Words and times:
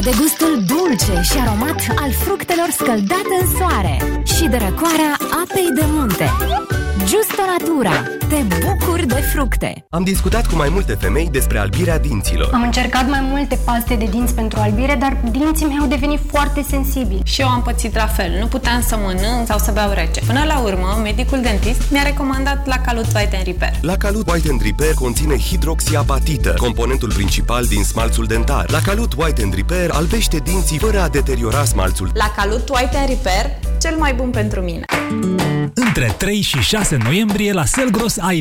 De 0.00 0.10
gustul 0.18 0.62
dulce 0.66 1.20
și 1.22 1.38
aromat 1.38 1.80
al 1.96 2.12
fructelor 2.12 2.68
scăldate 2.70 3.34
în 3.40 3.46
soare 3.56 4.22
și 4.24 4.48
de 4.48 4.56
răcoarea 4.56 5.16
apei 5.42 5.70
de 5.74 5.84
munte. 5.86 6.30
Justo 7.10 7.42
Natura. 7.58 8.02
Te 8.28 8.44
bucuri 8.60 9.06
de 9.06 9.14
fructe. 9.14 9.86
Am 9.90 10.02
discutat 10.02 10.46
cu 10.46 10.54
mai 10.54 10.68
multe 10.68 10.92
femei 10.92 11.28
despre 11.30 11.58
albirea 11.58 11.98
dinților. 11.98 12.50
Am 12.52 12.62
încercat 12.62 13.08
mai 13.08 13.20
multe 13.30 13.58
paste 13.64 13.94
de 13.94 14.04
dinți 14.04 14.34
pentru 14.34 14.58
albire, 14.60 14.96
dar 15.00 15.16
dinții 15.30 15.66
mei 15.66 15.76
au 15.80 15.86
devenit 15.86 16.20
foarte 16.30 16.64
sensibili. 16.68 17.20
Și 17.24 17.40
eu 17.40 17.48
am 17.48 17.62
pățit 17.62 17.94
la 17.94 18.06
fel. 18.06 18.30
Nu 18.40 18.46
puteam 18.46 18.82
să 18.82 18.96
mănânc 18.96 19.46
sau 19.46 19.58
să 19.58 19.70
beau 19.72 19.90
rece. 19.92 20.20
Până 20.26 20.44
la 20.46 20.58
urmă, 20.58 21.00
medicul 21.02 21.40
dentist 21.40 21.90
mi-a 21.90 22.02
recomandat 22.02 22.66
la 22.66 22.78
Calut 22.78 23.06
White 23.14 23.36
and 23.36 23.44
Repair. 23.46 23.72
La 23.80 23.96
Calut 23.96 24.30
White 24.30 24.48
and 24.50 24.62
Repair 24.62 24.94
conține 24.94 25.38
hidroxiapatită, 25.38 26.54
componentul 26.58 27.12
principal 27.12 27.64
din 27.64 27.84
smalțul 27.84 28.24
dentar. 28.24 28.70
La 28.70 28.78
Calut 28.80 29.12
White 29.16 29.42
and 29.42 29.54
Repair 29.54 29.90
albește 29.90 30.36
dinții 30.36 30.78
fără 30.78 31.00
a 31.00 31.08
deteriora 31.08 31.64
smalțul. 31.64 32.10
La 32.14 32.32
Calut 32.36 32.68
White 32.68 32.96
and 32.96 33.08
Repair, 33.08 33.46
cel 33.80 33.96
mai 33.98 34.12
bun 34.14 34.30
pentru 34.30 34.60
mine. 34.60 34.84
Între 35.74 36.14
3 36.18 36.40
și 36.40 36.58
6 36.58 36.96
noiembrie 36.96 37.52
la 37.52 37.64
Selgros 37.64 38.18
ai 38.18 38.40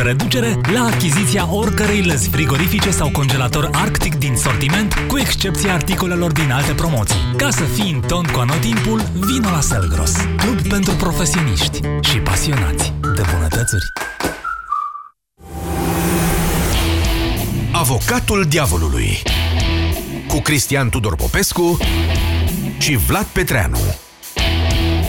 25% 0.00 0.02
reducere 0.02 0.60
la 0.72 0.84
achiziția 0.84 1.52
oricărei 1.52 2.02
lăzi 2.02 2.28
frigorifice 2.28 2.90
sau 2.90 3.10
congelator 3.10 3.70
Arctic 3.72 4.14
din 4.14 4.36
sortiment, 4.36 4.94
cu 5.08 5.18
excepția 5.18 5.74
articolelor 5.74 6.32
din 6.32 6.50
alte 6.50 6.72
promoții. 6.72 7.16
Ca 7.36 7.50
să 7.50 7.62
fii 7.62 7.92
în 7.92 8.00
ton 8.00 8.26
cu 8.32 8.38
anotimpul, 8.38 9.02
vino 9.12 9.50
la 9.50 9.60
Selgros, 9.60 10.12
club 10.36 10.68
pentru 10.68 10.94
profesioniști 10.94 11.80
și 12.00 12.18
pasionați 12.18 12.92
de 13.14 13.22
bunătățuri. 13.34 13.84
Avocatul 17.72 18.44
diavolului 18.48 19.22
cu 20.28 20.40
Cristian 20.40 20.88
Tudor 20.88 21.16
Popescu 21.16 21.78
și 22.78 22.96
Vlad 22.96 23.24
Petreanu 23.24 23.78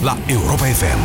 la 0.02 0.18
Europa 0.28 0.66
FM. 0.66 1.00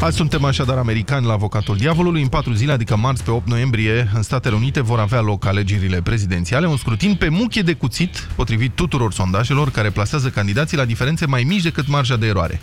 Azi 0.00 0.16
suntem 0.16 0.44
așadar 0.44 0.76
americani 0.76 1.26
la 1.26 1.32
avocatul 1.32 1.76
diavolului. 1.76 2.22
În 2.22 2.28
patru 2.28 2.52
zile, 2.52 2.72
adică 2.72 2.96
marți 2.96 3.24
pe 3.24 3.30
8 3.30 3.48
noiembrie, 3.48 4.10
în 4.14 4.22
Statele 4.22 4.54
Unite 4.54 4.80
vor 4.80 4.98
avea 4.98 5.20
loc 5.20 5.46
alegerile 5.46 6.02
prezidențiale, 6.02 6.66
un 6.66 6.76
scrutin 6.76 7.14
pe 7.14 7.28
muchie 7.28 7.62
de 7.62 7.72
cuțit, 7.72 8.28
potrivit 8.34 8.74
tuturor 8.74 9.12
sondajelor, 9.12 9.70
care 9.70 9.90
plasează 9.90 10.28
candidații 10.28 10.76
la 10.76 10.84
diferențe 10.84 11.26
mai 11.26 11.42
mici 11.42 11.62
decât 11.62 11.88
marja 11.88 12.16
de 12.16 12.26
eroare. 12.26 12.60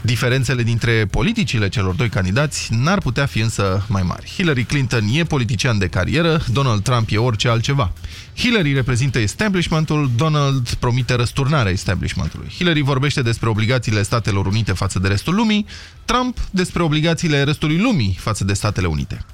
Diferențele 0.00 0.62
dintre 0.62 1.06
politicile 1.10 1.68
celor 1.68 1.94
doi 1.94 2.08
candidați 2.08 2.68
n-ar 2.72 2.98
putea 2.98 3.26
fi 3.26 3.40
însă 3.40 3.84
mai 3.88 4.02
mari. 4.02 4.32
Hillary 4.36 4.64
Clinton 4.64 5.04
e 5.12 5.24
politician 5.24 5.78
de 5.78 5.86
carieră, 5.86 6.44
Donald 6.52 6.82
Trump 6.82 7.08
e 7.10 7.16
orice 7.16 7.48
altceva. 7.48 7.92
Hillary 8.36 8.72
reprezintă 8.72 9.18
establishmentul, 9.18 10.10
Donald 10.16 10.68
promite 10.74 11.14
răsturnarea 11.14 11.72
establishmentului. 11.72 12.48
Hillary 12.56 12.80
vorbește 12.80 13.22
despre 13.22 13.48
obligațiile 13.48 14.02
Statelor 14.02 14.46
Unite 14.46 14.72
față 14.72 14.98
de 14.98 15.08
restul 15.08 15.34
lumii, 15.34 15.66
Trump 16.04 16.38
despre 16.50 16.82
obligațiile 16.82 17.42
restului 17.42 17.78
lumii 17.78 18.16
față 18.20 18.44
de 18.44 18.52
Statele 18.52 18.86
Unite. 18.86 19.24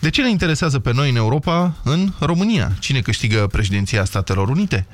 De 0.00 0.10
ce 0.10 0.22
ne 0.22 0.30
interesează 0.30 0.78
pe 0.78 0.92
noi 0.92 1.10
în 1.10 1.16
Europa, 1.16 1.76
în 1.84 2.12
România? 2.18 2.72
Cine 2.78 3.00
câștigă 3.00 3.46
președinția 3.46 4.04
Statelor 4.04 4.48
Unite? 4.48 4.86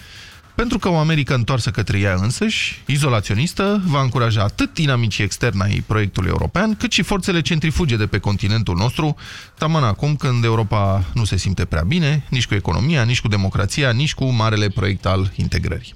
Pentru 0.55 0.79
că 0.79 0.89
o 0.89 0.97
Americă 0.97 1.35
întoarsă 1.35 1.71
către 1.71 1.99
ea 1.99 2.15
însăși, 2.15 2.83
izolaționistă, 2.87 3.83
va 3.87 4.01
încuraja 4.01 4.43
atât 4.43 4.75
dinamicii 4.75 5.25
externe 5.25 5.63
ai 5.63 5.85
proiectului 5.87 6.29
european, 6.29 6.75
cât 6.75 6.93
și 6.93 7.03
forțele 7.03 7.41
centrifuge 7.41 7.97
de 7.97 8.07
pe 8.07 8.19
continentul 8.19 8.77
nostru, 8.77 9.17
taman 9.59 9.85
acum 9.85 10.17
când 10.17 10.45
Europa 10.45 11.05
nu 11.15 11.25
se 11.25 11.37
simte 11.37 11.65
prea 11.65 11.83
bine, 11.83 12.27
nici 12.31 12.47
cu 12.47 12.55
economia, 12.55 13.03
nici 13.03 13.21
cu 13.21 13.29
democrația, 13.29 13.91
nici 13.91 14.15
cu 14.15 14.25
marele 14.25 14.69
proiect 14.69 15.07
al 15.07 15.33
integrării. 15.35 15.95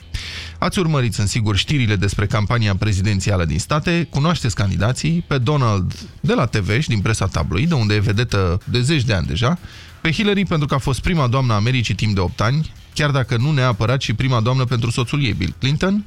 Ați 0.59 0.79
urmărit, 0.79 1.15
sunt 1.15 1.29
sigur, 1.29 1.57
știrile 1.57 1.97
despre 1.97 2.27
campania 2.27 2.77
prezidențială 2.77 3.45
din 3.45 3.59
state, 3.59 4.07
cunoașteți 4.11 4.55
candidații, 4.55 5.25
pe 5.27 5.39
Donald 5.39 5.95
de 6.21 6.35
la 6.35 6.47
TV 6.47 6.81
și 6.81 6.89
din 6.89 7.01
presa 7.01 7.27
tabloidă, 7.27 7.75
unde 7.75 7.95
e 7.95 7.99
vedetă 7.99 8.61
de 8.65 8.81
zeci 8.81 9.05
de 9.05 9.13
ani 9.13 9.27
deja, 9.27 9.59
pe 10.01 10.13
Hillary 10.13 10.45
pentru 10.45 10.67
că 10.67 10.75
a 10.75 10.79
fost 10.79 11.01
prima 11.01 11.27
doamnă 11.27 11.55
Americii 11.55 11.95
timp 11.95 12.15
de 12.15 12.21
8 12.21 12.41
ani, 12.41 12.73
chiar 12.99 13.11
dacă 13.11 13.37
nu 13.37 13.51
neapărat 13.51 14.01
și 14.01 14.13
prima 14.13 14.41
doamnă 14.41 14.65
pentru 14.65 14.91
soțul 14.91 15.25
ei, 15.25 15.33
Bill 15.33 15.55
Clinton, 15.59 16.05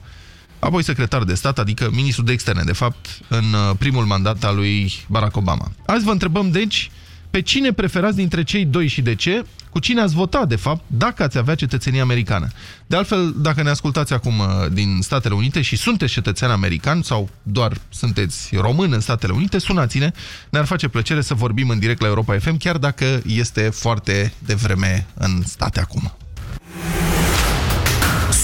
apoi 0.59 0.84
secretar 0.84 1.24
de 1.24 1.34
stat, 1.34 1.59
adică 1.59 1.90
ministru 1.91 2.24
de 2.24 2.31
externe, 2.31 2.63
de 2.63 2.74
fapt, 2.74 3.07
în 3.28 3.44
uh, 3.53 3.75
primul 3.78 4.06
mandat 4.06 4.44
al 4.44 4.56
lui 4.56 4.94
Barack 5.07 5.38
Obama. 5.38 5.72
Azi 5.85 6.03
vă 6.03 6.12
întrebăm, 6.12 6.51
deci, 6.51 6.91
pe 7.30 7.41
cine 7.41 7.72
preferați 7.72 8.16
dintre 8.16 8.44
cei 8.44 8.66
doi 8.66 8.88
și 8.88 9.01
de 9.01 9.16
ce? 9.16 9.46
Cu 9.69 9.80
cine 9.80 10.01
ați 10.01 10.13
vota, 10.13 10.46
de 10.46 10.56
fapt, 10.56 10.84
dacă 10.88 11.24
ați 11.24 11.38
avea 11.38 11.56
cetățenie 11.56 12.01
americană? 12.01 12.47
De 12.88 12.96
altfel, 12.96 13.34
dacă 13.38 13.63
ne 13.63 13.69
ascultați 13.69 14.13
acum 14.13 14.40
uh, 14.40 14.46
din 14.72 15.00
Statele 15.01 15.34
Unite 15.34 15.62
și 15.62 15.75
sunteți 15.75 16.12
cetățean 16.12 16.51
american 16.51 17.01
sau 17.01 17.30
doar 17.44 17.78
sunteți 17.90 18.56
român 18.56 18.91
în 18.94 19.00
Statele 19.00 19.34
Unite, 19.34 19.57
sunați-ne. 19.57 20.12
Ne-ar 20.50 20.66
face 20.66 20.88
plăcere 20.88 21.22
să 21.22 21.34
vorbim 21.34 21.69
în 21.69 21.80
direct 21.80 22.01
la 22.01 22.07
Europa 22.07 22.38
FM, 22.40 22.57
chiar 22.57 22.78
dacă 22.78 23.22
este 23.25 23.69
foarte 23.69 24.34
devreme 24.46 25.06
în 25.13 25.41
state 25.46 25.80
acum. 25.80 26.12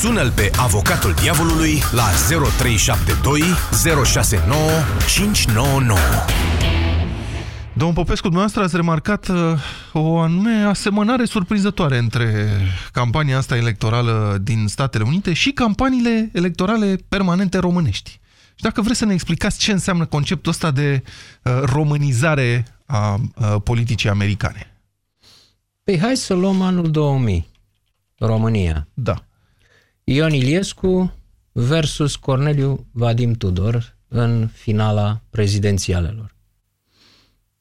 Sună-l 0.08 0.32
pe 0.32 0.52
avocatul 0.60 1.14
diavolului 1.14 1.74
la 1.92 2.04
0372 2.52 3.42
069 4.06 4.60
599. 5.08 6.00
Domnul 7.74 7.96
Popescu, 7.96 8.22
dumneavoastră 8.22 8.64
ați 8.64 8.76
remarcat 8.76 9.28
uh, 9.28 9.36
o 9.94 10.18
anume 10.20 10.52
asemănare 10.52 11.26
surprinzătoare 11.26 11.98
între 11.98 12.50
campania 12.92 13.38
asta 13.38 13.56
electorală 13.56 14.38
din 14.42 14.68
Statele 14.68 15.04
Unite 15.04 15.34
și 15.34 15.52
campaniile 15.52 16.30
electorale 16.34 16.96
permanente 17.10 17.58
românești. 17.58 18.10
Și 18.56 18.62
dacă 18.62 18.82
vreți 18.82 19.00
să 19.00 19.06
ne 19.06 19.14
explicați 19.14 19.60
ce 19.60 19.72
înseamnă 19.72 20.06
conceptul 20.06 20.52
ăsta 20.52 20.72
de 20.72 21.04
uh, 21.44 21.60
românizare 21.62 22.66
a 22.86 23.14
uh, 23.16 23.56
politicii 23.64 24.10
americane. 24.10 24.78
Păi 25.84 26.00
hai 26.00 26.18
să 26.18 26.34
luăm 26.34 26.62
anul 26.62 26.92
2000, 26.92 27.48
România. 28.18 28.88
Da. 28.94 29.27
Ion 30.10 30.34
Iliescu 30.34 31.14
versus 31.52 32.16
Corneliu 32.16 32.88
Vadim 32.92 33.34
Tudor 33.34 33.98
în 34.08 34.48
finala 34.48 35.22
prezidențialelor. 35.30 36.36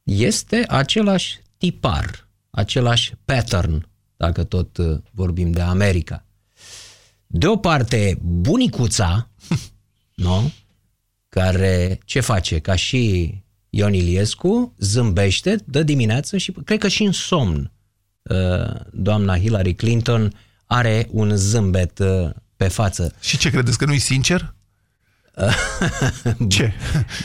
Este 0.02 0.64
același 0.68 1.40
tipar, 1.56 2.28
același 2.50 3.14
pattern, 3.24 3.88
dacă 4.16 4.44
tot 4.44 4.76
uh, 4.76 4.98
vorbim 5.10 5.50
de 5.50 5.60
America. 5.60 6.24
De 7.26 7.46
o 7.46 7.56
parte, 7.56 8.18
bunicuța, 8.22 9.30
nu? 10.14 10.52
care 11.28 11.98
ce 12.04 12.20
face? 12.20 12.58
Ca 12.58 12.74
și 12.74 13.34
Ion 13.70 13.94
Iliescu, 13.94 14.74
zâmbește, 14.78 15.56
dă 15.64 15.82
dimineață 15.82 16.36
și 16.36 16.52
cred 16.52 16.78
că 16.78 16.88
și 16.88 17.02
în 17.02 17.12
somn 17.12 17.72
uh, 18.22 18.80
doamna 18.92 19.38
Hillary 19.38 19.74
Clinton 19.74 20.32
are 20.66 21.08
un 21.10 21.36
zâmbet 21.36 21.98
uh, 21.98 22.30
pe 22.56 22.68
față. 22.68 23.14
Și 23.20 23.38
ce 23.38 23.50
credeți, 23.50 23.78
că 23.78 23.84
nu-i 23.84 23.98
sincer? 23.98 24.54
ce? 26.48 26.72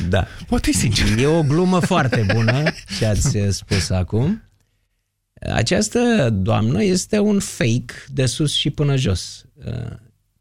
Da. 0.10 0.28
Poate 0.48 0.70
e 0.70 0.74
sincer. 0.74 1.18
E 1.18 1.26
o 1.26 1.44
glumă 1.44 1.80
foarte 1.80 2.26
bună 2.34 2.64
ce 2.98 3.06
ați 3.06 3.38
spus 3.50 3.90
acum. 3.90 4.44
Această 5.54 6.30
doamnă 6.34 6.84
este 6.84 7.20
un 7.20 7.40
fake 7.40 7.94
de 8.08 8.26
sus 8.26 8.54
și 8.54 8.70
până 8.70 8.96
jos. 8.96 9.46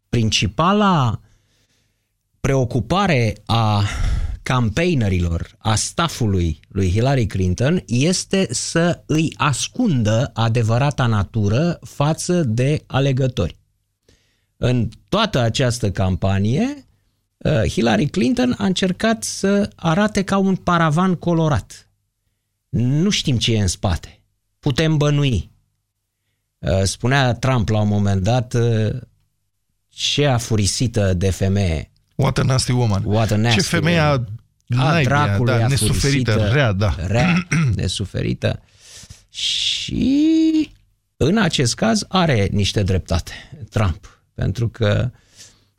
Principala 0.09 1.21
preocupare 2.41 3.33
a 3.45 3.83
campaignerilor, 4.43 5.55
a 5.57 5.75
staffului 5.75 6.59
lui 6.67 6.91
Hillary 6.91 7.25
Clinton 7.25 7.83
este 7.85 8.47
să 8.49 9.03
îi 9.05 9.33
ascundă 9.37 10.31
adevărata 10.33 11.05
natură 11.05 11.79
față 11.81 12.43
de 12.43 12.83
alegători. 12.87 13.59
În 14.57 14.89
toată 15.09 15.39
această 15.39 15.91
campanie, 15.91 16.85
Hillary 17.67 18.07
Clinton 18.07 18.55
a 18.57 18.65
încercat 18.65 19.23
să 19.23 19.69
arate 19.75 20.23
ca 20.23 20.37
un 20.37 20.55
paravan 20.55 21.15
colorat. 21.15 21.89
Nu 22.69 23.09
știm 23.09 23.37
ce 23.37 23.53
e 23.55 23.61
în 23.61 23.67
spate. 23.67 24.23
Putem 24.59 24.97
bănui. 24.97 25.51
Uh, 26.57 26.83
spunea 26.83 27.33
Trump 27.33 27.69
la 27.69 27.81
un 27.81 27.87
moment 27.87 28.23
dat 28.23 28.53
uh, 28.53 29.01
ce 29.87 30.25
afurisită 30.25 31.13
de 31.13 31.29
femeie. 31.29 31.90
What 32.21 32.37
a 32.37 32.43
nasty 32.43 32.71
woman. 32.71 33.03
What 33.05 33.31
a 33.31 33.35
nasty 33.35 33.61
Ce 33.61 33.67
femeia 33.67 34.27
woman. 34.69 34.95
a 34.95 35.01
dracului 35.01 35.53
da, 35.57 35.63
afurisită, 35.63 35.91
nesuferită, 35.91 36.49
rea, 36.53 36.71
da. 36.71 36.95
Rea, 37.07 37.47
nesuferită. 37.75 38.61
Și 39.29 40.71
în 41.17 41.37
acest 41.37 41.75
caz 41.75 42.05
are 42.07 42.47
niște 42.51 42.83
dreptate 42.83 43.31
Trump, 43.69 44.23
pentru 44.33 44.69
că 44.69 45.11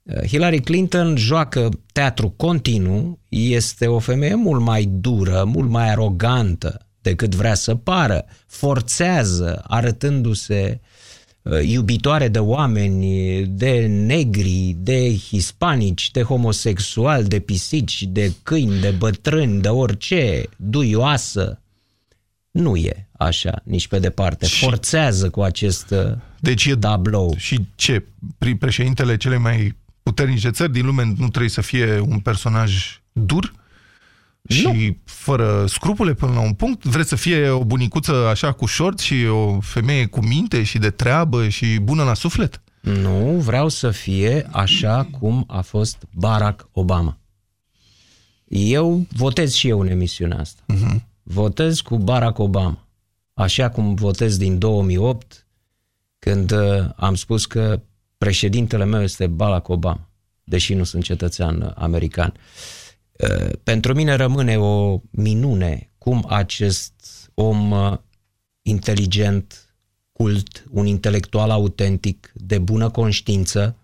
uh, 0.02 0.26
Hillary 0.26 0.60
Clinton 0.60 1.16
joacă 1.16 1.68
teatru 1.92 2.30
continuu, 2.30 3.18
este 3.28 3.86
o 3.86 3.98
femeie 3.98 4.34
mult 4.34 4.60
mai 4.60 4.84
dură, 4.90 5.44
mult 5.44 5.70
mai 5.70 5.90
arogantă 5.90 6.86
decât 7.00 7.34
vrea 7.34 7.54
să 7.54 7.74
pară, 7.74 8.24
forțează, 8.46 9.64
arătându-se 9.66 10.80
uh, 10.82 10.91
iubitoare 11.64 12.28
de 12.28 12.38
oameni, 12.38 13.42
de 13.46 13.86
negri, 13.86 14.74
de 14.78 15.16
hispanici, 15.16 16.10
de 16.10 16.22
homosexuali, 16.22 17.28
de 17.28 17.38
pisici, 17.38 18.02
de 18.02 18.32
câini, 18.42 18.80
de 18.80 18.90
bătrâni, 18.90 19.60
de 19.60 19.68
orice, 19.68 20.42
duioasă. 20.56 21.60
Nu 22.50 22.76
e 22.76 23.08
așa, 23.12 23.60
nici 23.64 23.88
pe 23.88 23.98
departe. 23.98 24.46
Și- 24.46 24.64
Forțează 24.64 25.30
cu 25.30 25.42
acest 25.42 25.90
uh, 25.90 26.12
Deci 26.40 26.64
e 26.64 26.76
tablou. 26.76 27.34
Și 27.36 27.66
ce? 27.74 28.04
Pri- 28.38 28.58
Președintele 28.58 29.16
cele 29.16 29.36
mai 29.36 29.76
puternice 30.02 30.50
țări 30.50 30.72
din 30.72 30.84
lume 30.86 31.04
nu 31.04 31.28
trebuie 31.28 31.48
să 31.50 31.60
fie 31.60 31.98
un 31.98 32.18
personaj 32.18 33.00
dur? 33.12 33.52
Și 34.48 34.62
Nu. 34.64 34.96
fără 35.04 35.66
scrupule 35.66 36.14
până 36.14 36.32
la 36.32 36.40
un 36.40 36.52
punct? 36.52 36.84
Vreți 36.84 37.08
să 37.08 37.16
fie 37.16 37.48
o 37.48 37.64
bunicuță 37.64 38.12
așa 38.12 38.52
cu 38.52 38.66
șort 38.66 38.98
și 38.98 39.14
o 39.24 39.60
femeie 39.60 40.06
cu 40.06 40.24
minte 40.24 40.62
și 40.62 40.78
de 40.78 40.90
treabă 40.90 41.48
și 41.48 41.78
bună 41.78 42.02
la 42.02 42.14
suflet? 42.14 42.62
Nu, 42.80 43.40
vreau 43.40 43.68
să 43.68 43.90
fie 43.90 44.48
așa 44.50 45.08
cum 45.18 45.44
a 45.48 45.60
fost 45.60 46.06
Barack 46.10 46.68
Obama. 46.72 47.18
Eu 48.48 49.06
votez 49.12 49.52
și 49.52 49.68
eu 49.68 49.80
în 49.80 49.88
emisiunea 49.88 50.38
asta. 50.38 50.62
Uh-huh. 50.74 50.96
Votez 51.22 51.80
cu 51.80 51.96
Barack 51.96 52.38
Obama. 52.38 52.86
Așa 53.34 53.68
cum 53.70 53.94
votez 53.94 54.36
din 54.36 54.58
2008, 54.58 55.46
când 56.18 56.50
uh, 56.50 56.88
am 56.96 57.14
spus 57.14 57.46
că 57.46 57.80
președintele 58.18 58.84
meu 58.84 59.02
este 59.02 59.26
Barack 59.26 59.68
Obama, 59.68 60.08
deși 60.44 60.74
nu 60.74 60.84
sunt 60.84 61.02
cetățean 61.02 61.60
uh, 61.60 61.70
american. 61.74 62.32
Uh, 62.36 62.81
pentru 63.62 63.94
mine 63.94 64.14
rămâne 64.14 64.58
o 64.58 65.00
minune 65.10 65.90
cum 65.98 66.24
acest 66.28 66.92
om 67.34 67.70
uh, 67.70 67.98
inteligent, 68.62 69.74
cult, 70.12 70.64
un 70.70 70.86
intelectual 70.86 71.50
autentic, 71.50 72.32
de 72.34 72.58
bună 72.58 72.90
conștiință, 72.90 73.76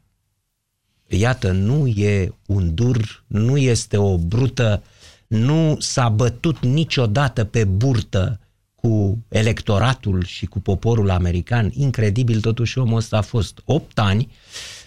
iată, 1.06 1.50
nu 1.50 1.86
e 1.86 2.34
un 2.46 2.74
dur, 2.74 3.24
nu 3.26 3.56
este 3.56 3.96
o 3.96 4.18
brută, 4.18 4.82
nu 5.26 5.76
s-a 5.80 6.08
bătut 6.08 6.58
niciodată 6.60 7.44
pe 7.44 7.64
burtă 7.64 8.40
cu 8.74 9.18
electoratul 9.28 10.24
și 10.24 10.46
cu 10.46 10.60
poporul 10.60 11.10
american. 11.10 11.70
Incredibil, 11.74 12.40
totuși 12.40 12.78
omul 12.78 12.96
ăsta 12.96 13.16
a 13.16 13.22
fost 13.22 13.60
8 13.64 13.98
ani 13.98 14.32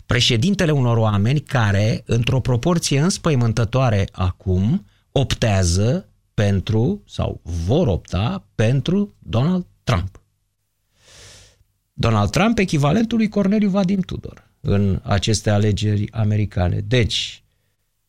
președintele 0.06 0.72
unor 0.72 0.98
oameni 0.98 1.40
care, 1.40 2.04
într-o 2.06 2.40
proporție 2.40 3.00
înspăimântătoare 3.00 4.08
acum, 4.12 4.86
optează 5.12 6.10
pentru, 6.34 7.04
sau 7.08 7.42
vor 7.44 7.88
opta 7.88 8.48
pentru 8.56 9.16
Donald 9.20 9.66
Trump. 9.84 10.22
Donald 11.94 12.30
Trump 12.30 12.58
echivalentul 12.58 13.18
lui 13.18 13.30
Corneliu 13.30 13.70
Vadim 13.70 14.00
Tudor 14.00 14.50
în 14.60 15.00
aceste 15.04 15.50
alegeri 15.50 16.12
americane. 16.12 16.80
Deci, 16.80 17.44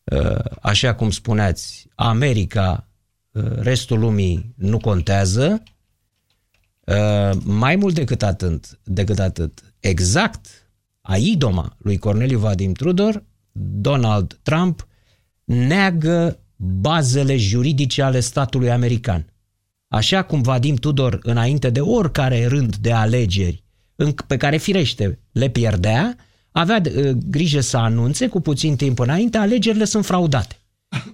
uh, 0.03 0.39
așa 0.61 0.95
cum 0.95 1.11
spuneați, 1.11 1.87
America, 1.95 2.87
uh, 3.31 3.43
restul 3.59 3.99
lumii 3.99 4.53
nu 4.55 4.77
contează, 4.77 5.63
Uh, 6.85 7.37
mai 7.43 7.75
mult 7.75 7.95
decât 7.95 8.23
atât, 8.23 8.79
decât 8.83 9.19
atât, 9.19 9.73
exact 9.79 10.62
a 11.05 11.17
idoma 11.17 11.75
lui 11.77 11.97
Corneliu 11.97 12.39
Vadim 12.39 12.73
Tudor, 12.73 13.23
Donald 13.81 14.39
Trump 14.41 14.87
neagă 15.43 16.39
bazele 16.55 17.37
juridice 17.37 18.01
ale 18.01 18.19
statului 18.19 18.71
american. 18.71 19.25
Așa 19.87 20.23
cum 20.23 20.41
Vadim 20.41 20.75
Tudor, 20.75 21.19
înainte 21.23 21.69
de 21.69 21.79
oricare 21.81 22.45
rând 22.45 22.75
de 22.75 22.91
alegeri, 22.91 23.63
în- 23.95 24.11
pe 24.27 24.37
care 24.37 24.57
firește 24.57 25.19
le 25.31 25.49
pierdea, 25.49 26.15
avea 26.51 26.81
uh, 26.95 27.09
grijă 27.09 27.59
să 27.59 27.77
anunțe 27.77 28.27
cu 28.27 28.39
puțin 28.41 28.75
timp 28.75 28.99
înainte, 28.99 29.37
alegerile 29.37 29.85
sunt 29.85 30.05
fraudate, 30.05 30.55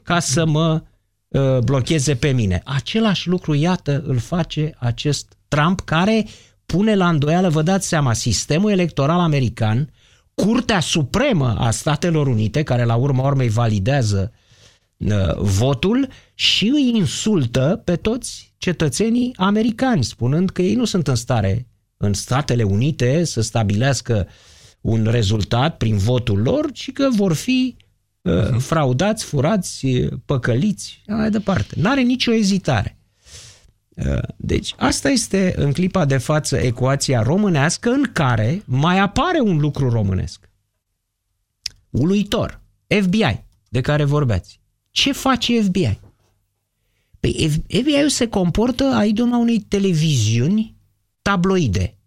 ca 0.03 0.19
să 0.19 0.45
mă 0.45 0.83
uh, 1.27 1.57
blocheze 1.59 2.15
pe 2.15 2.31
mine. 2.31 2.62
Același 2.65 3.27
lucru, 3.27 3.53
iată, 3.53 4.03
îl 4.06 4.18
face 4.18 4.75
acest 4.77 5.38
Trump, 5.47 5.80
care 5.81 6.25
pune 6.71 6.95
la 6.95 7.10
îndoială, 7.10 7.50
vă 7.50 7.62
dați 7.62 7.88
seama, 7.88 8.13
sistemul 8.13 8.71
electoral 8.71 9.19
american, 9.19 9.89
Curtea 10.33 10.80
Supremă 10.80 11.56
a 11.57 11.71
Statelor 11.71 12.27
Unite, 12.27 12.63
care 12.63 12.83
la 12.83 12.95
urma 12.95 13.25
urmei 13.25 13.50
validează 13.50 14.31
uh, 14.98 15.36
votul 15.38 16.07
și 16.33 16.68
îi 16.68 16.92
insultă 16.95 17.81
pe 17.86 17.95
toți 17.95 18.54
cetățenii 18.57 19.33
americani, 19.38 20.04
spunând 20.04 20.50
că 20.50 20.62
ei 20.62 20.75
nu 20.75 20.86
sunt 20.86 21.07
în 21.07 21.16
stare 21.16 21.68
în 21.98 22.13
Statele 22.13 22.63
Unite 22.63 23.24
să 23.24 23.42
stabilească 23.42 24.27
un 24.81 25.07
rezultat 25.10 25.77
prin 25.77 25.98
votul 25.98 26.42
lor, 26.42 26.71
ci 26.71 26.92
că 26.92 27.07
vor 27.12 27.33
fi 27.33 27.75
uh, 28.21 28.57
fraudați, 28.57 29.25
furați, 29.25 29.86
uh, 29.86 30.12
păcăliți, 30.25 30.89
și 30.89 31.01
mai 31.07 31.30
departe. 31.30 31.75
N-are 31.80 32.01
nicio 32.01 32.33
ezitare. 32.33 32.98
Uh, 34.05 34.17
Deci 34.37 34.73
asta 34.77 35.09
este 35.09 35.53
în 35.55 35.71
clipa 35.71 36.05
de 36.05 36.17
față 36.17 36.57
ecuația 36.57 37.21
românească 37.21 37.89
în 37.89 38.03
care 38.13 38.63
mai 38.65 38.99
apare 38.99 39.39
un 39.39 39.57
lucru 39.57 39.89
românesc. 39.89 40.49
Uluitor. 41.89 42.61
FBI, 43.01 43.43
de 43.69 43.81
care 43.81 44.03
vorbeați. 44.03 44.59
Ce 44.91 45.11
face 45.11 45.61
FBI? 45.61 45.99
Păi 47.19 47.49
FBI-ul 47.67 48.09
se 48.09 48.27
comportă 48.27 48.83
a 48.83 49.05
idoma 49.05 49.37
unei 49.37 49.59
televiziuni 49.59 50.75
tabloide. 51.21 51.97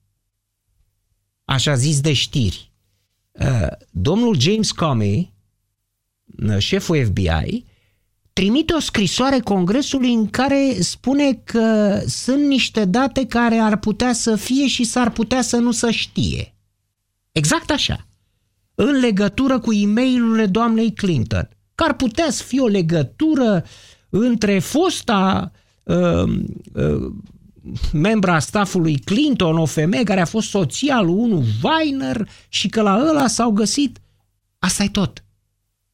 Așa 1.45 1.75
zis 1.75 2.01
de 2.01 2.13
știri. 2.13 2.73
Uh, 3.33 3.67
Domnul 3.91 4.41
James 4.41 4.73
Comey, 4.73 5.33
uh, 6.49 6.59
șeful 6.59 7.05
FBI, 7.05 7.65
trimite 8.33 8.75
o 8.75 8.81
scrisoare 8.81 9.39
Congresului 9.39 10.13
în 10.13 10.31
care 10.31 10.77
spune 10.81 11.33
că 11.45 11.99
sunt 12.07 12.45
niște 12.47 12.85
date 12.85 13.27
care 13.27 13.57
ar 13.57 13.77
putea 13.77 14.13
să 14.13 14.37
fie 14.37 14.67
și 14.67 14.85
s-ar 14.85 15.11
putea 15.11 15.43
să 15.43 15.57
nu 15.57 15.71
să 15.71 15.91
știe. 15.91 16.55
Exact 17.33 17.71
așa. 17.71 18.07
În 18.75 18.91
legătură 18.91 19.59
cu 19.59 19.73
e 19.73 19.87
mail 19.87 20.47
doamnei 20.51 20.93
Clinton. 20.93 21.49
Că 21.75 21.85
ar 21.85 21.95
putea 21.95 22.31
să 22.31 22.43
fie 22.43 22.61
o 22.61 22.67
legătură 22.67 23.65
între 24.09 24.59
fosta 24.59 25.53
uh, 25.83 26.23
uh, 26.73 27.13
membra 27.93 28.39
staffului 28.39 28.99
Clinton, 28.99 29.59
o 29.59 29.65
femeie 29.65 30.03
care 30.03 30.21
a 30.21 30.25
fost 30.25 30.49
soția 30.49 31.01
lui 31.01 31.15
unul 31.15 31.45
Weiner 31.63 32.29
și 32.49 32.69
că 32.69 32.83
la 32.83 33.07
ăla 33.09 33.27
s-au 33.27 33.51
găsit. 33.51 34.01
asta 34.59 34.83
e 34.83 34.89
tot. 34.89 35.25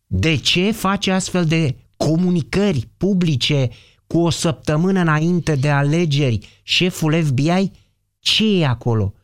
De 0.07 0.37
ce 0.37 0.71
face 0.71 1.11
astfel 1.11 1.45
de 1.45 1.76
comunicări 1.99 2.88
publice 2.97 3.69
cu 4.07 4.19
o 4.19 4.31
săptămână 4.31 5.00
înainte 5.00 5.55
de 5.55 5.69
alegeri 5.71 6.61
șeful 6.62 7.23
FBI? 7.25 7.71
Ce 8.19 8.45
e 8.61 8.67
acolo? 8.67 9.14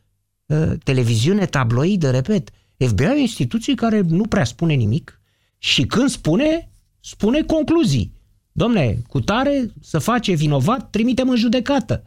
Uh, 0.47 0.73
Televiziune 0.85 1.47
tabloidă, 1.47 2.11
repet. 2.11 2.51
FBI 2.79 3.03
e 3.03 3.09
o 3.09 3.15
instituție 3.17 3.75
care 3.75 4.01
nu 4.01 4.23
prea 4.27 4.45
spune 4.45 4.75
nimic 4.75 5.21
și 5.59 5.83
când 5.83 6.09
spune, 6.09 6.71
spune 7.01 7.43
concluzii. 7.43 8.13
Domne, 8.53 8.99
cu 9.09 9.21
tare 9.21 9.73
să 9.81 9.99
face 9.99 10.33
vinovat, 10.33 10.91
trimitem 10.91 11.29
în 11.29 11.37
judecată. 11.37 12.03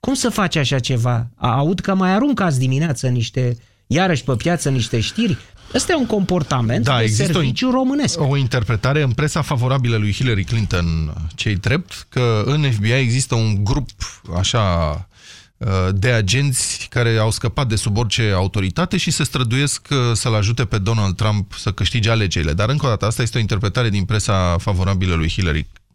Cum 0.00 0.14
să 0.14 0.28
faci 0.28 0.56
așa 0.56 0.78
ceva? 0.78 1.30
A- 1.34 1.56
Aud 1.56 1.80
că 1.80 1.94
mai 1.94 2.10
aruncați 2.12 2.58
dimineață 2.58 3.08
niște, 3.08 3.56
iarăși 3.86 4.24
pe 4.24 4.34
piață 4.36 4.70
niște 4.70 5.00
știri. 5.00 5.36
Ăsta 5.74 5.92
e 5.92 5.96
un 5.96 6.06
comportament 6.06 6.84
Da, 6.84 6.96
de 6.96 7.02
există 7.02 7.30
o, 7.30 7.32
serviciu 7.32 7.70
românesc. 7.70 8.20
o 8.20 8.36
interpretare 8.36 9.02
în 9.02 9.10
presa 9.10 9.42
favorabilă 9.42 9.96
lui 9.96 10.12
Hillary 10.12 10.44
Clinton, 10.44 11.14
cei 11.34 11.56
drept, 11.56 12.06
că 12.08 12.42
în 12.46 12.70
FBI 12.72 12.92
există 12.92 13.34
un 13.34 13.64
grup 13.64 13.88
așa 14.36 14.92
uh, 15.56 15.68
de 15.94 16.10
agenți 16.10 16.86
care 16.90 17.16
au 17.16 17.30
scăpat 17.30 17.68
de 17.68 17.76
sub 17.76 17.96
orice 17.96 18.32
autoritate 18.34 18.96
și 18.96 19.10
se 19.10 19.24
străduiesc 19.24 19.86
uh, 19.90 19.98
să-l 20.12 20.34
ajute 20.34 20.64
pe 20.64 20.78
Donald 20.78 21.16
Trump 21.16 21.52
să 21.52 21.72
câștige 21.72 22.10
alegerile. 22.10 22.52
Dar 22.52 22.68
încă 22.68 22.86
o 22.86 22.88
dată, 22.88 23.06
asta 23.06 23.22
este 23.22 23.38
o 23.38 23.40
interpretare 23.40 23.88
din 23.88 24.04
presa 24.04 24.56
favorabilă 24.58 25.14
lui 25.14 25.28
Hillary 25.28 25.66
uh, 25.72 25.87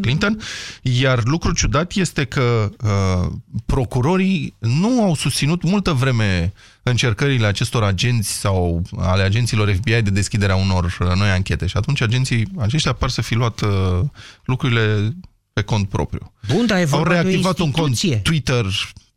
Clinton, 0.00 0.40
iar 0.82 1.22
lucru 1.24 1.52
ciudat 1.52 1.92
este 1.92 2.24
că 2.24 2.70
uh, 2.82 3.32
procurorii 3.66 4.54
nu 4.58 5.02
au 5.02 5.14
susținut 5.14 5.62
multă 5.62 5.92
vreme 5.92 6.52
încercările 6.82 7.46
acestor 7.46 7.82
agenți 7.82 8.32
sau 8.32 8.82
ale 8.98 9.22
agenților 9.22 9.72
FBI 9.72 10.02
de 10.02 10.10
deschiderea 10.10 10.56
unor 10.56 10.84
uh, 11.00 11.12
noi 11.14 11.28
anchete 11.28 11.66
și 11.66 11.76
atunci 11.76 12.00
agenții 12.00 12.48
aceștia 12.58 12.92
par 12.92 13.10
să 13.10 13.22
fi 13.22 13.34
luat 13.34 13.60
uh, 13.60 14.00
lucrurile 14.44 15.16
pe 15.52 15.62
cont 15.62 15.88
propriu. 15.88 16.32
Bun, 16.54 16.66
dar 16.66 16.78
e 16.78 16.80
Au 16.80 16.86
vorba 16.86 17.08
de 17.12 17.18
o 17.18 17.22
reactivat 17.22 17.58
un 17.58 17.70
cont 17.70 17.88
instituție. 17.88 18.18
Twitter 18.18 18.66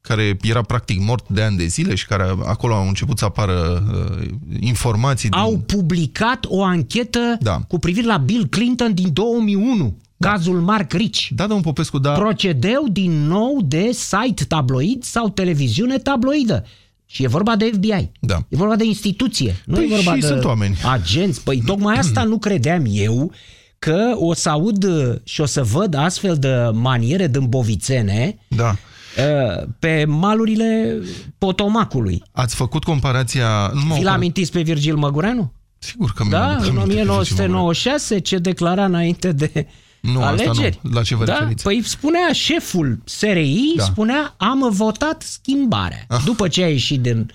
care 0.02 0.38
era 0.42 0.62
practic 0.62 1.00
mort 1.00 1.28
de 1.28 1.42
ani 1.42 1.58
de 1.58 1.66
zile 1.66 1.96
și 1.96 2.06
care 2.06 2.36
acolo 2.46 2.74
au 2.74 2.88
început 2.88 3.18
să 3.18 3.25
apară 3.25 3.84
uh, 3.94 4.28
informații 4.60 5.30
din... 5.30 5.40
Au 5.40 5.58
publicat 5.58 6.46
o 6.48 6.64
anchetă 6.64 7.38
Da. 7.40 7.60
cu 7.68 7.80
privire 7.80 8.06
la 8.06 8.18
Bill 8.18 8.48
Clinton 8.48 8.94
din 8.94 9.14
2001, 9.14 9.98
cazul 10.29 10.60
Mark 10.62 10.91
Rich. 10.94 11.27
Da, 11.29 11.44
domnul 11.48 11.63
Popescu, 11.65 11.98
da. 12.00 12.12
Procedeu 12.12 12.86
din 12.91 13.27
nou 13.27 13.62
de 13.63 13.89
site 13.91 14.44
tabloid 14.46 15.03
sau 15.03 15.29
televiziune 15.29 15.98
tabloidă. 15.98 16.65
Și 17.05 17.24
e 17.24 17.27
vorba 17.27 17.55
de 17.55 17.70
FBI. 17.74 18.12
Da. 18.20 18.36
E 18.50 18.55
vorba 18.55 18.75
de 18.75 18.86
instituție. 18.86 19.55
Nu 19.65 19.75
Păi 19.75 19.84
e 19.84 19.96
vorba 19.96 20.13
și 20.15 20.20
de 20.22 20.27
sunt 20.27 20.44
oameni. 20.44 20.75
agenți. 20.91 21.44
Păi 21.44 21.62
tocmai 21.65 21.96
asta 21.98 22.24
nu 22.24 22.38
credeam 22.38 22.84
eu 22.88 23.32
că 23.79 24.13
o 24.15 24.34
să 24.34 24.50
aud 24.50 24.84
uh, 24.84 25.15
și 25.24 25.41
o 25.41 25.46
să 25.46 25.63
văd 25.63 25.94
astfel 25.96 26.36
de 26.36 26.70
maniere 26.74 27.27
dâmbovițene 27.27 28.38
Da. 28.48 28.70
uh, 29.17 29.63
pe 29.79 30.05
malurile 30.08 31.00
Potomacului. 31.38 32.24
Ați 32.32 32.55
făcut 32.55 32.84
comparația... 32.84 33.72
Nu 33.74 33.82
mă 33.88 33.96
Vi-l 33.96 34.08
amintiți 34.08 34.51
pe 34.51 34.62
Virgil 34.62 34.96
Măgureanu? 34.96 35.51
Sigur 35.77 36.12
că 36.15 36.24
mi-am 36.24 36.41
Da, 36.41 36.48
adus 36.53 36.67
în 36.67 36.77
aminte 36.77 36.86
pe 36.86 36.94
Virgil 36.94 37.13
Măgureanu. 37.15 37.22
1996 37.22 38.20
ce 38.20 38.38
declara 38.38 38.86
înainte 38.86 39.32
de 39.32 39.67
Nu, 40.14 40.24
asta 40.24 40.50
alegeri. 40.50 40.80
nu. 40.82 40.92
La 40.92 41.02
ce 41.02 41.16
vă 41.16 41.26
da? 41.26 41.34
referiți? 41.38 41.64
Păi 41.64 41.82
spunea 41.84 42.32
șeful 42.34 43.00
SRI, 43.04 43.74
Da. 43.76 43.84
spunea 43.84 44.34
am 44.38 44.70
votat 44.72 45.22
schimbarea. 45.22 46.06
După 46.26 46.48
ce 46.48 46.64
a 46.64 46.70
ieșit 46.70 47.02
din, 47.02 47.32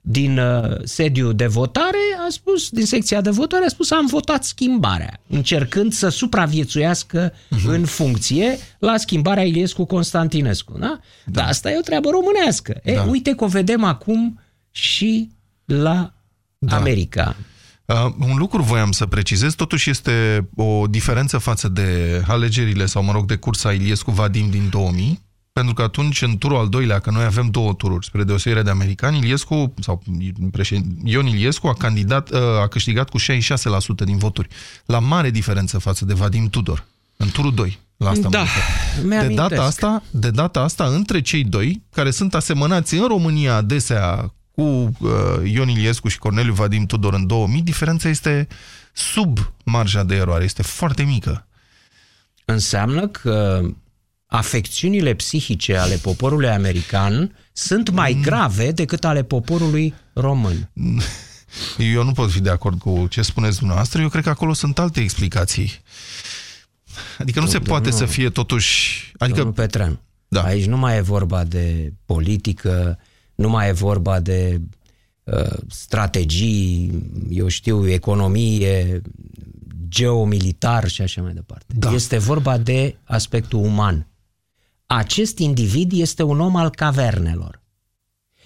din 0.00 0.38
uh, 0.38 0.76
sediu 0.84 1.32
de 1.32 1.46
votare, 1.46 1.98
a 2.26 2.30
spus, 2.30 2.68
din 2.70 2.86
secția 2.86 3.20
de 3.20 3.30
votare, 3.30 3.64
a 3.64 3.68
spus 3.68 3.90
am 3.90 4.06
votat 4.06 4.44
schimbarea, 4.44 5.20
încercând 5.28 5.92
să 5.92 6.08
supraviețuiască 6.08 7.32
Mhm. 7.50 7.68
în 7.68 7.84
funcție 7.84 8.58
la 8.78 8.96
schimbarea 8.96 9.44
Iliescu-Constantinescu. 9.44 10.78
Da? 10.78 10.86
da. 10.86 11.00
Dar 11.24 11.48
asta 11.48 11.70
e 11.70 11.78
o 11.78 11.80
treabă 11.80 12.08
românească. 12.10 12.80
E, 12.82 12.94
Da. 12.94 13.02
uite 13.02 13.34
că 13.34 13.44
o 13.44 13.46
vedem 13.46 13.84
acum 13.84 14.40
și 14.70 15.30
la 15.64 16.12
Da. 16.58 16.76
America. 16.76 17.36
Uh, 17.86 18.06
un 18.18 18.36
lucru 18.36 18.62
voiam 18.62 18.92
să 18.92 19.06
precizez, 19.06 19.54
totuși 19.54 19.90
este 19.90 20.48
o 20.56 20.86
diferență 20.86 21.38
față 21.38 21.68
de 21.68 22.22
alegerile 22.26 22.86
sau, 22.86 23.02
mă 23.02 23.12
rog, 23.12 23.26
de 23.26 23.36
cursa 23.36 23.72
Iliescu-Vadim 23.72 24.50
din 24.50 24.68
2000, 24.70 25.20
pentru 25.52 25.74
că 25.74 25.82
atunci, 25.82 26.22
în 26.22 26.38
turul 26.38 26.56
al 26.56 26.68
doilea, 26.68 26.98
că 26.98 27.10
noi 27.10 27.24
avem 27.24 27.48
două 27.50 27.72
tururi, 27.74 28.06
spre 28.06 28.24
deosebire 28.24 28.62
de 28.62 28.70
americani, 28.70 29.18
Iliescu, 29.18 29.74
sau 29.80 30.02
președin, 30.52 30.98
Ion 31.04 31.26
Iliescu 31.26 31.66
a, 31.66 31.74
candidat, 31.74 32.30
uh, 32.30 32.40
a 32.62 32.66
câștigat 32.66 33.08
cu 33.08 33.18
66% 33.18 33.22
din 34.04 34.16
voturi, 34.18 34.48
la 34.86 34.98
mare 34.98 35.30
diferență 35.30 35.78
față 35.78 36.04
de 36.04 36.14
Vadim 36.14 36.48
Tudor, 36.48 36.84
în 37.16 37.30
turul 37.30 37.54
2. 37.54 37.78
La 37.96 38.10
asta 38.10 38.22
mă 38.22 38.30
Da, 38.30 38.40
refer. 38.40 38.62
de 39.02 39.06
mi-amintesc. 39.08 39.48
data, 39.48 39.62
asta, 39.62 40.02
de 40.10 40.30
data 40.30 40.60
asta, 40.60 40.84
între 40.84 41.20
cei 41.20 41.44
doi, 41.44 41.82
care 41.92 42.10
sunt 42.10 42.34
asemănați 42.34 42.94
în 42.94 43.06
România 43.06 43.54
adesea 43.54 44.32
cu 44.54 44.62
uh, 44.62 44.90
Ion 45.44 45.68
Iliescu 45.68 46.08
și 46.08 46.18
Corneliu 46.18 46.52
Vadim 46.52 46.86
Tudor 46.86 47.14
în 47.14 47.26
2000, 47.26 47.62
diferența 47.62 48.08
este 48.08 48.48
sub 48.92 49.38
marja 49.64 50.02
de 50.04 50.14
eroare, 50.14 50.44
este 50.44 50.62
foarte 50.62 51.02
mică. 51.02 51.46
înseamnă 52.44 53.08
că 53.08 53.60
afecțiunile 54.26 55.14
psihice 55.14 55.76
ale 55.76 55.94
poporului 55.96 56.48
american 56.48 57.36
sunt 57.52 57.90
mai 57.90 58.18
grave 58.22 58.70
decât 58.72 59.04
ale 59.04 59.22
poporului 59.22 59.94
român. 60.12 60.70
Eu 61.94 62.04
nu 62.04 62.12
pot 62.12 62.30
fi 62.30 62.40
de 62.40 62.50
acord 62.50 62.78
cu 62.78 63.06
ce 63.10 63.22
spuneți 63.22 63.58
dumneavoastră, 63.58 64.00
eu 64.02 64.08
cred 64.08 64.22
că 64.22 64.28
acolo 64.28 64.52
sunt 64.52 64.78
alte 64.78 65.00
explicații. 65.00 65.72
Adică 67.18 67.40
nu 67.40 67.46
se 67.46 67.52
Domnul- 67.52 67.70
poate 67.70 67.90
să 67.90 68.06
fie 68.06 68.30
totuși... 68.30 69.12
Adică, 69.18 69.36
Domnul 69.36 69.54
Petreanu, 69.54 70.00
Da. 70.28 70.42
aici 70.42 70.64
nu 70.66 70.76
mai 70.76 70.96
e 70.96 71.00
vorba 71.00 71.44
de 71.44 71.92
politică, 72.06 72.98
nu 73.34 73.48
mai 73.48 73.68
e 73.68 73.72
vorba 73.72 74.20
de 74.20 74.60
uh, 75.24 75.56
strategii, 75.68 77.02
eu 77.30 77.48
știu, 77.48 77.88
economie, 77.88 79.02
geomilitar 79.88 80.88
și 80.88 81.02
așa 81.02 81.22
mai 81.22 81.32
departe. 81.32 81.74
Da. 81.76 81.92
Este 81.92 82.18
vorba 82.18 82.58
de 82.58 82.98
aspectul 83.04 83.64
uman. 83.64 84.08
Acest 84.86 85.38
individ 85.38 85.92
este 85.92 86.22
un 86.22 86.40
om 86.40 86.56
al 86.56 86.70
cavernelor. 86.70 87.62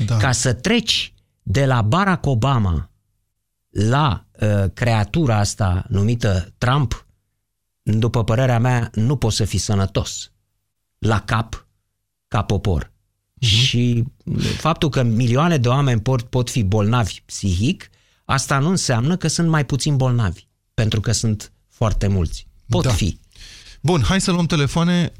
da, 0.06 0.16
Ca 0.16 0.32
să 0.32 0.52
treci 0.52 1.14
de 1.42 1.66
la 1.66 1.82
Barack 1.82 2.26
Obama 2.26 2.90
la 3.68 4.26
uh, 4.40 4.64
creatura 4.74 5.38
asta 5.38 5.84
numită 5.88 6.54
Trump, 6.58 7.06
după 7.82 8.24
părerea 8.24 8.58
mea, 8.58 8.90
nu 8.94 9.16
poți 9.16 9.36
să 9.36 9.44
fii 9.44 9.58
sănătos 9.58 10.32
la 10.98 11.20
cap 11.20 11.66
ca 12.28 12.42
popor. 12.42 12.92
Și 13.38 14.04
faptul 14.56 14.88
că 14.88 15.02
milioane 15.02 15.56
de 15.56 15.68
oameni 15.68 16.00
pot, 16.00 16.22
pot 16.22 16.50
fi 16.50 16.62
bolnavi 16.62 17.20
psihic, 17.24 17.90
asta 18.24 18.58
nu 18.58 18.68
înseamnă 18.68 19.16
că 19.16 19.28
sunt 19.28 19.48
mai 19.48 19.64
puțin 19.64 19.96
bolnavi, 19.96 20.46
pentru 20.74 21.00
că 21.00 21.12
sunt 21.12 21.52
foarte 21.68 22.06
mulți. 22.06 22.46
Pot 22.68 22.82
Da. 22.84 22.90
fi. 22.90 23.18
Bun, 23.80 24.02
hai 24.02 24.20
să 24.20 24.30
luăm 24.30 24.46
telefoane. 24.46 25.12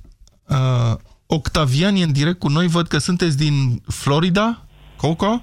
Uh, 0.49 0.95
Octavian 1.27 1.95
e 1.97 2.03
în 2.03 2.13
direct 2.13 2.39
cu 2.39 2.49
noi, 2.49 2.67
văd 2.67 2.89
că 2.89 2.99
sunteți 2.99 3.37
din 3.37 3.83
Florida, 3.87 4.67
Coco? 4.97 5.43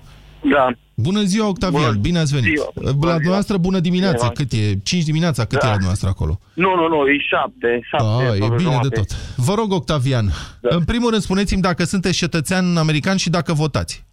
Da. 0.52 0.70
Bună 0.96 1.22
ziua, 1.22 1.48
Octavian, 1.48 1.82
Bună 1.82 1.98
bine 2.02 2.20
ați 2.20 2.34
venit. 2.34 2.56
ziua. 2.56 2.70
La 2.74 2.92
Bună 2.92 3.12
dumneavoastră, 3.12 3.58
bună 3.58 3.80
dimineața, 3.80 4.18
Bună. 4.28 4.32
cât 4.32 4.52
e? 4.52 4.80
5 4.84 5.04
dimineața, 5.04 5.42
cât 5.46 5.52
Da. 5.60 5.66
e 5.66 5.70
la 5.70 5.72
dumneavoastră 5.72 6.10
acolo? 6.10 6.40
Nu, 6.54 6.76
nu, 6.76 6.88
nu, 6.88 7.08
e 7.08 7.18
șapte. 7.20 7.80
șapte 7.84 8.06
Ah, 8.06 8.22
e 8.22 8.38
șapte 8.38 8.56
bine 8.56 8.70
jumate. 8.70 8.88
de 8.88 8.96
tot. 8.96 9.08
Vă 9.36 9.54
rog, 9.54 9.72
Octavian, 9.72 10.26
Da. 10.62 10.76
în 10.76 10.84
primul 10.84 11.10
rând 11.10 11.22
spuneți-mi 11.22 11.62
dacă 11.62 11.84
sunteți 11.84 12.18
cetățean 12.18 12.78
american 12.78 13.18
și 13.18 13.30
dacă 13.30 13.54
votați. 13.54 14.06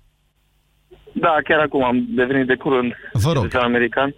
Da, 1.12 1.36
chiar 1.44 1.58
acum 1.60 1.84
am 1.84 2.06
devenit 2.08 2.46
de 2.46 2.54
curând 2.54 2.92
Vă 3.12 3.32
rog. 3.32 3.42
cetățean 3.42 3.64
american. 3.64 4.14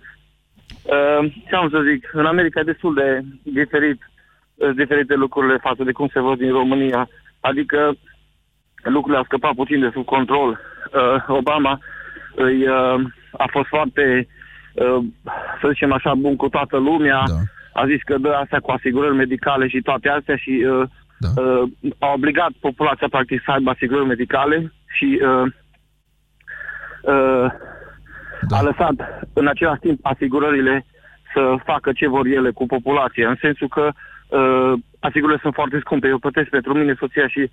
Uh, 0.83 1.33
ce 1.49 1.55
am 1.55 1.69
să 1.71 1.79
zic, 1.93 2.11
în 2.13 2.27
America 2.27 2.61
e 2.61 2.73
destul 2.73 2.95
de 2.95 3.09
diferit, 3.43 3.99
uh, 4.55 4.71
diferite 4.77 5.15
lucrurile 5.15 5.59
față 5.63 5.83
de 5.85 5.93
cum 5.93 6.09
se 6.13 6.21
văd 6.21 6.39
din 6.39 6.51
România. 6.51 7.09
Adică 7.41 7.79
lucrurile 8.83 9.19
au 9.19 9.25
scăpat 9.25 9.55
puțin 9.55 9.81
de 9.81 9.91
sub 9.93 10.05
control. 10.05 10.51
Uh, 10.51 11.37
Obama 11.41 11.81
îi, 12.35 12.69
uh, 12.69 13.01
a 13.33 13.47
fost 13.51 13.69
foarte, 13.69 14.27
uh, 14.75 15.05
să 15.61 15.69
zicem 15.73 15.93
așa, 15.93 16.15
bun 16.15 16.37
cu 16.37 16.49
toată 16.49 16.77
lumea. 16.77 17.23
Da. 17.27 17.81
A 17.81 17.87
zis 17.87 18.03
că 18.03 18.19
dă 18.19 18.33
astea 18.33 18.61
cu 18.61 18.71
asigurări 18.71 19.15
medicale 19.15 19.69
și 19.69 19.81
toate 19.81 20.09
astea 20.09 20.37
și 20.37 20.67
uh, 20.69 20.89
Da. 21.19 21.43
uh, 21.43 21.71
a 21.99 22.13
obligat 22.13 22.51
populația 22.61 23.07
practic 23.11 23.43
să 23.45 23.51
aibă 23.51 23.71
asigurări 23.71 24.07
medicale 24.07 24.73
și 24.87 25.21
uh, 25.23 25.53
uh, 27.03 27.47
Da. 28.49 28.57
a 28.57 28.63
lăsat 28.63 28.95
în 29.33 29.47
același 29.47 29.81
timp 29.81 29.99
asigurările 30.03 30.87
să 31.35 31.55
facă 31.65 31.93
ce 31.93 32.09
vor 32.09 32.27
ele 32.27 32.51
cu 32.51 32.67
populația, 32.67 33.29
în 33.29 33.37
sensul 33.41 33.69
că 33.69 33.91
uh, 34.29 34.73
asigurările 35.01 35.43
sunt 35.43 35.55
foarte 35.55 35.79
scumpe. 35.81 36.09
Eu 36.09 36.19
plătesc 36.19 36.49
pentru 36.49 36.75
mine, 36.75 36.95
soția 36.99 37.29
și 37.29 37.51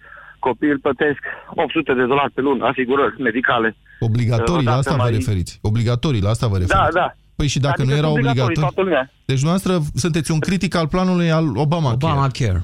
copiii 0.47 0.77
plătesc 0.85 1.21
800 1.63 1.93
de 1.99 2.05
dolari 2.11 2.31
pe 2.37 2.41
lună, 2.47 2.61
asigurări 2.71 3.21
medicale. 3.27 3.69
Obligatorii, 3.99 4.65
la 4.71 4.71
Odată 4.75 4.77
asta 4.89 4.95
vă 4.95 5.01
mai- 5.07 5.17
referiți. 5.19 5.53
Obligatorii, 5.71 6.21
la 6.27 6.29
asta 6.35 6.47
vă 6.51 6.57
referiți. 6.57 6.77
Da, 6.93 6.99
da. 7.01 7.07
Păi 7.37 7.47
și 7.53 7.59
dacă 7.67 7.73
Adică 7.81 7.87
nu 7.87 7.93
sunt 7.95 8.03
era 8.03 8.11
obligatorii, 8.15 8.41
obligatoriu... 8.43 8.67
toată 8.75 8.81
lumea. 8.87 9.03
Deci 9.29 9.39
dumneavoastră 9.41 9.73
sunteți 10.03 10.31
un 10.35 10.39
critic 10.47 10.73
al 10.81 10.87
planului 10.93 11.29
al 11.39 11.45
Obama. 11.65 11.91
Obamacare. 11.91 12.61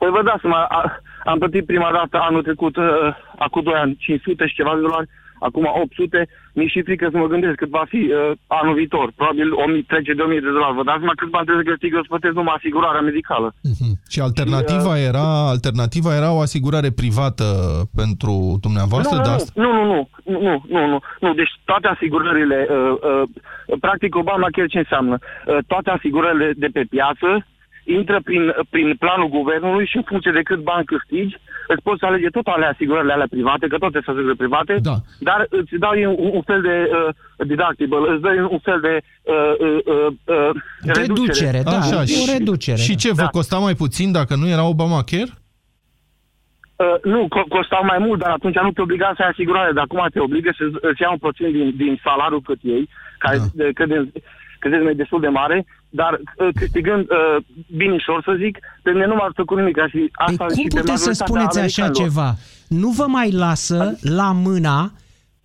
Păi 0.00 0.10
vă 0.16 0.22
dați 0.28 0.40
seama, 0.40 0.60
a- 0.78 1.00
am 1.30 1.38
plătit 1.38 1.64
prima 1.66 1.90
dată 1.98 2.16
anul 2.28 2.42
trecut, 2.42 2.76
uh, 2.76 2.84
acum 3.38 3.62
2 3.62 3.74
ani, 3.74 3.96
500 3.96 4.46
și 4.46 4.54
ceva 4.54 4.74
de 4.74 4.80
dolari, 4.80 5.08
acum 5.48 5.64
800, 5.82 6.28
mi 6.58 6.72
și 6.72 6.82
frică 6.88 7.08
să 7.10 7.16
mă 7.18 7.26
gândesc 7.32 7.54
cât 7.54 7.70
va 7.78 7.84
fi 7.92 8.02
uh, 8.10 8.30
anul 8.46 8.74
viitor. 8.74 9.06
Probabil 9.16 9.48
1000, 9.52 9.82
trece 9.92 10.12
de 10.14 10.22
1000 10.22 10.40
de 10.40 10.54
dolari. 10.56 10.78
Vă 10.78 10.84
dați 10.90 11.04
mai 11.08 11.20
cât 11.20 11.30
bani 11.34 11.46
trebuie 11.46 11.64
să 11.64 11.70
câștig 11.70 11.90
eu 11.94 12.04
să 12.04 12.12
plătesc 12.12 12.34
numai 12.34 12.54
asigurarea 12.56 13.06
medicală. 13.10 13.48
Uh-huh. 13.70 13.92
Și 14.12 14.20
alternativa, 14.28 14.92
și, 14.94 15.02
uh, 15.02 15.08
era, 15.10 15.26
alternativa 15.54 16.10
era 16.20 16.30
o 16.32 16.44
asigurare 16.48 16.90
privată 17.02 17.46
pentru 18.00 18.34
dumneavoastră? 18.64 19.16
Nu, 19.54 19.72
nu, 19.78 19.84
nu, 19.92 20.00
nu, 20.24 20.38
nu, 20.40 20.40
nu, 20.46 20.62
nu, 20.68 20.86
nu, 20.92 20.98
nu. 21.24 21.30
Deci 21.40 21.52
toate 21.64 21.86
asigurările, 21.94 22.58
uh, 22.70 22.94
uh, 23.10 23.78
practic 23.80 24.16
Obama 24.16 24.46
chiar 24.54 24.66
ce 24.68 24.78
înseamnă? 24.78 25.16
Uh, 25.20 25.58
toate 25.66 25.90
asigurările 25.90 26.52
de 26.56 26.68
pe 26.72 26.82
piață, 26.90 27.28
intră 27.84 28.20
prin, 28.24 28.54
prin 28.70 28.96
planul 28.98 29.28
guvernului 29.28 29.86
și 29.86 29.96
în 29.96 30.02
funcție 30.02 30.30
de 30.30 30.42
cât 30.42 30.58
bani 30.58 30.84
câștigi, 30.84 31.36
îți 31.68 31.82
poți 31.82 32.04
alege 32.04 32.28
tot 32.28 32.46
ale 32.46 32.66
asigurările 32.66 33.12
alea 33.12 33.26
private, 33.30 33.66
că 33.66 33.78
toate 33.78 34.00
sunt 34.04 34.16
asigurări 34.16 34.36
private, 34.44 34.78
Da. 34.82 34.96
dar 35.18 35.46
îți 35.50 35.74
dau 35.84 35.92
un, 36.16 36.30
un 36.32 36.42
fel 36.42 36.60
de 36.62 36.90
uh, 36.90 37.46
deductible, 37.46 37.98
îți 38.12 38.20
dă 38.22 38.48
un 38.50 38.58
fel 38.58 38.80
de 38.80 38.94
uh, 39.22 39.54
uh, 39.58 39.78
uh, 39.84 40.12
uh, 40.24 40.94
Reducere, 41.00 41.60
da, 41.64 41.76
Așa, 41.78 42.00
o 42.00 42.04
și- 42.04 42.30
reducere. 42.38 42.76
Și 42.76 42.90
da. 42.90 42.96
ce, 42.96 43.12
vă 43.12 43.28
costa 43.30 43.58
mai 43.58 43.74
puțin 43.74 44.12
dacă 44.12 44.34
nu 44.36 44.48
era 44.48 44.64
Obamacare? 44.68 45.30
Uh, 46.76 47.00
nu, 47.02 47.28
co- 47.34 47.48
costau 47.48 47.84
mai 47.84 47.98
mult, 47.98 48.18
dar 48.20 48.30
atunci 48.30 48.58
nu 48.58 48.72
te 48.72 48.80
obliga 48.82 49.12
să 49.16 49.22
ai 49.22 49.28
asigurare, 49.28 49.72
dar 49.72 49.84
acum 49.84 50.06
te 50.12 50.20
obligă 50.20 50.50
să 50.58 50.64
îți 50.88 51.02
ia 51.02 51.10
un 51.10 51.18
procent 51.18 51.52
din, 51.52 51.72
din 51.76 52.00
salariul 52.04 52.40
cât 52.40 52.58
iei, 52.62 52.88
care 53.18 53.36
da. 53.54 53.64
crede, 53.74 54.10
credeți 54.58 54.86
e 54.86 54.92
destul 54.92 55.20
de 55.20 55.28
mare, 55.28 55.64
dar 55.92 56.12
uh, 56.12 56.48
câștigând 56.54 57.06
uh, 57.10 57.44
binișor, 57.76 58.22
să 58.24 58.34
zic, 58.38 58.58
pe 58.82 58.90
mine 58.90 59.06
nu 59.06 59.14
m-a 59.14 59.24
ajutat 59.24 59.44
cu 59.44 59.54
nimic. 59.54 59.76
Și 59.90 60.10
asta 60.12 60.44
Păi 60.44 60.56
și 60.56 60.60
cum 60.60 60.68
pe 60.68 60.80
puteți 60.80 61.02
să 61.02 61.08
majoritatea 61.08 61.26
spuneți 61.26 61.58
așa 61.58 61.82
americanilor. 61.82 62.08
ceva? 62.08 62.36
Nu 62.68 62.88
vă 62.88 63.06
mai 63.08 63.30
lasă 63.30 63.98
la 64.00 64.32
mâna 64.32 64.92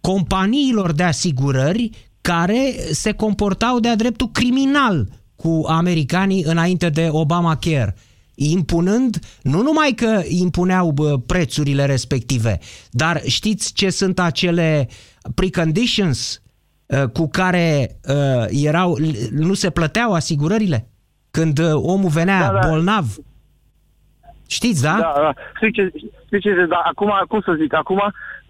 companiilor 0.01 0.91
de 0.91 1.03
asigurări 1.03 1.89
care 2.21 2.75
se 2.91 3.11
comportau 3.11 3.79
de-a 3.79 3.95
dreptul 3.95 4.29
criminal 4.31 5.07
cu 5.35 5.63
americanii 5.67 6.43
înainte 6.43 6.89
de 6.89 7.07
Obamacare 7.11 7.95
impunând, 8.39 9.19
nu 9.41 9.61
numai 9.61 9.91
că 9.91 10.21
impuneau 10.27 10.91
bă, 10.91 11.17
prețurile 11.25 11.85
respective, 11.85 12.59
dar 12.91 13.21
știți 13.25 13.73
ce 13.73 13.89
sunt 13.89 14.19
acele 14.19 14.89
preconditions 15.35 16.41
uh, 16.41 16.46
cu 17.13 17.29
care 17.29 17.97
uh, 18.09 18.45
erau, 18.49 18.97
nu 19.31 19.53
se 19.53 19.69
plăteau 19.69 20.13
asigurările? 20.13 20.87
Când 21.31 21.59
uh, 21.59 21.71
omul 21.73 22.09
venea 22.09 22.51
Da, 22.51 22.59
da. 22.59 22.67
bolnav? 22.67 23.05
Știți, 24.47 24.81
da? 24.81 24.95
Da, 24.99 25.13
da. 25.21 25.33
Știi 25.55 25.71
ce, 25.71 25.91
știi 26.25 26.39
ce, 26.39 26.65
da, 26.69 26.81
acum, 26.85 27.11
cum 27.27 27.41
să 27.41 27.55
zic, 27.59 27.73
acum, 27.73 28.01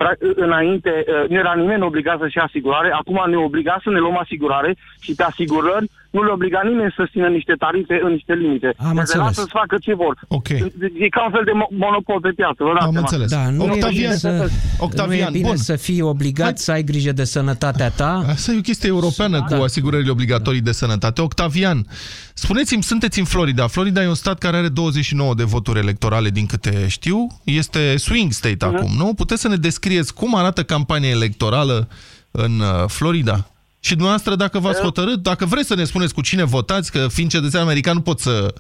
pra- 0.03 0.35
înainte, 0.35 0.89
uh, 1.07 1.29
nu 1.29 1.35
era 1.35 1.53
nimeni 1.53 1.83
obligat 1.83 2.19
să-și 2.19 2.37
ia 2.37 2.43
asigurare, 2.43 2.91
acum 2.91 3.23
ne 3.29 3.35
obliga 3.37 3.79
să 3.83 3.89
ne 3.89 3.99
luăm 3.99 4.17
asigurare 4.17 4.77
și 4.99 5.15
pe 5.15 5.23
asigurări 5.23 5.89
nu 6.15 6.23
le 6.23 6.31
obliga 6.31 6.61
nimeni 6.71 6.93
să 6.97 7.03
țină 7.11 7.27
niște 7.27 7.53
tarife 7.63 7.99
în 8.05 8.11
niște 8.11 8.33
limite. 8.33 8.69
Am 8.77 8.89
Deci 8.89 8.97
înțeles. 8.99 9.25
lasă 9.25 9.41
să 9.41 9.47
facă 9.61 9.75
ce 9.85 9.93
vor. 9.93 10.13
Ok. 10.27 10.49
E 10.49 11.09
ca 11.15 11.21
un 11.25 11.31
fel 11.31 11.45
de 11.49 11.51
mo- 11.61 11.71
monopol 11.85 12.19
pe 12.21 12.31
piață, 12.39 12.59
vă 12.67 12.71
dați 12.73 12.85
Am 12.85 12.91
seama. 12.91 13.07
înțeles. 13.09 13.29
Da, 13.31 13.49
nu 13.49 13.63
e 13.63 13.69
Octavian, 13.71 14.01
bine, 14.03 14.15
să, 14.15 14.49
Octavian, 14.79 15.29
nu 15.31 15.35
e 15.35 15.39
bine 15.39 15.47
bun. 15.47 15.57
să 15.57 15.75
fii 15.75 16.01
obligat 16.01 16.45
Hai- 16.47 16.57
să 16.65 16.71
ai 16.71 16.83
grijă 16.83 17.11
de 17.11 17.23
sănătatea 17.23 17.89
ta. 17.89 18.11
Asta 18.27 18.51
e 18.51 18.57
o 18.57 18.61
chestie 18.61 18.89
europeană 18.89 19.43
cu 19.49 19.53
asigurările 19.63 20.11
obligatorii 20.11 20.61
de 20.61 20.71
sănătate. 20.71 21.21
Octavian, 21.21 21.85
spuneți-mi, 22.33 22.83
sunteți 22.83 23.19
în 23.19 23.25
Florida. 23.25 23.67
Florida 23.67 24.03
e 24.03 24.07
un 24.07 24.13
stat 24.15 24.37
care 24.37 24.57
are 24.57 24.67
29 24.69 25.33
de 25.33 25.43
voturi 25.43 25.79
electorale, 25.79 26.29
din 26.29 26.45
câte 26.45 26.87
știu. 26.87 27.27
Este 27.43 27.97
swing 27.97 28.31
state 28.31 28.65
acum, 28.65 28.91
nu? 28.97 29.13
Puteți 29.13 29.41
să 29.41 29.47
ne 29.47 29.55
descrieți 29.55 30.13
cum 30.13 30.35
arată 30.35 30.63
campania 30.63 31.09
electorală 31.09 31.87
în 32.31 32.59
uh, 32.59 32.67
Florida? 32.87 33.47
Și 33.87 33.93
dumneavoastră, 33.99 34.35
dacă 34.35 34.59
v-ați 34.59 34.81
hotărât, 34.81 35.19
dacă 35.31 35.45
vreți 35.45 35.67
să 35.67 35.75
ne 35.75 35.83
spuneți 35.83 36.13
cu 36.13 36.21
cine 36.29 36.43
votați, 36.43 36.91
că 36.91 37.01
fiind 37.15 37.29
cetățean 37.35 37.63
american 37.63 37.95
nu 37.95 38.01
pot 38.09 38.19
să 38.19 38.53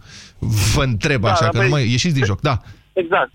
vă 0.75 0.83
întreb 0.83 1.21
Da, 1.21 1.31
așa, 1.31 1.43
da, 1.45 1.49
că 1.49 1.57
nu 1.57 1.63
păi- 1.63 1.75
mai 1.75 1.83
ieșiți 1.95 2.13
din 2.13 2.25
joc. 2.31 2.39
Da. 2.49 2.55
Exact. 2.93 3.31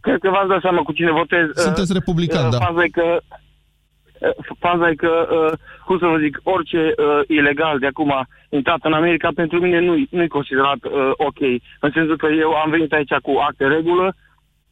Cred 0.00 0.18
că 0.20 0.28
v-ați 0.30 0.48
dat 0.48 0.60
seama 0.60 0.82
cu 0.82 0.92
cine 0.92 1.10
votez. 1.10 1.44
Sunteți 1.54 1.90
Uh, 1.90 1.96
republican, 1.98 2.44
uh, 2.44 2.50
da. 2.50 2.58
Faza 2.66 2.82
e 2.84 2.88
că, 2.88 3.06
uh, 3.20 4.56
faza 4.58 4.88
e 4.88 4.94
că 4.94 5.12
uh, 5.36 5.52
cum 5.86 5.98
să 5.98 6.06
vă 6.06 6.16
zic, 6.24 6.34
orice 6.42 6.80
uh, 6.96 7.20
ilegal 7.36 7.78
de 7.78 7.86
acum 7.86 8.12
intrat 8.48 8.80
în 8.82 8.92
America, 8.92 9.28
pentru 9.34 9.60
mine 9.60 9.78
nu 9.80 9.92
nu 10.10 10.22
e 10.22 10.36
considerat 10.38 10.80
uh, 10.84 10.90
ok. 11.28 11.40
În 11.84 11.90
sensul 11.96 12.16
că 12.16 12.26
eu 12.44 12.50
am 12.62 12.70
venit 12.70 12.92
aici 12.92 13.14
cu 13.26 13.32
acte 13.48 13.66
regulă, 13.66 14.14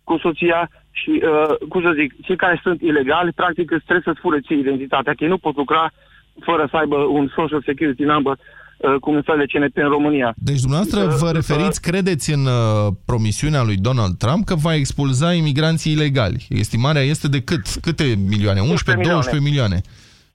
cu 0.04 0.18
soția 0.24 0.70
și, 0.90 1.12
uh, 1.32 1.54
cum 1.68 1.80
să 1.82 1.92
zic, 2.00 2.10
cei 2.26 2.36
care 2.36 2.60
sunt 2.62 2.80
ilegali, 2.80 3.32
practic 3.32 3.70
îți 3.70 3.84
trebuie 3.88 4.06
să-ți 4.08 4.20
fure 4.24 4.40
ție 4.46 4.56
identitatea, 4.58 5.12
că 5.14 5.24
ei 5.24 5.34
nu 5.34 5.38
pot 5.46 5.56
lucra 5.56 5.90
fără 6.40 6.68
să 6.70 6.76
aibă 6.76 6.96
un 6.96 7.28
social 7.36 7.62
security 7.64 8.02
number, 8.02 8.32
uh, 8.76 8.94
cum 9.00 9.14
un 9.14 9.22
fel 9.22 9.38
de 9.38 9.58
CNP 9.58 9.76
în 9.76 9.88
România. 9.88 10.34
Deci 10.36 10.60
dumneavoastră 10.60 11.00
Uh, 11.00 11.14
vă 11.18 11.26
uh, 11.26 11.32
referiți, 11.34 11.82
credeți 11.82 12.32
în 12.32 12.44
uh, 12.46 12.92
promisiunea 13.06 13.62
lui 13.62 13.76
Donald 13.76 14.14
Trump 14.18 14.44
că 14.44 14.54
va 14.54 14.74
expulza 14.74 15.32
imigranții 15.32 15.92
ilegali. 15.92 16.46
Estimarea 16.48 17.02
este 17.02 17.28
de 17.28 17.40
cât? 17.40 17.64
Câte 17.82 18.04
milioane? 18.04 18.60
11, 18.60 18.90
11 18.90 19.12
12 19.12 19.48
milioane. 19.50 19.80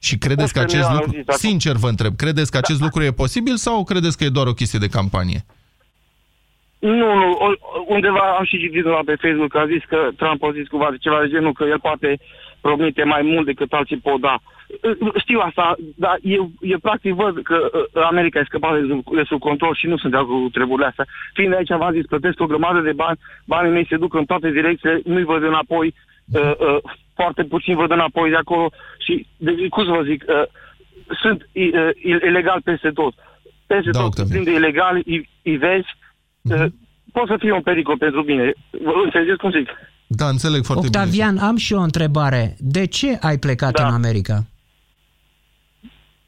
Și 0.08 0.18
credeți 0.18 0.54
că 0.54 0.60
11 0.60 0.78
acest 0.78 0.90
milioane, 0.90 1.06
lucru, 1.06 1.16
au 1.16 1.22
zis 1.22 1.28
acum. 1.28 1.50
sincer 1.50 1.76
vă 1.76 1.90
întreb, 1.90 2.14
credeți 2.16 2.52
că 2.52 2.58
acest 2.58 2.82
lucru 2.82 3.04
e 3.04 3.12
posibil 3.24 3.56
sau 3.56 3.84
credeți 3.84 4.18
că 4.18 4.24
e 4.24 4.38
doar 4.40 4.48
o 4.48 4.54
chestie 4.60 4.80
de 4.80 4.88
campanie? 4.98 5.42
Nu, 6.80 7.14
nu, 7.22 7.28
o- 7.46 7.60
undeva 7.96 8.24
am 8.38 8.46
și 8.46 8.58
citit 8.64 8.84
la 8.84 9.02
pe 9.06 9.16
Facebook 9.24 9.52
că 9.52 9.58
a 9.58 9.72
zis 9.74 9.84
că 9.92 10.00
Trump 10.22 10.44
a 10.44 10.52
zis 10.58 10.68
cumva 10.68 10.90
de 10.92 10.98
ceva 11.06 11.20
de 11.22 11.32
genul 11.34 11.54
că 11.54 11.64
el 11.64 11.80
poate 11.80 12.20
promite 12.66 13.04
mai 13.04 13.22
mult 13.32 13.46
decât 13.46 13.72
alții 13.74 14.06
pot 14.08 14.20
da. 14.28 14.36
Știu 15.24 15.40
asta, 15.40 15.76
dar 15.96 16.16
eu, 16.22 16.44
eu 16.62 16.80
practic 16.88 17.14
văd 17.14 17.36
că 17.50 17.58
uh, 17.74 18.04
America 18.12 18.40
e 18.40 18.52
scăpată 18.52 18.78
de, 18.80 18.88
sub- 18.94 19.16
de 19.16 19.24
sub 19.32 19.40
control 19.40 19.74
și 19.76 19.88
nu 19.88 19.98
sunt 19.98 20.12
de 20.12 20.18
acord 20.18 20.44
cu 20.44 20.50
treburile 20.50 20.86
astea. 20.86 21.06
Fiind 21.34 21.54
aici, 21.56 21.78
v-am 21.82 21.94
zis, 21.94 22.06
plătesc 22.06 22.40
o 22.40 22.46
grămadă 22.52 22.80
de 22.80 22.94
bani, 23.04 23.20
banii 23.46 23.72
mei 23.72 23.90
se 23.90 23.98
duc 23.98 24.14
în 24.14 24.26
toate 24.26 24.50
direcțiile, 24.52 25.02
nu-i 25.06 25.30
văd 25.32 25.44
înapoi, 25.44 25.88
uh, 26.34 26.42
uh, 26.42 26.78
foarte 27.16 27.44
puțin 27.44 27.76
văd 27.76 27.92
înapoi 27.92 28.30
de 28.30 28.36
acolo 28.36 28.72
și, 29.06 29.28
de, 29.38 29.52
cum 29.70 29.84
să 29.86 29.92
vă 29.92 30.04
zic, 30.12 30.24
uh, 30.28 30.44
sunt 31.22 31.40
uh, 31.54 31.90
ilegal 32.30 32.62
peste 32.64 32.90
tot. 32.90 33.14
Peste 33.68 33.90
Da, 33.92 34.00
tot, 34.00 34.08
Octavian. 34.08 34.32
plin 34.32 34.44
de 34.44 34.60
ilegali, 34.60 35.02
îi, 35.06 35.30
îi 35.44 35.58
vezi, 35.58 35.90
uh, 36.42 36.66
poate 37.14 37.32
să 37.32 37.38
fie 37.40 37.52
un 37.52 37.62
pericol 37.62 37.98
pentru 37.98 38.24
mine. 38.24 38.54
Vă 38.70 38.92
Înțelegeți 39.04 39.38
cum 39.38 39.52
zic? 39.52 39.70
Da, 40.16 40.28
înțeleg 40.28 40.64
foarte 40.64 40.88
bine. 40.88 41.02
Octavian, 41.02 41.38
am 41.38 41.56
și 41.56 41.74
eu 41.74 41.80
o 41.80 41.84
întrebare. 41.84 42.56
De 42.60 42.86
ce 42.86 43.18
ai 43.22 43.38
plecat 43.38 43.72
Da. 43.74 43.88
în 43.88 43.94
America? 43.94 44.46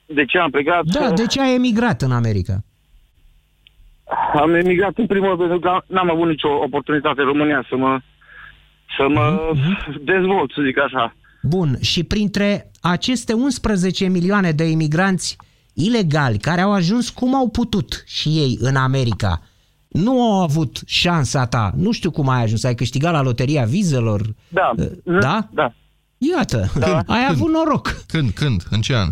De 0.05 0.25
ce 0.25 0.37
am 0.37 0.49
plecat? 0.49 0.83
Da, 0.85 1.11
de 1.11 1.25
ce 1.25 1.41
ai 1.41 1.55
emigrat 1.55 2.01
în 2.01 2.11
America? 2.11 2.63
Am 4.33 4.53
emigrat 4.53 4.97
în 4.97 5.05
primul 5.05 5.27
rând 5.27 5.39
pentru 5.39 5.59
că 5.59 5.81
n-am 5.87 6.09
avut 6.11 6.27
nicio 6.27 6.47
oportunitate 6.63 7.21
în 7.21 7.27
România 7.27 7.65
să 7.69 7.75
mă, 7.75 7.99
să 8.97 9.07
mă 9.13 9.51
Mhm, 9.53 10.03
dezvolt, 10.05 10.51
să 10.51 10.61
zic 10.65 10.79
așa. 10.79 11.15
Bun, 11.41 11.77
și 11.81 12.03
printre 12.03 12.71
aceste 12.81 13.33
11 13.33 14.07
milioane 14.07 14.51
de 14.51 14.63
imigranți 14.69 15.37
ilegali 15.73 16.37
care 16.37 16.61
au 16.61 16.73
ajuns 16.73 17.09
cum 17.09 17.35
au 17.35 17.49
putut 17.49 18.03
și 18.07 18.29
ei 18.29 18.57
în 18.61 18.75
America, 18.75 19.41
nu 19.95 20.21
au 20.33 20.41
avut 20.41 20.81
șansa 20.85 21.45
ta. 21.45 21.71
Nu 21.75 21.91
știu 21.91 22.11
cum 22.11 22.29
ai 22.29 22.41
ajuns, 22.43 22.63
ai 22.63 22.75
câștigat 22.75 23.11
la 23.11 23.21
loteria 23.21 23.63
vizelor. 23.65 24.21
Da. 24.47 24.71
Da? 25.03 25.47
Da. 25.53 25.73
Iată, 26.17 26.71
Da. 26.79 27.01
ai 27.07 27.27
avut 27.29 27.49
noroc. 27.51 28.03
Când, 28.07 28.29
când, 28.29 28.63
în 28.69 28.81
ce 28.81 28.95
an? 28.95 29.09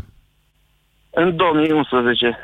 În 1.09 1.35
2011. 1.35 2.37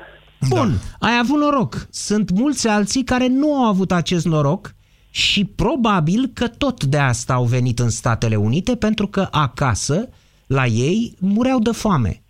Bun, 0.49 0.71
ai 0.99 1.17
avut 1.21 1.39
noroc. 1.39 1.87
Sunt 1.89 2.31
mulți 2.31 2.67
alții 2.67 3.03
care 3.03 3.27
nu 3.27 3.55
au 3.55 3.63
avut 3.69 3.91
acest 3.91 4.25
noroc 4.25 4.75
și 5.09 5.45
probabil 5.45 6.31
că 6.33 6.47
tot 6.47 6.83
de 6.83 6.97
asta 6.97 7.33
au 7.33 7.43
venit 7.43 7.79
în 7.79 7.89
Statele 7.89 8.35
Unite 8.35 8.75
pentru 8.75 9.07
că 9.07 9.27
acasă, 9.31 10.09
la 10.47 10.65
ei, 10.65 11.15
mureau 11.19 11.59
de 11.59 11.71
foame. 11.71 12.21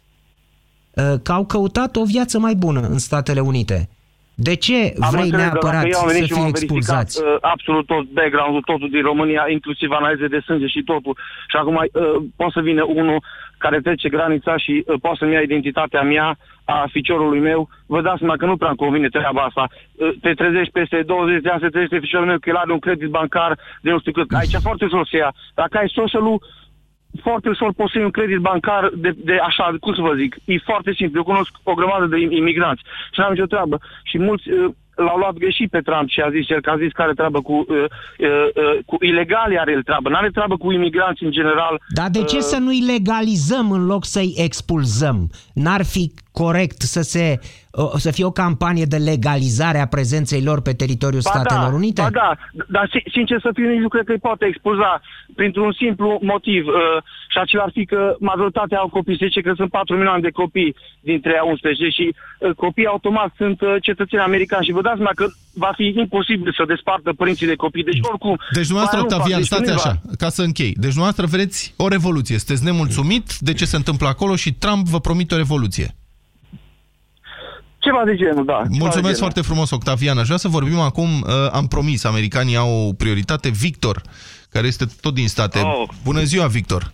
Uh, 0.93 1.13
Că 1.23 1.31
au 1.31 1.45
căutat 1.45 1.95
o 1.95 2.03
viață 2.03 2.39
mai 2.39 2.55
bună 2.55 2.79
în 2.81 2.97
Statele 2.97 3.39
Unite. 3.39 3.89
De 4.47 4.55
ce 4.55 4.77
Am 4.99 5.09
vrei 5.13 5.23
înțeles, 5.23 5.29
dar 5.31 5.39
neapărat 5.39 5.83
dacă 5.83 5.93
eu 5.93 5.99
am 5.99 6.07
venit 6.13 6.21
să 6.21 6.27
și 6.27 6.33
fii 6.33 6.41
m-am 6.41 6.51
verificat, 6.51 6.77
expulzați? 6.77 7.13
Uh, 7.23 7.37
absolut 7.53 7.85
tot 7.93 8.05
background-ul, 8.19 8.69
totul 8.71 8.89
din 8.95 9.03
România, 9.11 9.43
inclusiv 9.57 9.89
analize 9.91 10.27
de 10.35 10.39
sânge 10.47 10.67
și 10.75 10.81
totul. 10.91 11.13
Și 11.51 11.55
acum 11.61 11.75
uh, 11.75 11.87
poate 12.39 12.53
să 12.55 12.61
vină 12.69 12.83
unul 12.83 13.19
care 13.63 13.77
trece 13.87 14.09
granița 14.09 14.57
și 14.57 14.73
uh, 14.85 14.95
poate 15.01 15.17
să-mi 15.19 15.33
ia 15.33 15.41
identitatea 15.41 16.01
mea, 16.01 16.37
a 16.63 16.77
ficiorului 16.91 17.39
meu. 17.39 17.69
Vă 17.85 18.01
dați 18.01 18.19
seama 18.19 18.35
că 18.37 18.45
nu 18.45 18.57
prea 18.57 18.69
îmi 18.69 18.83
convine 18.83 19.09
treaba 19.09 19.41
asta. 19.41 19.63
Uh, 19.69 20.09
te 20.21 20.31
trezești 20.33 20.71
peste 20.79 20.97
20 21.05 21.41
de 21.41 21.49
ani, 21.49 21.61
te 21.61 21.69
trezești 21.69 21.95
pe 21.95 22.05
ficiorul 22.05 22.27
meu 22.27 22.39
că 22.39 22.49
el 22.49 22.55
are 22.55 22.71
un 22.71 22.79
credit 22.79 23.09
bancar 23.09 23.51
de 23.81 23.89
nu 23.91 23.99
știu 23.99 24.11
cât. 24.11 24.27
Aici 24.31 24.63
foarte 24.67 24.85
ușor 24.85 25.07
să 25.07 25.15
ia. 25.15 25.33
Dacă 25.53 25.77
ai 25.77 25.89
social 25.99 26.25
foarte 27.21 27.49
ușor 27.49 27.73
poți 27.73 27.91
să 27.91 27.97
iei 27.97 28.05
un 28.05 28.11
credit 28.11 28.37
bancar 28.37 28.91
de, 28.95 29.11
de 29.17 29.37
așa, 29.47 29.75
cum 29.79 29.93
să 29.93 30.01
vă 30.01 30.13
zic, 30.13 30.35
e 30.45 30.57
foarte 30.57 30.91
simplu. 30.93 31.17
Eu 31.17 31.23
cunosc 31.23 31.51
o 31.63 31.73
grămadă 31.73 32.05
de 32.05 32.19
imigranți 32.19 32.83
și 33.11 33.19
n-am 33.19 33.31
nicio 33.31 33.45
treabă. 33.45 33.79
Și 34.03 34.17
mulți 34.17 34.49
uh, 34.49 34.73
l-au 35.05 35.17
luat 35.17 35.33
greșit 35.33 35.69
pe 35.69 35.81
Trump 35.81 36.09
și 36.09 36.21
a 36.21 36.29
zis 36.29 36.49
el 36.49 36.61
că 36.61 36.69
a 36.69 36.77
zis 36.77 36.91
că 36.91 37.01
are 37.01 37.13
treabă 37.13 37.41
cu, 37.41 37.53
uh, 37.53 37.75
uh, 37.77 38.27
uh, 38.55 38.79
cu 38.85 38.95
ilegali 39.03 39.59
are 39.59 39.71
el 39.71 39.83
treabă, 39.83 40.09
n-are 40.09 40.29
treabă 40.29 40.57
cu 40.57 40.71
imigranți 40.71 41.23
în 41.23 41.31
general. 41.31 41.81
Dar 41.87 42.09
de 42.09 42.23
ce 42.23 42.35
Uh, 42.35 42.41
să 42.41 42.57
nu-i 42.57 42.81
legalizăm 42.81 43.71
în 43.71 43.85
loc 43.85 44.05
să-i 44.05 44.33
expulzăm? 44.37 45.29
N-ar 45.53 45.83
fi 45.85 46.11
corect 46.31 46.81
să, 46.81 47.01
se, 47.01 47.39
uh, 47.71 47.91
să 47.95 48.11
fie 48.11 48.25
o 48.25 48.31
campanie 48.31 48.85
de 48.85 48.97
legalizare 48.97 49.79
a 49.79 49.87
prezenței 49.87 50.41
lor 50.43 50.61
pe 50.61 50.73
teritoriul 50.73 51.21
Ba 51.23 51.29
Statelor 51.29 51.69
da, 51.69 51.75
Unite? 51.75 52.01
Ba 52.01 52.09
da, 52.09 52.31
dar 52.67 52.89
si- 52.93 53.11
sincer 53.11 53.39
să 53.41 53.49
fiu, 53.53 53.69
nici 53.69 53.81
nu 53.81 53.87
cred 53.87 54.05
că 54.05 54.11
îi 54.11 54.25
poate 54.29 54.45
expuza 54.45 55.01
printr-un 55.35 55.71
simplu 55.71 56.19
motiv. 56.21 56.65
Uh, 56.67 56.73
și 57.31 57.37
acela 57.37 57.63
ar 57.63 57.71
fi 57.73 57.85
că 57.85 58.15
majoritatea 58.19 58.77
au 58.77 58.89
copii. 58.89 59.17
Se 59.17 59.25
zice 59.25 59.41
că 59.41 59.53
sunt 59.55 59.69
4 59.69 59.95
milioane 59.95 60.21
de 60.27 60.37
copii 60.41 60.75
dintre 61.09 61.33
a 61.41 61.43
11 61.43 61.89
și 61.97 62.05
uh, 62.13 62.51
copiii 62.55 62.93
automat 62.93 63.31
sunt 63.37 63.61
uh, 63.61 63.75
cetățeni 63.81 64.21
americani. 64.21 64.65
Și 64.65 64.71
vă 64.71 64.81
dați 64.81 64.95
seama 64.95 65.15
că 65.15 65.25
va 65.53 65.71
fi 65.75 65.85
imposibil 66.03 66.53
să 66.57 66.63
despartă 66.67 67.09
părinții 67.13 67.47
de 67.47 67.55
copii. 67.55 67.83
Deci 67.83 67.99
oricum... 68.11 68.35
Deci 68.57 68.67
dumneavoastră, 68.67 68.99
ba, 68.99 69.03
nu 69.03 69.09
fac, 69.09 69.17
Octavian, 69.17 69.39
deci 69.39 69.47
stați 69.51 69.61
nu-i 69.69 69.75
va- 69.75 69.81
așa, 69.81 69.93
ca 70.17 70.29
să 70.29 70.41
închei. 70.41 70.73
Deci 70.83 70.93
dumneavoastră 70.95 71.25
vreți 71.25 71.73
o 71.77 71.87
revoluție. 71.87 72.37
Sunteți 72.37 72.63
nemulțumit 72.63 73.25
de 73.39 73.53
ce 73.53 73.65
se 73.65 73.75
întâmplă 73.75 74.07
acolo 74.07 74.35
și 74.35 74.53
Trump 74.53 74.87
vă 74.87 74.99
promite 74.99 75.33
o 75.33 75.37
revoluție. 75.37 75.87
Ceva 77.89 78.03
de 78.05 78.15
genul, 78.15 78.45
da. 78.45 78.53
ceva 78.53 78.63
de 78.63 78.77
Mulțumesc 78.77 79.01
genul. 79.01 79.15
foarte 79.17 79.41
frumos, 79.41 79.69
Octavian. 79.71 80.17
Aș 80.17 80.25
vrea 80.25 80.37
să 80.37 80.47
vorbim 80.47 80.79
acum, 80.79 81.09
uh, 81.21 81.27
am 81.51 81.67
promis, 81.67 82.03
americanii 82.03 82.55
au 82.55 82.87
o 82.87 82.93
prioritate. 82.93 83.49
Victor, 83.49 84.01
care 84.49 84.67
este 84.67 84.85
tot 85.01 85.13
din 85.13 85.27
state. 85.27 85.59
Oh. 85.59 85.87
Bună 86.03 86.21
ziua, 86.21 86.47
Victor. 86.47 86.91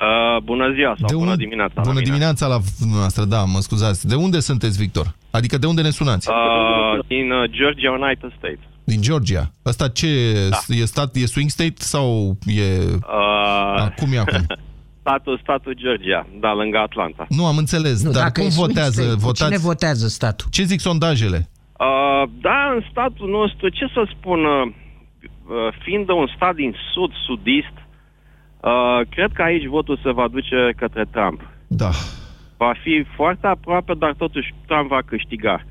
Uh, 0.00 0.42
bună 0.42 0.72
ziua 0.74 0.94
sau 0.98 1.06
De 1.08 1.14
bună 1.14 1.30
un- 1.30 1.36
dimineața. 1.36 1.72
la 1.76 1.80
Bună 1.82 1.92
mine. 1.94 2.04
dimineața 2.04 2.46
la 2.46 2.58
noastră, 2.94 3.24
da, 3.24 3.44
mă 3.44 3.60
scuzați. 3.60 4.06
De 4.06 4.14
unde 4.14 4.40
sunteți, 4.40 4.78
Victor? 4.78 5.14
Adică 5.30 5.58
de 5.58 5.66
unde 5.66 5.82
ne 5.82 5.90
sunați? 5.90 6.28
Uh, 6.28 7.04
din 7.06 7.30
uh, 7.30 7.50
Georgia, 7.50 7.90
United 7.90 8.32
States. 8.38 8.58
Din 8.84 9.00
Georgia. 9.02 9.50
Asta 9.62 9.88
ce 9.88 10.32
Da. 10.50 10.74
e 10.74 10.84
stat, 10.84 11.14
e 11.16 11.26
swing 11.26 11.50
state 11.50 11.74
sau 11.76 12.36
e... 12.46 12.62
Uh, 12.94 13.76
Da, 13.76 13.92
cum 13.96 14.12
e 14.12 14.18
acum? 14.18 14.46
statul, 15.06 15.38
statul 15.42 15.74
Georgia, 15.82 16.26
da, 16.40 16.52
lângă 16.52 16.78
Atlanta. 16.78 17.26
Nu, 17.28 17.46
am 17.46 17.56
înțeles, 17.56 18.04
Nu, 18.04 18.10
dar 18.10 18.22
dacă 18.22 18.40
cum 18.40 18.48
e 18.48 18.50
swing 18.50 18.66
votează? 18.66 19.02
state, 19.02 19.14
cu 19.14 19.20
Votați? 19.28 19.44
Cine 19.44 19.58
votează 19.70 20.06
statul? 20.08 20.46
Ce 20.50 20.62
zic 20.62 20.80
sondajele? 20.80 21.40
Uh, 21.86 22.22
da, 22.40 22.60
în 22.74 22.82
statul 22.90 23.28
nostru, 23.38 23.68
ce 23.68 23.86
să 23.94 24.02
spun, 24.14 24.44
uh, 24.44 24.66
uh, 24.66 25.68
fiind 25.82 26.08
un 26.08 26.28
stat 26.36 26.54
din 26.54 26.74
sud, 26.92 27.10
sudist, 27.26 27.76
uh, 27.80 29.00
cred 29.14 29.30
că 29.32 29.42
aici 29.42 29.66
votul 29.66 30.00
se 30.02 30.10
va 30.10 30.28
duce 30.28 30.58
către 30.76 31.04
Trump. 31.10 31.40
Da. 31.66 31.90
Va 32.56 32.72
fi 32.82 33.04
foarte 33.16 33.46
aproape, 33.46 33.92
dar 33.94 34.14
totuși 34.18 34.54
Trump 34.66 34.88
va 34.88 35.00
câștiga. 35.06 35.64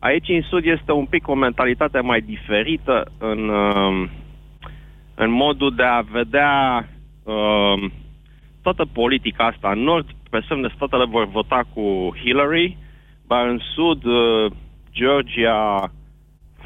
Aici 0.00 0.28
în 0.28 0.42
sud 0.50 0.64
este 0.64 0.92
un 0.92 1.04
pic 1.04 1.28
o 1.28 1.34
mentalitate 1.34 2.00
mai 2.00 2.20
diferită 2.20 3.12
în, 3.18 3.48
uh, 3.48 4.08
în 5.14 5.30
modul 5.30 5.74
de 5.76 5.82
a 5.82 6.00
vedea 6.00 6.88
uh, 7.22 7.90
toată 8.62 8.84
politica 8.92 9.44
asta. 9.46 9.70
În 9.70 9.82
nord, 9.82 10.06
pe 10.30 10.44
semne, 10.48 10.72
statele 10.76 11.04
vor 11.04 11.28
vota 11.28 11.60
cu 11.74 11.82
Hillary, 12.24 12.76
dar 13.26 13.46
în 13.48 13.58
sud, 13.74 14.04
uh, 14.04 14.52
Georgia, 14.92 15.92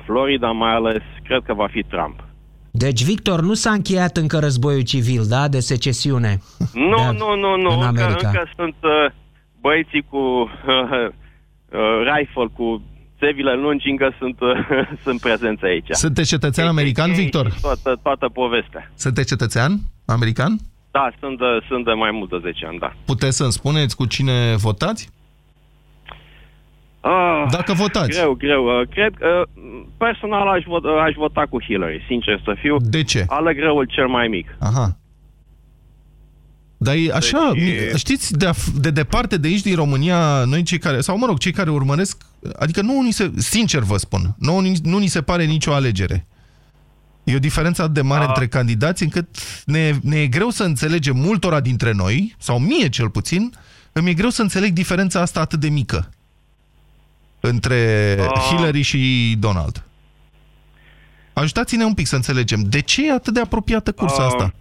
Florida 0.05 0.51
mai 0.51 0.75
ales, 0.75 1.03
cred 1.25 1.43
că 1.47 1.55
va 1.55 1.67
fi 1.71 1.83
Trump. 1.83 2.25
Deci, 2.71 3.05
Victor, 3.05 3.41
nu 3.41 3.55
s-a 3.55 3.71
încheiat 3.71 4.17
încă 4.17 4.39
războiul 4.39 4.83
civil, 4.83 5.23
da, 5.29 5.49
de 5.49 5.61
secesiune. 5.61 6.39
Nu, 6.75 6.97
Da, 6.97 7.11
nu, 7.11 7.35
nu, 7.37 7.57
nu. 7.57 7.71
în 7.71 7.87
Încă, 7.87 8.03
America. 8.03 8.29
încă 8.29 8.51
sunt 8.57 8.75
uh, 8.83 9.11
băieții 9.61 10.05
cu 10.11 10.17
uh, 10.17 10.49
uh, 11.09 11.09
rifle, 12.15 12.47
cu 12.57 12.83
țevile 13.19 13.55
lungi, 13.55 13.89
încă 13.89 14.15
sunt, 14.19 14.41
uh, 14.41 14.49
sunt 15.05 15.21
prezenți 15.21 15.65
aici. 15.65 15.87
Sunteți 15.91 16.29
cetățean 16.29 16.67
american, 16.69 17.09
Ei, 17.11 17.15
Victor? 17.17 17.51
și 17.53 17.61
Toată, 17.61 18.01
toată 18.03 18.29
povestea. 18.29 18.93
Sunteți 18.95 19.29
cetățean 19.29 19.73
american? 20.07 20.57
Da, 20.97 21.11
sunt 21.21 21.39
de, 21.39 21.45
sunt 21.69 21.85
de 21.85 21.93
mai 21.93 22.11
mult 22.11 22.31
de 22.31 22.39
10 22.43 22.67
ani, 22.67 22.79
da. 22.79 22.93
Puteți 23.05 23.37
să-mi 23.37 23.53
spuneți 23.53 23.97
cu 23.97 24.07
cine 24.07 24.55
votați? 24.57 25.09
Ah, 27.01 27.45
Dacă 27.51 27.73
votați. 27.73 28.11
Greu, 28.19 28.33
greu. 28.35 28.65
Uh, 28.81 28.89
Cred 28.89 29.15
că 29.19 29.43
uh, 29.55 29.83
personal 29.97 30.49
aș, 30.49 30.63
vot, 30.67 30.85
uh, 30.85 30.91
aș 31.07 31.15
vota 31.17 31.47
cu 31.51 31.63
Hillary, 31.63 32.05
sincer 32.09 32.41
să 32.45 32.57
fiu. 32.61 32.77
De 32.81 33.03
ce? 33.03 33.25
Aleg 33.29 33.57
greul 33.57 33.85
cel 33.85 34.07
mai 34.07 34.29
mic. 34.29 34.57
Aha. 34.59 34.97
Dar 36.77 36.95
e 36.95 37.13
așa, 37.15 37.51
Deci- 37.55 37.99
știți, 37.99 38.33
de, 38.39 38.47
af- 38.49 38.73
de 38.81 38.91
departe 38.91 39.37
de 39.37 39.49
aici, 39.49 39.61
din 39.63 39.75
România, 39.75 40.45
noi 40.45 40.63
cei 40.63 40.79
care, 40.79 41.01
sau 41.01 41.19
mă 41.19 41.27
rog, 41.27 41.39
cei 41.39 41.53
care 41.53 41.71
urmăresc, 41.71 42.23
adică 42.59 42.81
nu 42.83 43.03
ni 43.03 43.11
se, 43.11 43.31
sincer 43.37 43.81
vă 43.83 43.97
spun, 43.97 44.21
nu, 44.39 44.61
nu 44.83 44.99
ni 44.99 45.07
se 45.07 45.23
pare 45.23 45.45
nicio 45.45 45.73
alegere. 45.73 46.27
E 47.25 47.35
o 47.35 47.39
diferență 47.39 47.83
atât 47.83 47.95
de 47.95 48.03
mare 48.03 48.25
A. 48.25 48.27
între 48.27 48.47
candidați 48.47 49.03
încât 49.03 49.29
ne, 49.65 49.93
ne 50.03 50.17
e 50.17 50.27
greu 50.27 50.51
să 50.51 50.65
înțelegem 50.65 51.17
multora 51.17 51.61
dintre 51.61 51.93
noi, 51.93 52.35
sau 52.39 52.59
mie 52.59 52.89
cel 52.89 53.11
puțin, 53.11 53.53
îmi 53.93 54.11
e 54.11 54.15
greu 54.15 54.29
să 54.29 54.43
înțeleg 54.43 54.73
diferența 54.73 55.21
asta 55.21 55.41
atât 55.41 55.61
de 55.61 55.69
mică 55.69 56.09
între 57.41 58.17
A. 58.21 58.39
Hillary 58.39 58.83
și 58.83 59.35
Donald. 59.39 59.87
Ajutați-ne 61.33 61.85
un 61.85 61.95
pic 61.95 62.07
să 62.07 62.17
înțelegem. 62.17 62.61
De 62.63 62.81
ce 62.81 63.07
e 63.07 63.13
atât 63.13 63.35
de 63.35 63.41
apropiată 63.41 63.93
cursa 63.93 64.23
A. 64.23 64.27
asta? 64.27 64.53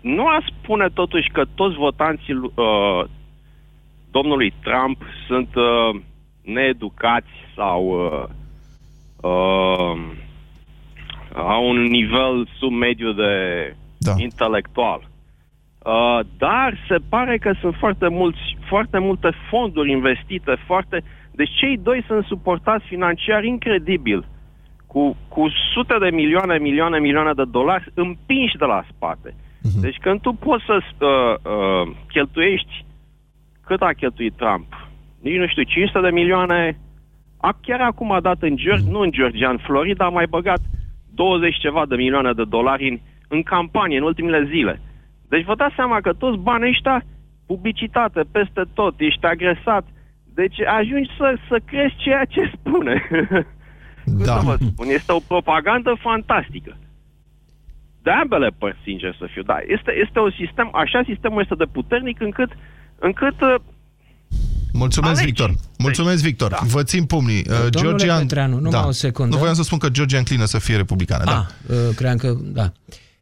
Nu 0.00 0.26
aș 0.26 0.44
spune 0.62 0.88
totuși 0.88 1.28
că 1.28 1.44
toți 1.54 1.76
votanții 1.76 2.32
lui, 2.32 2.52
uh, 2.54 3.04
domnului 4.10 4.54
Trump 4.62 5.02
sunt 5.26 5.54
uh, 5.54 6.00
needucați 6.42 7.28
sau 7.56 7.86
uh, 7.88 8.28
uh, 9.22 10.00
au 11.34 11.68
un 11.68 11.82
nivel 11.82 12.48
sub 12.58 12.72
mediu 12.72 13.12
de 13.12 13.32
da. 13.98 14.12
intelectual. 14.16 15.08
Uh, 15.84 16.20
dar 16.38 16.78
se 16.88 16.96
pare 17.08 17.38
că 17.38 17.52
sunt 17.60 17.74
foarte, 17.78 18.08
mulți, 18.08 18.56
foarte 18.68 18.98
multe 18.98 19.30
fonduri 19.50 19.90
investite, 19.90 20.56
foarte... 20.66 21.02
Deci 21.30 21.50
cei 21.60 21.78
doi 21.78 22.04
sunt 22.06 22.24
suportați 22.24 22.84
financiar 22.84 23.44
incredibil, 23.44 24.26
cu, 24.86 25.16
cu 25.28 25.48
sute 25.74 25.96
de 26.00 26.10
milioane, 26.10 26.58
milioane, 26.58 26.98
milioane 26.98 27.32
de 27.32 27.44
dolari 27.50 27.90
împinși 27.94 28.56
de 28.56 28.64
la 28.64 28.84
spate. 28.94 29.34
Mhm. 29.62 29.80
Deci 29.80 29.96
când 30.00 30.20
tu 30.20 30.32
poți 30.32 30.64
să 30.64 30.76
uh, 30.78 31.52
uh, 31.52 31.96
cheltuiești 32.08 32.84
cât 33.66 33.80
a 33.80 33.92
cheltuit 33.92 34.34
Trump? 34.36 34.90
Nici 35.20 35.38
nu 35.38 35.46
știu, 35.46 35.62
500 35.62 36.00
de 36.00 36.10
milioane. 36.10 36.78
A, 37.40 37.56
chiar 37.60 37.80
acum 37.80 38.12
a 38.12 38.20
dat 38.20 38.42
în 38.42 38.56
Georgia, 38.56 38.90
nu 38.90 39.00
în 39.00 39.10
Georgia, 39.10 39.50
în 39.50 39.58
Florida, 39.58 40.04
a 40.04 40.08
mai 40.08 40.26
băgat 40.26 40.60
20 41.14 41.58
ceva 41.58 41.86
de 41.86 41.96
milioane 41.96 42.32
de 42.32 42.44
dolari 42.44 42.88
în, 42.88 42.98
în 43.28 43.42
campanie, 43.42 43.98
în 43.98 44.02
ultimele 44.04 44.46
zile. 44.50 44.80
Deci 45.28 45.44
vă 45.44 45.54
dați 45.54 45.74
seama 45.74 46.00
că 46.00 46.12
toți 46.12 46.38
banii 46.38 46.68
ăștia, 46.68 47.02
publicitate 47.46 48.20
peste 48.32 48.62
tot, 48.74 48.94
ești 48.98 49.26
agresat. 49.26 49.84
Deci 50.34 50.60
ajungi 50.60 51.10
să, 51.18 51.36
să 51.48 51.60
crezi 51.64 51.94
ceea 51.96 52.24
ce 52.24 52.50
spune. 52.54 53.02
Cum 54.04 54.24
Da. 54.24 54.38
să 54.38 54.44
vă 54.44 54.56
spun? 54.60 54.86
Este 54.88 55.12
o 55.12 55.18
propagandă 55.28 55.96
fantastică. 56.00 56.76
De 58.02 58.10
ambele 58.10 58.50
părți, 58.58 58.80
sincer 58.82 59.14
să 59.18 59.26
fiu. 59.32 59.42
Da, 59.42 59.58
este, 59.66 59.92
este 60.04 60.18
un 60.20 60.32
sistem, 60.38 60.68
așa 60.72 61.02
sistemul 61.04 61.40
este 61.40 61.54
de 61.54 61.64
puternic 61.72 62.20
încât, 62.20 62.50
încât 62.98 63.40
uh, 63.40 63.54
Mulțumesc, 64.72 65.12
Alegi. 65.12 65.26
Victor. 65.26 65.54
Mulțumesc, 65.78 66.22
Victor. 66.22 66.50
Da. 66.50 66.58
Vă 66.66 66.82
țin 66.82 67.04
pumnii. 67.04 67.38
Uh, 67.38 67.44
Domnule 67.44 67.70
Georgia... 67.96 68.18
Petreanu, 68.18 68.58
numai 68.58 68.84
o 68.86 68.90
secundă. 68.90 69.30
Nu 69.34 69.38
voiam 69.38 69.54
să 69.54 69.62
spun 69.62 69.78
că 69.78 69.88
Georgia 69.88 70.18
înclină 70.18 70.44
să 70.44 70.58
fie 70.58 70.76
republicană. 70.76 71.24
Da. 71.24 71.46
Ah, 71.68 71.76
uh, 71.76 71.94
cream 71.94 72.16
că, 72.16 72.36
da. 72.42 72.72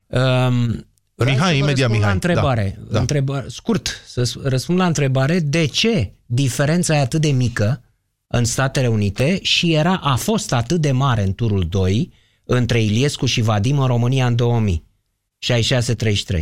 Um, 0.06 0.86
vreau 1.14 1.34
Mihai, 1.34 1.36
să 1.38 1.44
vă 1.44 1.52
imediat 1.54 1.66
răspund 1.68 1.90
Mihai. 1.90 2.06
La 2.06 2.12
întrebare. 2.12 2.78
Da, 2.86 2.92
da. 2.92 3.00
Întreba, 3.00 3.44
scurt, 3.48 4.02
să 4.06 4.22
s- 4.24 4.36
răspund 4.42 4.78
la 4.78 4.86
întrebare. 4.86 5.38
De 5.40 5.64
ce 5.66 6.12
diferența 6.26 6.96
e 6.96 7.00
atât 7.00 7.20
de 7.20 7.30
mică 7.30 7.82
în 8.26 8.44
Statele 8.44 8.86
Unite 8.86 9.38
și 9.42 9.72
era, 9.74 9.94
a 10.02 10.14
fost 10.16 10.52
atât 10.52 10.80
de 10.80 10.90
mare 10.90 11.22
în 11.24 11.34
turul 11.34 11.66
2 11.68 12.12
între 12.44 12.82
Iliescu 12.82 13.26
și 13.26 13.40
Vadim 13.40 13.78
în 13.78 13.86
România 13.86 14.26
în 14.26 14.36
2000? 14.36 14.84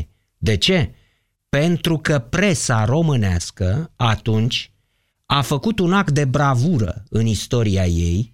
66-33. 0.01 0.07
De 0.39 0.57
ce? 0.57 0.91
Pentru 1.57 1.99
că 1.99 2.19
presa 2.19 2.85
românească 2.85 3.91
atunci 3.97 4.71
a 5.27 5.43
făcut 5.43 5.79
un 5.79 5.93
act 5.93 6.13
de 6.13 6.25
bravură 6.25 7.05
în 7.09 7.27
istoria 7.27 7.87
ei, 7.87 8.33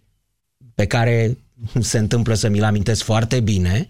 pe 0.74 0.86
care 0.86 1.38
se 1.80 1.98
întâmplă 1.98 2.34
să 2.34 2.48
mi-l 2.48 2.64
amintesc 2.64 3.02
foarte 3.02 3.40
bine, 3.40 3.88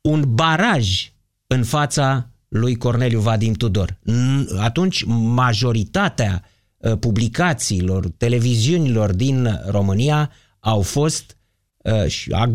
un 0.00 0.34
baraj 0.34 1.12
în 1.46 1.64
fața 1.64 2.28
lui 2.48 2.76
Corneliu 2.76 3.20
Vadim 3.20 3.52
Tudor. 3.52 3.90
N- 3.90 4.58
Atunci 4.58 5.04
majoritatea 5.06 6.44
uh, 6.76 6.98
publicațiilor, 6.98 8.08
televiziunilor 8.16 9.12
din 9.12 9.60
România 9.66 10.30
au 10.60 10.80
fost 10.80 11.36
uh, 11.76 12.06
și 12.06 12.30
a 12.32 12.52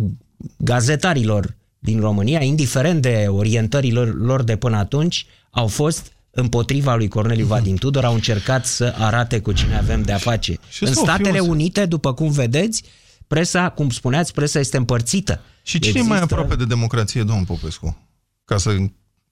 gazetarilor 0.57 1.55
din 1.79 1.99
România, 1.99 2.41
indiferent 2.41 3.01
de 3.01 3.25
orientările 3.27 3.99
lor 3.99 4.43
de 4.43 4.55
până 4.55 4.77
atunci, 4.77 5.25
au 5.49 5.67
fost 5.67 6.11
împotriva 6.31 6.95
lui 6.95 7.07
Corneliu 7.07 7.45
Vadim 7.45 7.75
Tudor, 7.75 8.05
au 8.05 8.13
încercat 8.13 8.65
să 8.65 8.95
arate 8.97 9.39
cu 9.39 9.51
cine 9.51 9.77
avem 9.77 10.01
de 10.01 10.11
a 10.11 10.17
face. 10.17 10.57
Și 10.69 10.83
în 10.83 10.93
să 10.93 10.99
o 10.99 11.03
fie 11.03 11.13
Statele 11.13 11.39
o- 11.39 11.45
Unite, 11.45 11.85
după 11.85 12.13
cum 12.13 12.31
vedeți, 12.31 12.83
presa, 13.27 13.69
cum 13.69 13.89
spuneați, 13.89 14.33
presa 14.33 14.59
este 14.59 14.77
împărțită. 14.77 15.41
Și 15.63 15.79
cine 15.79 15.99
e 15.99 16.03
mai 16.03 16.19
aproape 16.19 16.55
de 16.55 16.65
democrație, 16.65 17.23
domnul 17.23 17.45
Popescu? 17.45 17.97
Ca 18.45 18.57
să 18.57 18.75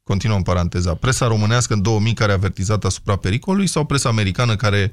Continuăm 0.08 0.43
paranteza. 0.43 0.93
Presa 0.93 1.27
românească 1.27 1.73
în 1.73 1.82
2000 1.82 2.13
care 2.13 2.32
a 2.32 2.36
avertizat 2.36 2.84
asupra 2.86 3.15
pericolului 3.15 3.67
sau 3.67 3.86
presa 3.86 4.10
americană 4.10 4.56
care, 4.56 4.91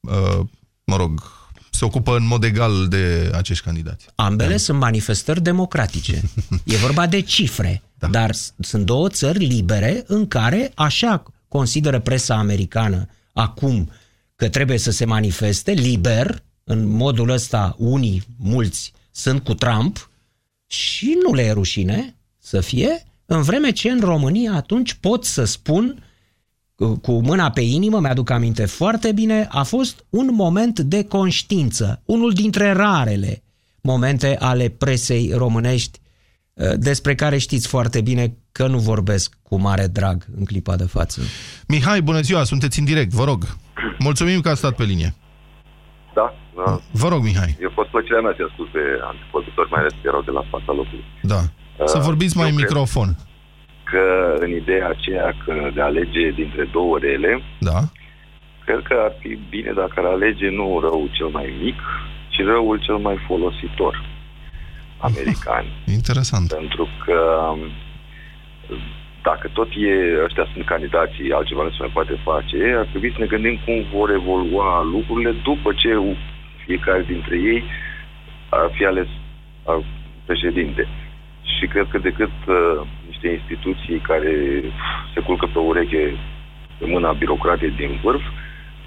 uh, 0.00 0.40
mă 0.84 0.96
rog, 0.96 1.22
se 1.70 1.84
ocupă 1.84 2.16
în 2.16 2.26
mod 2.26 2.44
egal 2.44 2.88
de 2.88 3.30
acești 3.34 3.64
candidați? 3.64 4.06
Ambele 4.14 4.50
da. 4.50 4.56
sunt 4.56 4.78
manifestări 4.78 5.42
democratice. 5.42 6.22
E 6.64 6.76
vorba 6.76 7.06
de 7.06 7.20
cifre. 7.20 7.82
Da. 8.02 8.08
Dar 8.08 8.34
sunt 8.58 8.86
două 8.86 9.08
țări 9.08 9.44
libere 9.44 10.04
în 10.06 10.28
care, 10.28 10.72
așa 10.74 11.22
consideră 11.48 12.00
presa 12.00 12.34
americană 12.34 13.08
acum 13.32 13.90
că 14.36 14.48
trebuie 14.48 14.78
să 14.78 14.90
se 14.90 15.04
manifeste 15.04 15.72
liber, 15.72 16.42
în 16.64 16.86
modul 16.86 17.30
ăsta 17.30 17.74
unii, 17.78 18.22
mulți, 18.38 18.92
sunt 19.10 19.44
cu 19.44 19.54
Trump 19.54 20.10
și 20.66 21.18
nu 21.24 21.34
le 21.34 21.42
e 21.42 21.52
rușine 21.52 22.16
să 22.38 22.60
fie, 22.60 23.04
în 23.26 23.42
vreme 23.42 23.70
ce 23.70 23.90
în 23.90 24.00
România 24.00 24.52
atunci 24.52 24.94
pot 24.94 25.24
să 25.24 25.44
spun 25.44 26.04
cu 27.02 27.12
mâna 27.12 27.50
pe 27.50 27.60
inimă, 27.60 28.00
mi-aduc 28.00 28.30
aminte 28.30 28.64
foarte 28.64 29.12
bine, 29.12 29.46
a 29.50 29.62
fost 29.62 30.04
un 30.10 30.34
moment 30.34 30.80
de 30.80 31.04
conștiință, 31.04 32.02
unul 32.04 32.32
dintre 32.32 32.72
rarele 32.72 33.42
momente 33.80 34.36
ale 34.38 34.68
presei 34.68 35.32
românești 35.34 35.98
ă, 35.98 36.01
despre 36.76 37.14
care 37.14 37.38
știți 37.38 37.68
foarte 37.68 38.00
bine 38.00 38.34
că 38.52 38.66
nu 38.66 38.78
vorbesc 38.78 39.34
cu 39.42 39.60
mare 39.60 39.86
drag 39.86 40.24
în 40.36 40.44
clipa 40.44 40.76
de 40.76 40.84
față. 40.84 41.20
Mihai, 41.68 42.00
bună 42.02 42.20
ziua, 42.20 42.44
sunteți 42.44 42.78
în 42.78 42.84
direct, 42.84 43.10
vă 43.10 43.24
rog. 43.24 43.42
Mulțumim 43.98 44.40
că 44.40 44.48
ați 44.48 44.58
stat 44.58 44.74
pe 44.76 44.84
linie. 44.84 45.14
Da, 46.14 46.34
da. 46.56 46.80
Vă 46.92 47.08
rog, 47.08 47.22
Mihai. 47.22 47.56
Eu 47.60 47.70
fost 47.74 47.88
plăcerea 47.88 48.20
mea 48.20 48.34
să 48.36 48.46
ascult 48.48 48.70
pe 48.76 48.84
antipozitori, 49.10 49.70
mai 49.70 49.80
ales 49.80 49.92
că 49.92 50.04
erau 50.10 50.22
de 50.22 50.30
la 50.30 50.44
fața 50.50 50.72
locului. 50.80 51.04
Da. 51.22 51.40
Să 51.84 51.98
uh, 51.98 52.04
vorbiți 52.08 52.36
mai 52.36 52.48
în 52.48 52.54
microfon. 52.54 53.10
Că 53.90 54.04
în 54.44 54.50
ideea 54.60 54.88
aceea 54.88 55.28
că 55.44 55.52
de 55.74 55.80
a 55.80 55.84
alege 55.84 56.30
dintre 56.30 56.64
două 56.72 56.98
rele, 56.98 57.42
da. 57.58 57.78
cred 58.64 58.80
că 58.88 58.94
ar 59.06 59.12
fi 59.20 59.38
bine 59.50 59.72
dacă 59.72 59.94
ar 59.96 60.04
alege 60.04 60.48
nu 60.50 60.80
răul 60.80 61.08
cel 61.18 61.30
mai 61.38 61.48
mic, 61.62 61.78
ci 62.32 62.40
răul 62.52 62.78
cel 62.86 62.96
mai 62.96 63.16
folositor 63.26 63.94
american. 65.08 65.64
Interesant. 65.98 66.48
Pentru 66.52 66.88
că 67.04 67.18
um, 67.50 67.60
dacă 69.22 69.50
tot 69.52 69.68
e, 69.76 70.24
ăștia 70.24 70.46
sunt 70.52 70.64
candidații, 70.64 71.32
altceva 71.32 71.62
nu 71.62 71.70
se 71.70 71.76
mai 71.80 71.90
poate 71.96 72.14
face, 72.24 72.60
ar 72.78 72.86
trebui 72.90 73.12
să 73.12 73.18
ne 73.20 73.32
gândim 73.34 73.56
cum 73.64 73.98
vor 73.98 74.10
evolua 74.10 74.82
lucrurile 74.82 75.32
după 75.48 75.72
ce 75.72 75.90
fiecare 76.64 77.04
dintre 77.12 77.36
ei 77.36 77.64
ar 78.48 78.70
fi 78.76 78.84
ales 78.84 79.08
președinte. 80.24 80.88
Și 81.56 81.66
cred 81.66 81.86
că 81.90 81.98
decât 81.98 82.34
uh, 82.46 82.86
niște 83.08 83.28
instituții 83.28 83.98
care 83.98 84.34
se 85.14 85.20
culcă 85.20 85.46
pe 85.52 85.58
ureche 85.58 86.16
pe 86.78 86.86
mâna 86.86 87.12
birocratei 87.12 87.70
din 87.70 87.98
vârf, 88.02 88.22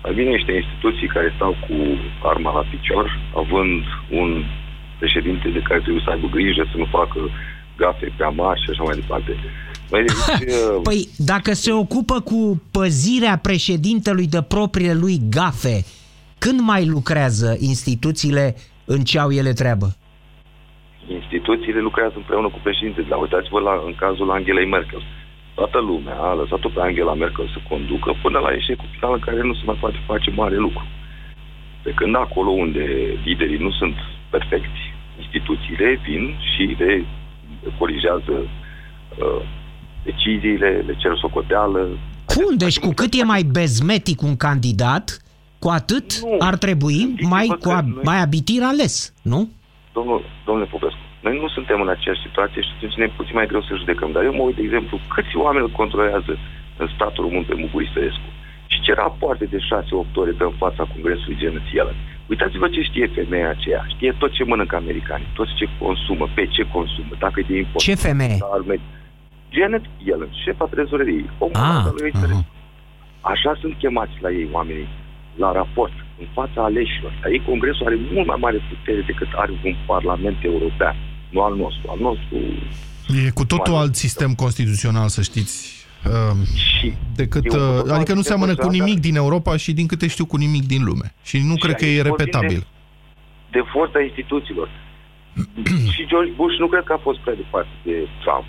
mai 0.04 0.14
bine 0.14 0.30
niște 0.30 0.52
instituții 0.52 1.08
care 1.08 1.34
stau 1.36 1.56
cu 1.68 1.76
arma 2.24 2.54
la 2.54 2.64
picior, 2.70 3.20
având 3.36 3.84
un 4.10 4.44
președinte 5.00 5.48
de 5.50 5.62
care 5.68 5.80
trebuie 5.80 6.04
să 6.06 6.12
aibă 6.12 6.28
grijă 6.28 6.64
să 6.72 6.78
nu 6.78 6.86
facă 6.86 7.20
gafe 7.78 8.14
pe 8.18 8.24
amar 8.24 8.58
și 8.58 8.70
așa 8.70 8.84
mai 8.84 8.96
departe. 8.96 9.32
Păi, 9.90 10.06
păi 10.88 11.08
dacă 11.18 11.54
se 11.54 11.72
ocupă 11.72 12.20
cu 12.20 12.62
păzirea 12.72 13.38
președintelui 13.38 14.28
de 14.28 14.42
propriile 14.42 14.94
lui 14.94 15.18
gafe, 15.30 15.84
când 16.38 16.60
mai 16.60 16.86
lucrează 16.86 17.58
instituțiile 17.60 18.56
în 18.86 19.02
ce 19.04 19.20
au 19.20 19.32
ele 19.32 19.54
treabă? 19.54 19.88
Instituțiile 21.08 21.80
lucrează 21.80 22.14
împreună 22.18 22.48
cu 22.50 22.60
președintele. 22.64 23.08
Dar 23.10 23.20
uitați-vă 23.22 23.60
la, 23.60 23.74
în 23.86 23.96
cazul 23.96 24.32
Angelei 24.32 24.68
Merkel. 24.68 25.04
Toată 25.54 25.80
lumea 25.80 26.18
a 26.18 26.34
lăsat-o 26.34 26.70
pe 26.70 26.82
Angela 26.82 27.14
Merkel 27.14 27.48
să 27.54 27.60
conducă 27.70 28.14
până 28.22 28.40
la 28.40 28.52
eșecul 28.60 28.90
final 28.96 29.14
în 29.14 29.20
care 29.20 29.42
nu 29.42 29.54
se 29.54 29.62
mai 29.66 29.78
poate 29.80 30.00
face 30.06 30.30
mare 30.32 30.56
lucru. 30.56 30.86
Pe 31.84 31.92
când 31.92 32.16
acolo 32.16 32.50
unde 32.50 32.86
liderii 33.24 33.58
nu 33.58 33.72
sunt 33.72 33.96
perfecti, 34.38 34.82
instituțiile 35.24 36.00
vin 36.08 36.24
și 36.52 36.76
le 36.78 37.06
corigează 37.78 38.36
uh, 38.44 39.42
deciziile, 40.04 40.70
le 40.88 40.96
cer 40.98 41.14
socoteală. 41.18 41.80
Bun, 42.36 42.58
deci 42.58 42.80
cu 42.80 42.92
cât 42.94 43.14
e 43.14 43.24
mai 43.24 43.44
bezmetic 43.44 44.22
un 44.22 44.36
candidat, 44.38 45.06
cu 45.60 45.70
atât 45.70 46.08
nu, 46.20 46.36
ar 46.40 46.56
trebui 46.66 47.16
mai, 47.36 47.48
cu 47.64 47.70
a, 47.70 47.82
noi... 47.82 48.02
mai 48.04 48.20
abitir 48.22 48.62
ales, 48.64 49.14
nu? 49.22 49.50
Domnul, 49.94 50.22
domnule 50.46 50.68
Popescu, 50.72 51.04
noi 51.22 51.40
nu 51.42 51.48
suntem 51.48 51.82
în 51.82 51.90
aceeași 51.96 52.26
situație 52.28 52.62
și 52.62 52.72
atunci 52.76 52.98
ne 53.00 53.04
e 53.04 53.18
puțin 53.20 53.36
mai 53.36 53.48
greu 53.52 53.62
să 53.62 53.80
judecăm. 53.82 54.12
Dar 54.12 54.24
eu 54.24 54.34
mă 54.34 54.44
uit, 54.48 54.56
de 54.56 54.62
exemplu, 54.62 55.00
câți 55.14 55.36
oameni 55.36 55.66
îl 55.66 55.72
controlează 55.82 56.34
în 56.78 56.88
statul 56.96 57.24
român 57.24 57.44
pe 57.44 57.56
Mugurisărescu 57.62 58.30
și 58.86 58.92
ce 58.92 59.00
rapoarte 59.02 59.46
de 59.46 59.58
6-8 59.58 60.14
ore 60.22 60.32
pe 60.32 60.44
în 60.44 60.58
fața 60.64 60.84
Congresului 60.94 61.38
Janet 61.42 61.68
Yellen. 61.76 62.00
Uitați-vă 62.32 62.68
ce 62.68 62.82
știe 62.82 63.08
femeia 63.18 63.50
aceea. 63.50 63.86
Știe 63.94 64.12
tot 64.22 64.32
ce 64.38 64.44
mănâncă 64.44 64.76
americanii, 64.76 65.34
tot 65.34 65.48
ce 65.58 65.66
consumă, 65.80 66.26
pe 66.36 66.44
ce 66.56 66.64
consumă, 66.76 67.14
dacă 67.20 67.40
e 67.40 67.50
de 67.52 67.58
import. 67.58 67.84
Ce 67.84 67.96
femeie? 67.96 68.38
Janet 69.58 69.84
Yellen, 70.08 70.32
șefa 70.44 70.66
trezoreriei, 70.74 71.30
omul 71.38 71.56
ah, 71.56 71.86
lui 71.98 72.12
uh-huh. 72.12 72.44
Așa 73.34 73.52
sunt 73.62 73.74
chemați 73.82 74.16
la 74.26 74.30
ei 74.40 74.48
oamenii, 74.52 74.90
la 75.44 75.52
raport, 75.52 75.96
în 76.22 76.28
fața 76.38 76.60
aleșilor. 76.64 77.12
Dar 77.22 77.32
ei 77.32 77.42
Congresul 77.50 77.86
are 77.86 77.98
mult 78.14 78.28
mai 78.28 78.38
mare 78.40 78.60
putere 78.70 79.02
decât 79.12 79.28
are 79.36 79.54
un 79.64 79.76
Parlament 79.86 80.38
European, 80.44 80.96
nu 81.30 81.42
al 81.42 81.56
nostru. 81.56 81.84
Al 81.94 82.00
nostru 82.08 82.36
E 83.26 83.30
cu 83.30 83.46
totul 83.46 83.74
alt 83.74 83.96
sistem 83.96 84.34
constituțional, 84.34 85.08
să 85.08 85.22
știți. 85.22 85.85
Uh, 86.06 86.48
și 86.56 86.94
decât, 87.16 87.54
uh, 87.54 87.94
adică 87.94 88.14
nu 88.14 88.22
seamănă 88.22 88.56
cu 88.56 88.70
nimic 88.70 89.00
din 89.00 89.16
Europa 89.16 89.58
și 89.58 89.74
din 89.74 89.88
câte 89.88 90.08
știu 90.08 90.26
cu 90.26 90.38
nimic 90.38 90.66
din 90.66 90.84
lume. 90.84 91.14
Și 91.24 91.38
nu 91.38 91.56
și 91.56 91.62
cred 91.64 91.76
că 91.76 91.86
e 91.86 92.02
repetabil. 92.02 92.60
De, 92.60 92.66
de 93.52 93.64
forța 93.74 94.02
instituțiilor. 94.02 94.70
și 95.94 96.08
George 96.08 96.32
Bush 96.36 96.58
nu 96.58 96.68
cred 96.68 96.84
că 96.84 96.94
a 96.94 97.06
fost 97.08 97.20
prea 97.20 97.36
departe 97.36 97.76
de 97.84 98.08
Trump. 98.24 98.46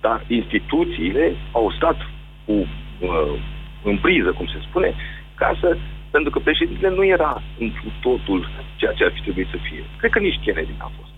Dar 0.00 0.24
instituțiile 0.26 1.36
au 1.52 1.72
stat 1.76 1.96
cu, 2.44 2.52
uh, 2.52 3.34
în 3.82 3.96
priză, 3.98 4.30
cum 4.32 4.46
se 4.46 4.60
spune, 4.68 4.94
ca 5.34 5.58
să 5.60 5.76
pentru 6.10 6.30
că 6.30 6.38
președintele 6.38 6.94
nu 6.94 7.04
era 7.04 7.42
în 7.58 7.70
totul 8.00 8.48
ceea 8.76 8.92
ce 8.92 9.04
ar 9.04 9.12
fi 9.14 9.20
trebuit 9.20 9.48
să 9.50 9.58
fie. 9.68 9.82
Cred 10.00 10.10
că 10.10 10.18
nici 10.18 10.42
Kennedy 10.44 10.74
n-a 10.78 10.90
fost. 10.98 11.12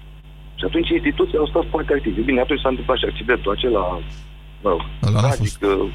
Și 0.59 0.65
atunci 0.65 0.89
instituțiile 0.89 1.39
au 1.39 1.53
stat 1.53 1.67
foarte 1.71 1.93
active. 1.93 2.21
Bine, 2.21 2.41
atunci 2.41 2.61
s-a 2.61 2.69
întâmplat 2.69 2.99
și 2.99 3.05
accidentul 3.05 3.53
acela, 3.53 4.01
mă 4.63 4.71
rog, 4.71 4.81
tragic, 5.01 5.59
uh, 5.63 5.93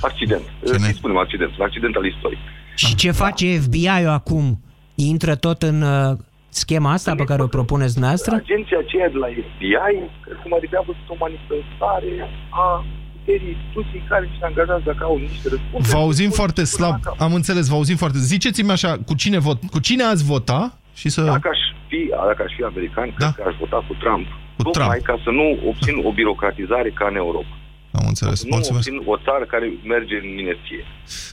accident. 0.00 0.42
Să 0.62 0.90
spunem 0.92 1.16
accident, 1.16 1.50
un 1.58 1.64
accident 1.64 1.96
al 1.96 2.04
istoriei. 2.04 2.40
Și 2.74 2.94
ce 2.94 3.10
face 3.10 3.58
FBI-ul 3.58 4.08
acum? 4.08 4.60
Intră 4.94 5.34
tot 5.34 5.62
în 5.62 5.82
uh, 5.82 6.16
schema 6.48 6.92
asta 6.92 7.14
pe 7.14 7.24
care 7.24 7.42
o 7.42 7.46
propuneți 7.46 7.92
dumneavoastră? 7.92 8.34
Agenția 8.34 8.78
aceea 8.86 9.08
de 9.08 9.18
la 9.24 9.26
FBI, 9.26 9.94
cred 10.24 10.36
că 10.42 10.46
mai 10.48 10.60
degrabă 10.60 10.90
sunt 10.98 11.08
o 11.14 11.16
manifestare 11.24 12.12
a 12.50 12.84
instituții 13.24 14.02
care 14.08 14.30
se 14.38 14.44
angajează 14.44 14.90
ca 14.98 15.04
au 15.04 15.16
niște 15.16 15.48
răspunsuri. 15.48 15.92
Vă 15.94 15.98
auzim 16.04 16.30
foarte 16.30 16.64
slab, 16.64 17.00
am 17.18 17.34
înțeles, 17.34 17.68
vă 17.68 17.74
auzim 17.74 17.96
foarte... 17.96 18.18
Ziceți-mi 18.18 18.70
așa, 18.70 18.90
cu 19.06 19.14
cine, 19.14 19.38
vot, 19.38 19.58
cu 19.70 19.80
cine 19.80 20.02
ați 20.02 20.24
vota? 20.24 20.78
Și 20.94 21.08
să... 21.08 21.22
Dacă 21.22 21.48
aș 21.52 21.58
fi, 21.88 22.00
dacă 22.28 22.42
aș 22.46 22.52
fi 22.56 22.62
american, 22.62 23.14
da? 23.18 23.30
cred 23.30 23.44
că 23.44 23.50
aș 23.50 23.56
vota 23.64 23.84
cu 23.88 23.94
Trump. 24.02 24.26
Cu 24.56 24.70
Trump. 24.70 24.92
ca 25.10 25.16
să 25.24 25.30
nu 25.30 25.46
obțin 25.68 25.94
o 26.08 26.12
birocratizare 26.12 26.90
ca 26.90 27.06
în 27.10 27.16
Europa. 27.16 27.54
Am 27.92 28.04
înțeles. 28.06 28.42
Nu 28.42 28.48
Mulțumesc. 28.52 28.88
obțin 28.88 29.02
o 29.06 29.16
țară 29.16 29.44
care 29.44 29.72
merge 29.84 30.14
în 30.16 30.28
inerție. 30.38 30.84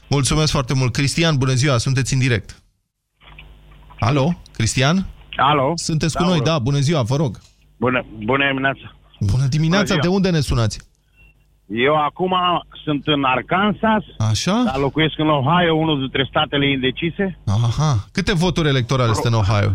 Mulțumesc 0.08 0.50
foarte 0.52 0.74
mult. 0.74 0.92
Cristian, 0.92 1.36
bună 1.36 1.52
ziua, 1.52 1.78
sunteți 1.78 2.12
în 2.12 2.18
direct. 2.18 2.62
Alo, 3.98 4.40
Cristian? 4.52 5.06
Alo. 5.36 5.72
Sunteți 5.74 6.14
da, 6.14 6.20
cu 6.20 6.28
noi, 6.28 6.40
da, 6.40 6.58
bună 6.58 6.78
ziua, 6.78 7.02
vă 7.02 7.16
rog. 7.16 7.38
Bună, 7.76 8.04
bună 8.24 8.44
dimineața. 8.46 8.94
Bună 9.20 9.46
dimineața, 9.46 9.94
bună 9.94 10.06
de 10.06 10.08
unde 10.08 10.30
ne 10.30 10.40
sunați? 10.40 10.88
Eu 11.66 11.94
acum 11.96 12.32
sunt 12.84 13.02
în 13.06 13.24
Arkansas, 13.24 14.04
Așa? 14.18 14.62
dar 14.64 14.76
locuiesc 14.76 15.18
în 15.18 15.28
Ohio, 15.28 15.74
unul 15.74 15.98
dintre 15.98 16.26
statele 16.28 16.70
indecise. 16.70 17.38
Aha. 17.46 18.06
Câte 18.12 18.32
voturi 18.34 18.68
electorale 18.68 19.12
sunt 19.12 19.24
în 19.24 19.38
Ohio? 19.38 19.70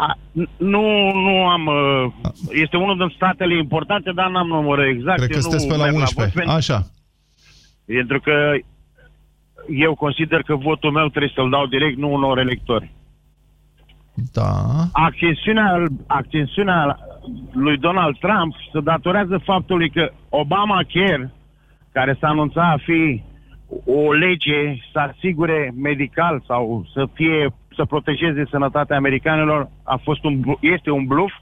A, 0.00 0.18
nu, 0.56 1.12
nu 1.12 1.46
am... 1.46 1.66
Uh, 1.66 2.12
este 2.50 2.76
unul 2.76 2.96
din 2.96 3.12
statele 3.14 3.56
importante, 3.56 4.12
dar 4.14 4.30
n-am 4.30 4.46
numărul 4.46 4.88
exact. 4.88 5.18
Cred 5.18 5.30
că 5.30 5.40
sunteți 5.40 5.68
pe 5.68 5.76
la 5.76 5.92
11. 5.92 6.44
La 6.44 6.52
Așa. 6.52 6.86
Pentru 7.86 8.20
că 8.20 8.56
eu 9.68 9.94
consider 9.94 10.42
că 10.42 10.54
votul 10.54 10.90
meu 10.90 11.08
trebuie 11.08 11.32
să-l 11.34 11.50
dau 11.50 11.66
direct, 11.66 11.96
nu 11.96 12.12
unor 12.12 12.38
electori. 12.38 12.92
Da. 14.32 14.50
Accensiunea, 14.92 15.82
accensiunea 16.06 16.98
lui 17.52 17.76
Donald 17.76 18.18
Trump 18.18 18.54
se 18.72 18.80
datorează 18.80 19.40
faptului 19.44 19.90
că 19.90 20.10
Obama 20.28 20.80
Care, 20.92 21.32
care 21.92 22.16
s-a 22.20 22.28
anunțat 22.28 22.72
a 22.72 22.82
fi 22.84 23.22
o 23.84 24.12
lege 24.12 24.76
să 24.92 24.98
asigure 24.98 25.74
medical 25.76 26.42
sau 26.46 26.86
să 26.92 27.08
fie 27.14 27.54
să 27.78 27.84
protejeze 27.84 28.44
sănătatea 28.50 28.96
americanilor, 28.96 29.68
a 29.84 29.96
fost 29.96 30.24
un, 30.24 30.34
este 30.60 30.90
un 30.90 31.06
bluff 31.06 31.34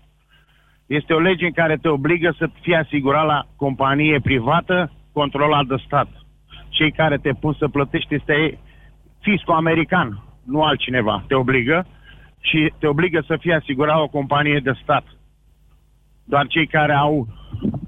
Este 0.87 1.13
o 1.13 1.19
lege 1.19 1.45
în 1.45 1.53
care 1.53 1.77
te 1.77 1.89
obligă 1.89 2.35
să 2.39 2.49
fii 2.61 2.75
asigurat 2.75 3.27
la 3.27 3.47
companie 3.57 4.21
privată 4.21 4.93
controlat 5.13 5.67
de 5.67 5.77
stat. 5.87 6.09
Cei 6.69 6.93
care 6.93 7.17
te 7.17 7.33
pun 7.33 7.55
să 7.59 7.69
plătești 7.69 8.15
este 8.15 8.59
fiscul 9.21 9.55
american, 9.55 10.23
nu 10.45 10.63
altcineva. 10.63 11.25
Te 11.29 11.35
obligă 11.35 11.87
și 12.41 12.73
te 12.79 12.87
obligă 12.87 13.25
să 13.27 13.37
fie 13.37 13.55
asigurat 13.55 14.01
o 14.01 14.09
companie 14.09 14.61
de 14.63 14.73
stat. 14.83 15.05
Doar 16.25 16.47
cei 16.47 16.67
care 16.67 16.93
au 16.93 17.27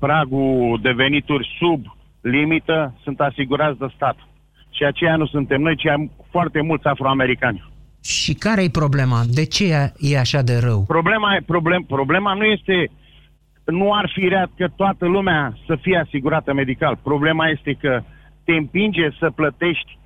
pragul 0.01 0.79
de 0.83 0.93
venituri 0.93 1.57
sub 1.59 1.81
limită 2.21 2.95
sunt 3.03 3.21
asigurați 3.21 3.79
de 3.79 3.87
stat. 3.95 4.17
Și 4.71 4.85
aceia 4.85 5.17
nu 5.17 5.27
suntem 5.27 5.61
noi, 5.61 5.77
ci 5.77 5.87
am 5.87 6.11
foarte 6.31 6.61
mulți 6.61 6.87
afroamericani. 6.87 7.77
Și 8.03 8.35
care 8.35 8.63
e 8.63 8.71
problema? 8.71 9.23
De 9.27 9.45
ce 9.45 9.93
e 9.99 10.19
așa 10.19 10.43
de 10.43 10.59
rău? 10.59 10.85
Problema, 10.87 11.35
e, 11.35 11.43
problem, 11.47 11.83
problema 11.83 12.35
nu 12.35 12.45
este, 12.45 12.91
nu 13.65 13.95
ar 13.95 14.11
fi 14.15 14.29
rea 14.29 14.51
că 14.57 14.69
toată 14.77 15.07
lumea 15.07 15.59
să 15.67 15.79
fie 15.81 16.03
asigurată 16.07 16.53
medical. 16.53 16.99
Problema 17.03 17.49
este 17.49 17.77
că 17.81 18.03
te 18.45 18.53
împinge 18.53 19.09
să 19.19 19.31
plătești 19.31 19.99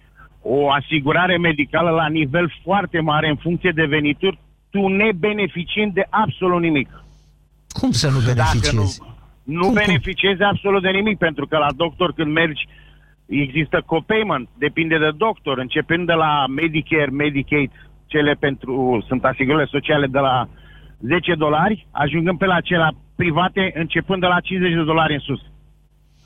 o 0.43 0.71
asigurare 0.71 1.37
medicală 1.39 1.91
la 1.91 2.09
nivel 2.09 2.53
foarte 2.63 3.01
mare 3.01 3.29
în 3.29 3.37
funcție 3.37 3.73
de 3.75 3.85
venituri, 3.85 4.39
tu 4.71 4.87
nebeneficiind 4.89 5.93
de 5.93 6.07
absolut 6.11 6.61
nimic. 6.61 6.89
Cum 7.69 7.91
să 7.91 8.09
nu 8.11 8.19
beneficiezi? 8.19 8.99
Dacă 8.99 9.11
nu, 9.45 9.57
nu 9.59 9.65
cum, 9.65 9.75
beneficiezi 9.75 10.39
cum? 10.39 10.47
absolut 10.47 10.83
de 10.83 10.91
nimic, 10.91 11.19
pentru 11.19 11.47
că 11.47 11.57
la 11.57 11.73
doctor 11.77 12.13
când 12.13 12.33
mergi 12.33 12.69
există 13.41 13.83
copayment, 13.87 14.49
depinde 14.59 14.99
de 14.99 15.11
doctor, 15.17 15.59
începând 15.59 16.07
de 16.07 16.13
la 16.13 16.47
Medicare, 16.47 17.11
Medicaid, 17.11 17.71
cele 18.07 18.33
pentru, 18.33 19.05
sunt 19.07 19.25
asigurările 19.25 19.69
sociale 19.71 20.07
de 20.07 20.19
la 20.19 20.49
10 21.01 21.35
dolari, 21.35 21.87
ajungând 21.91 22.39
pe 22.39 22.47
la 22.47 22.61
cele 22.61 22.91
private, 23.17 23.73
începând 23.75 24.21
de 24.21 24.27
la 24.27 24.41
50 24.41 24.75
de 24.75 24.83
dolari 24.83 25.13
în 25.13 25.19
sus. 25.19 25.41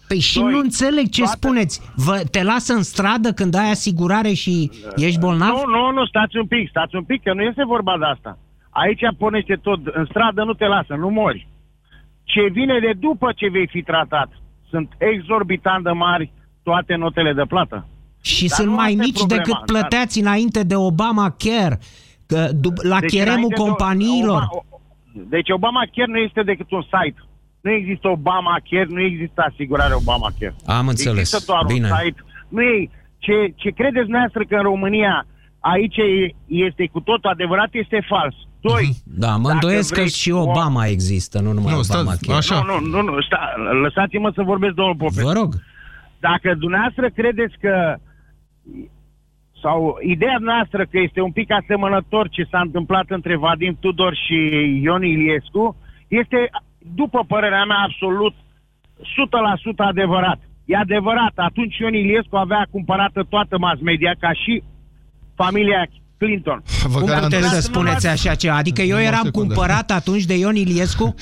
Păi 0.08 0.18
și 0.18 0.38
Doi, 0.38 0.52
nu 0.52 0.58
înțeleg 0.58 1.08
ce 1.08 1.22
toate... 1.22 1.36
spuneți. 1.36 1.92
Vă, 2.06 2.22
te 2.30 2.42
lasă 2.42 2.72
în 2.72 2.82
stradă 2.82 3.32
când 3.32 3.54
ai 3.54 3.70
asigurare 3.70 4.32
și 4.32 4.70
ești 4.96 5.20
bolnav? 5.20 5.54
Nu, 5.54 5.64
nu, 5.76 5.90
nu, 5.90 6.06
stați 6.06 6.36
un 6.36 6.46
pic, 6.46 6.68
stați 6.68 6.96
un 6.96 7.04
pic, 7.04 7.22
că 7.22 7.32
nu 7.32 7.42
este 7.42 7.64
vorba 7.64 7.98
de 7.98 8.04
asta. 8.04 8.38
Aici 8.70 9.00
pornește 9.18 9.54
tot, 9.54 9.86
în 9.86 10.04
stradă 10.04 10.44
nu 10.44 10.52
te 10.52 10.66
lasă, 10.66 10.94
nu 10.94 11.08
mori. 11.08 11.48
Ce 12.24 12.48
vine 12.52 12.78
de 12.78 12.92
după 13.00 13.32
ce 13.36 13.48
vei 13.48 13.66
fi 13.66 13.82
tratat 13.82 14.28
sunt 14.70 14.88
exorbitant 14.98 15.84
de 15.84 15.90
mari 15.90 16.32
toate 16.68 16.94
notele 16.94 17.32
de 17.32 17.46
plată. 17.48 17.86
Și 18.20 18.46
Dar 18.46 18.58
sunt 18.58 18.70
mai 18.82 18.94
mici 18.98 19.18
problema, 19.18 19.42
decât 19.42 19.58
plăteați 19.66 20.20
dar... 20.20 20.26
înainte 20.26 20.62
de 20.62 20.76
Obama 20.76 21.36
Care, 21.44 21.78
că, 22.26 22.48
la 22.82 23.00
deci 23.00 23.10
cheremul 23.10 23.50
companiilor. 23.50 24.40
De 24.40 24.48
Obama, 24.50 25.26
deci 25.34 25.50
Obama 25.50 25.82
Care 25.94 26.10
nu 26.10 26.18
este 26.18 26.42
decât 26.42 26.70
un 26.70 26.82
site 26.82 27.20
nu 27.66 27.72
există 27.72 28.08
Obamacare, 28.08 28.86
nu 28.88 29.00
există 29.00 29.38
asigurare 29.50 29.94
Obamacare. 29.94 30.54
Am 30.66 30.88
înțeles. 30.88 31.18
Există 31.18 31.52
doar 31.52 31.64
Bine. 31.66 31.88
un 31.90 31.96
site. 31.96 32.20
Nu 32.48 32.60
e, 32.62 32.90
ce, 33.18 33.36
ce 33.56 33.68
credeți 33.70 34.10
noastră 34.10 34.40
că 34.48 34.54
în 34.54 34.62
România 34.62 35.26
aici 35.60 35.98
este 36.46 36.88
cu 36.92 37.00
totul 37.00 37.30
adevărat, 37.30 37.68
este 37.72 37.98
fals. 38.08 38.34
Doi, 38.60 38.86
mhm. 38.88 39.20
da, 39.22 39.36
mă 39.36 39.50
îndoiesc 39.50 39.94
că 39.94 40.04
și 40.04 40.30
Obama 40.30 40.82
o... 40.84 40.88
există, 40.96 41.40
nu 41.40 41.52
numai 41.52 41.72
nu, 41.72 41.80
Obama. 41.88 42.12
așa. 42.36 42.62
Nu, 42.66 42.80
nu, 42.80 43.02
nu, 43.02 43.14
nu 43.14 43.22
sta, 43.22 43.54
lăsați-mă 43.82 44.30
să 44.34 44.42
vorbesc, 44.42 44.74
domnul 44.74 44.96
Popescu. 44.96 45.26
Vă 45.26 45.32
rog. 45.32 45.54
Dacă 46.20 46.54
dumneavoastră 46.54 47.08
credeți 47.08 47.54
că 47.60 47.96
sau 49.62 49.98
ideea 50.02 50.36
noastră 50.40 50.82
că 50.90 50.98
este 50.98 51.20
un 51.20 51.32
pic 51.32 51.50
asemănător 51.52 52.28
ce 52.28 52.42
s-a 52.50 52.60
întâmplat 52.60 53.04
între 53.08 53.36
Vadim 53.36 53.76
Tudor 53.80 54.14
și 54.26 54.38
Ion 54.82 55.02
Iliescu, 55.02 55.76
este 56.08 56.50
după 56.94 57.24
părerea 57.28 57.64
mea, 57.64 57.76
absolut 57.86 58.34
100% 58.34 58.36
adevărat. 59.76 60.38
E 60.64 60.76
adevărat, 60.76 61.32
atunci 61.34 61.76
Ion 61.78 61.94
Iliescu 61.94 62.36
avea 62.36 62.66
cumpărată 62.70 63.26
toată 63.28 63.58
mass 63.58 63.80
media, 63.80 64.14
ca 64.18 64.32
și 64.32 64.62
familia 65.34 65.86
Clinton. 66.18 66.62
Vă 66.86 66.98
Cum 66.98 67.10
puteți 67.20 67.48
să 67.48 67.60
spuneți 67.60 68.06
așa 68.06 68.34
ceva? 68.34 68.56
Adică 68.56 68.82
eu 68.82 68.98
eram 68.98 69.28
cumpărat 69.32 69.90
atunci 69.90 70.24
de 70.24 70.38
Ion 70.38 70.56
Iliescu? 70.56 71.14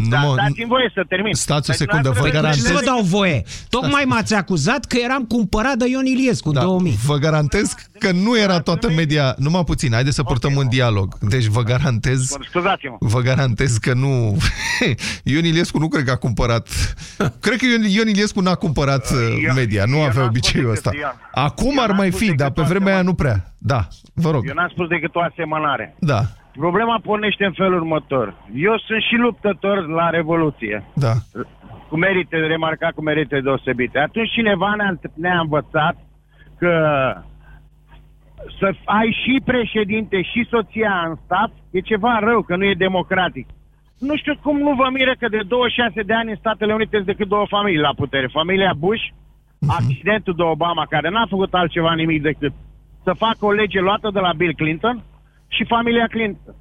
Păi, 0.00 0.10
da, 0.10 0.18
mă, 0.18 0.34
dați-mi 0.36 0.68
voie 0.68 0.90
să 0.94 1.04
termin. 1.08 1.34
Stați 1.34 1.70
o 1.70 1.72
deci 1.72 1.76
secundă, 1.76 2.10
vă 2.10 2.28
garantez... 2.28 2.68
Nu 2.68 2.74
vă 2.74 2.84
dau 2.84 3.00
voie. 3.00 3.42
Tocmai 3.68 4.04
m-ați 4.06 4.34
acuzat 4.34 4.84
că 4.84 4.96
eram 5.02 5.24
cumpărat 5.24 5.76
de 5.76 5.88
Ion 5.88 6.06
Iliescu 6.06 6.52
da, 6.52 6.60
2000. 6.60 6.98
Vă 7.04 7.16
garantez 7.16 7.74
că 7.98 8.10
nu 8.12 8.38
era 8.38 8.60
toată 8.60 8.90
media... 8.90 9.34
Numai 9.38 9.64
puțin, 9.64 9.92
haideți 9.92 10.14
să 10.14 10.22
purtăm 10.22 10.50
okay. 10.50 10.62
un 10.62 10.68
dialog. 10.70 11.18
Deci 11.18 11.44
vă 11.44 11.62
garantez... 11.62 12.36
Vă 12.98 13.20
garantez 13.20 13.76
că 13.76 13.94
nu... 13.94 14.36
Ion 15.32 15.44
Iliescu 15.44 15.78
nu 15.78 15.88
cred 15.88 16.04
că 16.04 16.10
a 16.10 16.16
cumpărat... 16.16 16.68
cred 17.40 17.58
că 17.58 17.66
Ion 17.88 18.08
Iliescu 18.08 18.40
n-a 18.40 18.54
cumpărat 18.54 19.10
uh, 19.10 19.52
media. 19.54 19.84
Nu 19.86 20.02
avea 20.02 20.24
obiceiul 20.24 20.70
ăsta. 20.70 20.90
Acum 21.32 21.78
ar 21.78 21.92
mai 21.92 22.10
fi, 22.10 22.34
dar 22.34 22.50
pe 22.50 22.62
vremea 22.62 22.92
aia 22.92 23.02
nu 23.02 23.14
prea. 23.14 23.54
Da, 23.58 23.88
vă 24.14 24.30
rog. 24.30 24.48
Eu 24.48 24.54
n-am 24.54 24.68
spus 24.72 24.88
decât 24.88 25.14
o 25.14 25.20
asemănare. 25.20 25.96
Da. 25.98 26.22
Problema 26.52 27.00
pornește 27.02 27.44
în 27.44 27.52
felul 27.52 27.74
următor. 27.74 28.34
Eu 28.54 28.78
sunt 28.78 29.02
și 29.02 29.14
luptător 29.14 29.86
la 29.86 30.10
Revoluție. 30.10 30.84
Da. 30.94 31.12
Cu 31.88 31.96
merite 31.96 32.36
remarcat, 32.36 32.92
cu 32.92 33.02
merite 33.02 33.40
deosebite. 33.40 33.98
Atunci 33.98 34.30
cineva 34.30 34.74
ne-a, 34.76 34.98
ne 35.14 35.30
învățat 35.30 35.96
că 36.58 36.72
să 38.58 38.72
ai 38.84 39.18
și 39.22 39.40
președinte 39.44 40.22
și 40.22 40.46
soția 40.50 41.04
în 41.08 41.14
stat 41.24 41.50
e 41.70 41.80
ceva 41.80 42.18
rău, 42.18 42.42
că 42.42 42.56
nu 42.56 42.64
e 42.64 42.74
democratic. 42.74 43.46
Nu 43.98 44.16
știu 44.16 44.34
cum 44.42 44.58
nu 44.58 44.74
vă 44.74 44.88
miră 44.92 45.14
că 45.18 45.28
de 45.28 45.40
26 45.46 46.02
de 46.02 46.14
ani 46.14 46.30
în 46.30 46.36
Statele 46.36 46.74
Unite 46.74 46.96
sunt 46.96 47.06
decât 47.06 47.28
două 47.28 47.46
familii 47.48 47.86
la 47.88 47.94
putere. 47.96 48.26
Familia 48.26 48.72
Bush, 48.78 49.04
uh-huh. 49.04 49.76
accidentul 49.78 50.34
de 50.36 50.42
Obama, 50.42 50.86
care 50.86 51.08
n-a 51.10 51.26
făcut 51.28 51.54
altceva 51.54 51.94
nimic 51.94 52.22
decât 52.22 52.52
să 53.02 53.12
facă 53.12 53.46
o 53.46 53.50
lege 53.52 53.80
luată 53.80 54.10
de 54.12 54.20
la 54.20 54.32
Bill 54.32 54.54
Clinton 54.54 55.04
și 55.50 55.64
familia 55.64 56.06
Clinton. 56.06 56.54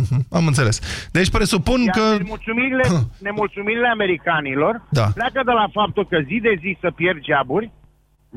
Uh-huh, 0.00 0.22
am 0.30 0.46
înțeles. 0.46 0.76
Deci 1.16 1.30
presupun 1.30 1.80
Iar 1.82 1.94
că... 1.96 2.16
Nemulțumirile, 2.22 2.84
nemulțumirile 3.28 3.88
americanilor 3.88 4.82
da. 4.90 5.06
pleacă 5.14 5.40
de 5.44 5.52
la 5.60 5.66
faptul 5.72 6.06
că 6.06 6.18
zi 6.26 6.38
de 6.42 6.54
zi 6.60 6.76
să 6.80 6.90
pierd 6.90 7.24
jaburi, 7.24 7.72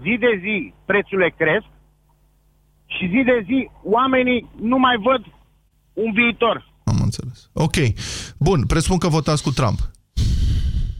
zi 0.01 0.17
de 0.19 0.39
zi 0.41 0.73
prețurile 0.86 1.29
cresc 1.38 1.65
și 2.86 3.07
zi 3.07 3.21
de 3.31 3.43
zi 3.45 3.69
oamenii 3.83 4.49
nu 4.62 4.77
mai 4.77 4.97
văd 4.97 5.21
un 5.93 6.12
viitor. 6.13 6.71
Am 6.83 6.99
înțeles. 7.01 7.49
Ok. 7.53 7.75
Bun, 8.39 8.65
presupun 8.65 8.97
că 8.97 9.07
votați 9.07 9.43
cu 9.43 9.51
Trump. 9.51 9.79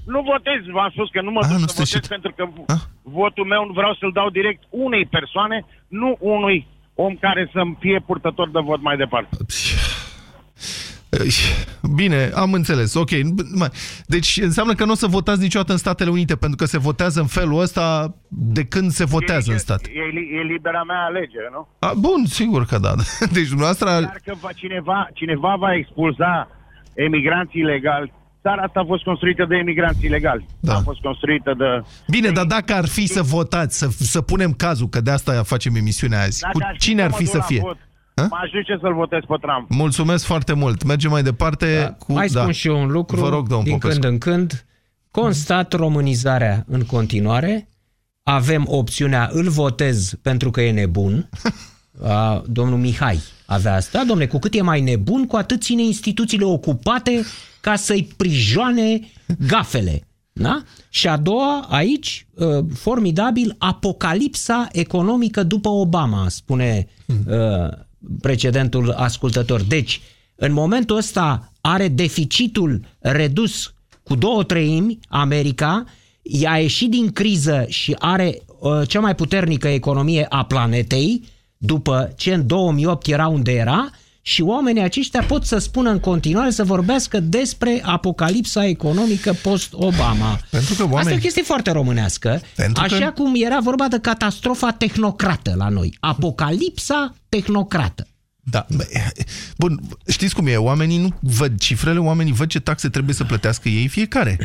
Nu 0.05 0.21
votez, 0.21 0.62
v-am 0.73 0.89
spus 0.89 1.09
că 1.09 1.21
nu 1.21 1.31
mă 1.31 1.41
duc 1.41 1.69
să 1.69 1.83
votez 1.83 2.07
pentru 2.07 2.31
că 2.36 2.43
A? 2.73 2.77
votul 3.01 3.45
meu 3.45 3.71
vreau 3.73 3.93
să-l 3.99 4.12
dau 4.12 4.29
direct 4.29 4.63
unei 4.69 5.05
persoane, 5.05 5.65
nu 5.88 6.17
unui 6.19 6.67
om 6.95 7.15
care 7.15 7.49
să-mi 7.53 7.77
fie 7.79 8.03
purtător 8.06 8.49
de 8.49 8.60
vot 8.63 8.82
mai 8.82 8.97
departe. 8.97 9.38
Bine, 11.95 12.29
am 12.36 12.53
înțeles. 12.53 12.93
Ok. 12.93 13.10
Deci 14.06 14.39
înseamnă 14.41 14.73
că 14.73 14.86
nu 14.86 14.91
o 14.91 14.95
să 14.95 15.08
votați 15.08 15.41
niciodată 15.41 15.71
în 15.71 15.77
Statele 15.77 16.10
Unite, 16.10 16.36
pentru 16.36 16.58
că 16.58 16.65
se 16.65 16.77
votează 16.77 17.19
în 17.19 17.27
felul 17.27 17.60
ăsta 17.60 18.15
de 18.27 18.65
când 18.65 18.91
se 18.91 19.06
votează 19.06 19.49
e, 19.49 19.53
în 19.53 19.60
stat. 19.60 19.82
E, 19.86 20.38
e 20.38 20.41
libera 20.41 20.84
mea 20.84 21.03
alegere, 21.03 21.49
nu? 21.51 21.67
A, 21.79 21.93
bun, 21.97 22.25
sigur 22.25 22.65
că 22.65 22.77
da. 22.77 22.93
Deci 23.36 23.47
dumneavoastră... 23.47 23.89
Dar 23.89 24.21
că 24.23 24.34
va, 24.41 24.51
cineva, 24.51 25.10
cineva 25.13 25.56
va 25.56 25.73
expulza 25.73 26.49
emigranții 26.93 27.62
ilegali 27.62 28.13
țara 28.43 28.62
asta 28.62 28.79
a 28.79 28.86
fost 28.86 29.03
construită 29.03 29.45
de 29.49 29.56
emigranți 29.56 30.06
ilegali. 30.06 30.45
Da. 30.60 30.75
A 30.75 30.79
fost 30.79 30.99
construită 30.99 31.53
de... 31.58 31.84
Bine, 32.08 32.29
dar 32.29 32.45
dacă 32.45 32.73
ar 32.73 32.88
fi 32.88 33.06
să 33.08 33.21
votați, 33.21 33.77
să, 33.77 33.88
să 33.89 34.21
punem 34.21 34.51
cazul, 34.51 34.88
că 34.88 35.01
de 35.01 35.12
asta 35.12 35.43
facem 35.43 35.75
emisiunea 35.75 36.21
azi, 36.21 36.41
dacă 36.41 36.58
cu 36.58 36.77
cine 36.77 37.01
ar 37.01 37.12
fi 37.12 37.25
să 37.25 37.39
fie? 37.39 37.60
Vot, 37.60 37.77
M-aș 38.15 38.49
duce 38.51 38.77
să-l 38.82 38.93
votez 38.93 39.19
pe 39.27 39.36
Trump. 39.41 39.69
Mulțumesc 39.69 40.25
foarte 40.25 40.53
mult. 40.53 40.84
Mergem 40.84 41.12
mai 41.12 41.23
departe. 41.23 41.79
Da. 41.79 41.91
Cu... 41.91 42.13
Mai 42.13 42.29
spun 42.29 42.45
da. 42.45 42.51
și 42.51 42.67
eu 42.67 42.82
un 42.82 42.91
lucru, 42.91 43.19
Vă 43.19 43.29
rog, 43.29 43.47
din 43.47 43.58
Popescu. 43.58 43.88
când 43.88 44.03
în 44.03 44.17
când. 44.17 44.65
Constat 45.12 45.73
românizarea 45.73 46.63
în 46.67 46.82
continuare. 46.86 47.67
Avem 48.23 48.63
opțiunea 48.67 49.29
îl 49.32 49.49
votez 49.49 50.13
pentru 50.21 50.51
că 50.51 50.62
e 50.62 50.71
nebun. 50.71 51.29
A, 52.03 52.43
domnul 52.45 52.77
Mihai 52.77 53.19
avea 53.45 53.75
asta. 53.75 53.97
Domnule, 53.97 54.27
cu 54.27 54.39
cât 54.39 54.53
e 54.53 54.62
mai 54.62 54.82
nebun, 54.82 55.25
cu 55.25 55.36
atât 55.36 55.62
ține 55.62 55.84
instituțiile 55.84 56.45
ocupate 56.45 57.23
ca 57.63 57.76
să-i 57.76 58.13
prijoane 58.17 58.99
gafele. 59.47 60.08
Da? 60.34 60.63
Și 60.89 61.08
a 61.08 61.17
doua, 61.17 61.67
aici, 61.69 62.28
uh, 62.34 62.65
formidabil, 62.73 63.56
apocalipsa 63.58 64.67
economică 64.71 65.43
după 65.43 65.69
Obama, 65.69 66.30
spune 66.30 66.88
uh, 67.08 67.69
precedentul 68.21 68.91
ascultător. 68.91 69.62
Deci, 69.62 70.02
în 70.36 70.54
momentul 70.54 70.95
ăsta 70.95 71.52
are 71.62 71.88
deficitul 71.88 72.86
redus 72.99 73.73
cu 74.04 74.15
două 74.15 74.43
treimi 74.43 74.99
America, 75.08 75.86
i-a 76.21 76.60
ieșit 76.60 76.89
din 76.89 77.12
criză 77.12 77.65
și 77.67 77.95
are 77.99 78.41
uh, 78.60 78.88
cea 78.88 78.99
mai 78.99 79.15
puternică 79.15 79.67
economie 79.67 80.26
a 80.30 80.45
planetei, 80.45 81.23
după 81.58 82.13
ce 82.15 82.34
în 82.34 82.47
2008 82.47 83.08
era 83.08 83.28
unde 83.28 83.52
era, 83.52 83.89
și 84.25 84.41
oamenii 84.41 84.81
aceștia 84.81 85.23
pot 85.23 85.45
să 85.45 85.57
spună 85.57 85.89
în 85.89 85.99
continuare, 85.99 86.50
să 86.50 86.63
vorbească 86.63 87.19
despre 87.19 87.81
apocalipsa 87.85 88.65
economică 88.65 89.33
post-Obama. 89.33 90.39
Pentru 90.50 90.73
că 90.73 90.81
oameni... 90.83 91.00
Asta 91.00 91.12
e 91.12 91.15
o 91.15 91.19
chestie 91.19 91.41
foarte 91.43 91.71
românească, 91.71 92.41
Pentru 92.56 92.83
așa 92.83 93.06
că- 93.06 93.21
cum 93.21 93.33
era 93.35 93.60
vorba 93.60 93.87
de 93.87 94.00
catastrofa 94.00 94.71
tehnocrată 94.71 95.54
la 95.58 95.69
noi. 95.69 95.98
Apocalipsa 96.00 97.15
tehnocrată. 97.29 98.08
Da. 98.43 98.65
bă, 98.75 98.83
Bun, 99.58 99.79
știți 100.08 100.35
cum 100.35 100.48
e? 100.48 100.56
Oamenii 100.56 100.98
nu 100.98 101.10
văd 101.21 101.60
cifrele, 101.60 102.00
oamenii 102.00 102.33
văd 102.33 102.48
ce 102.48 102.60
taxe 102.60 102.89
trebuie 102.89 103.15
să 103.15 103.23
plătească 103.23 103.69
ei 103.69 103.87
fiecare. 103.87 104.37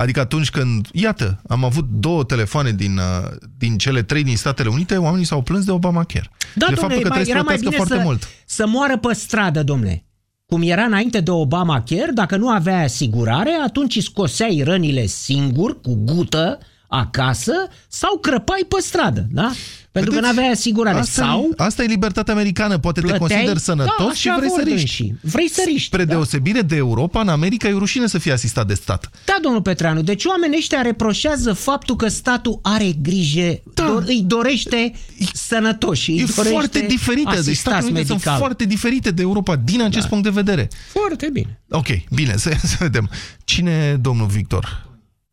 Adică 0.00 0.20
atunci 0.20 0.50
când, 0.50 0.88
iată, 0.92 1.40
am 1.48 1.64
avut 1.64 1.88
două 1.88 2.24
telefoane 2.24 2.72
din, 2.72 2.96
uh, 2.96 3.30
din 3.58 3.78
cele 3.78 4.02
trei 4.02 4.22
din 4.22 4.36
Statele 4.36 4.68
Unite, 4.68 4.96
oamenii 4.96 5.26
s-au 5.26 5.42
plâns 5.42 5.64
de 5.64 5.70
Obamacare. 5.70 6.30
Da, 6.54 6.66
de 6.66 6.74
domnule, 6.74 6.80
faptul 6.80 7.02
că 7.02 7.08
mai, 7.08 7.22
trebuie 7.22 7.34
era 7.34 7.38
să 7.38 7.44
mai 7.44 7.56
plătească 7.56 7.68
bine 7.68 7.76
foarte 7.76 7.94
să, 7.94 8.02
mult. 8.02 8.28
să 8.46 8.66
moară 8.66 8.98
pe 8.98 9.14
stradă, 9.14 9.62
domnule. 9.62 10.04
Cum 10.46 10.62
era 10.62 10.82
înainte 10.82 11.20
de 11.20 11.30
Obamacare, 11.30 12.10
dacă 12.14 12.36
nu 12.36 12.48
avea 12.48 12.82
asigurare, 12.82 13.50
atunci 13.64 13.96
îi 13.96 14.02
scoseai 14.02 14.62
rănile 14.64 15.06
singur, 15.06 15.80
cu 15.80 15.94
gută, 15.94 16.58
acasă, 16.90 17.52
sau 17.88 18.18
crăpai 18.18 18.64
pe 18.68 18.76
stradă, 18.80 19.26
da? 19.30 19.50
Pentru 19.92 20.10
că 20.12 20.20
nu 20.20 20.28
aveai 20.28 20.50
asigurare. 20.50 20.98
Asta, 20.98 21.22
sau 21.24 21.48
e, 21.50 21.54
asta 21.56 21.82
e 21.82 21.86
libertatea 21.86 22.34
americană. 22.34 22.78
Poate 22.78 23.00
te 23.00 23.06
plăteai- 23.06 23.28
consideri 23.28 23.60
sănătos 23.60 24.06
Da, 24.06 24.12
și 24.14 24.28
așa 24.28 24.38
vrei 24.38 24.48
să 24.50 24.54
vor 24.64 24.72
riști. 24.72 25.02
dânsii. 25.06 25.18
Vrei 25.32 25.50
să 25.50 25.62
riști, 25.66 25.86
Spre 25.86 26.04
da. 26.04 26.12
deosebire 26.12 26.60
de 26.62 26.76
Europa, 26.76 27.20
în 27.20 27.28
America 27.28 27.68
e 27.68 27.72
rușine 27.72 28.06
să 28.06 28.18
fie 28.18 28.32
asistat 28.32 28.66
de 28.66 28.74
stat. 28.74 29.10
Da, 29.24 29.36
domnul 29.42 29.62
Petreanu, 29.62 30.02
deci 30.02 30.24
oamenii 30.24 30.58
ăștia 30.58 30.80
reproșează 30.82 31.52
faptul 31.52 31.96
că 31.96 32.08
statul 32.08 32.58
are 32.62 32.92
grijă, 33.02 33.60
da. 33.74 33.84
dor, 33.84 34.04
îi 34.06 34.22
dorește 34.26 34.92
sănătoși, 35.32 36.10
îi 36.10 36.16
E 36.18 36.24
dorește 36.34 36.48
foarte 36.52 36.80
diferită. 36.88 37.30
Deci 37.30 37.38
asistați 37.38 37.58
Statele 37.60 37.84
Unite 37.90 38.06
sunt 38.06 38.10
medical. 38.18 38.38
foarte 38.38 38.64
diferite 38.64 39.10
de 39.10 39.22
Europa 39.22 39.56
din 39.56 39.82
acest 39.82 40.06
punct 40.06 40.24
de 40.24 40.30
vedere. 40.30 40.68
Foarte 40.92 41.28
bine. 41.32 41.60
Ok, 41.70 41.86
bine, 42.14 42.36
să, 42.36 42.50
să 42.62 42.76
vedem. 42.78 43.10
Cine 43.44 43.70
e 43.92 43.96
domnul 43.96 44.26
Victor? 44.26 44.88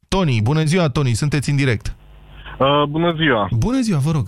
Tony, 0.08 0.40
bună 0.44 0.64
ziua, 0.64 0.90
Tony, 0.90 1.10
sunteți 1.14 1.50
în 1.50 1.56
direct. 1.56 1.96
Uh, 2.58 2.84
bună 2.90 3.14
ziua! 3.18 3.48
Bună 3.52 3.80
ziua, 3.80 4.00
vă 4.00 4.12
rog! 4.12 4.28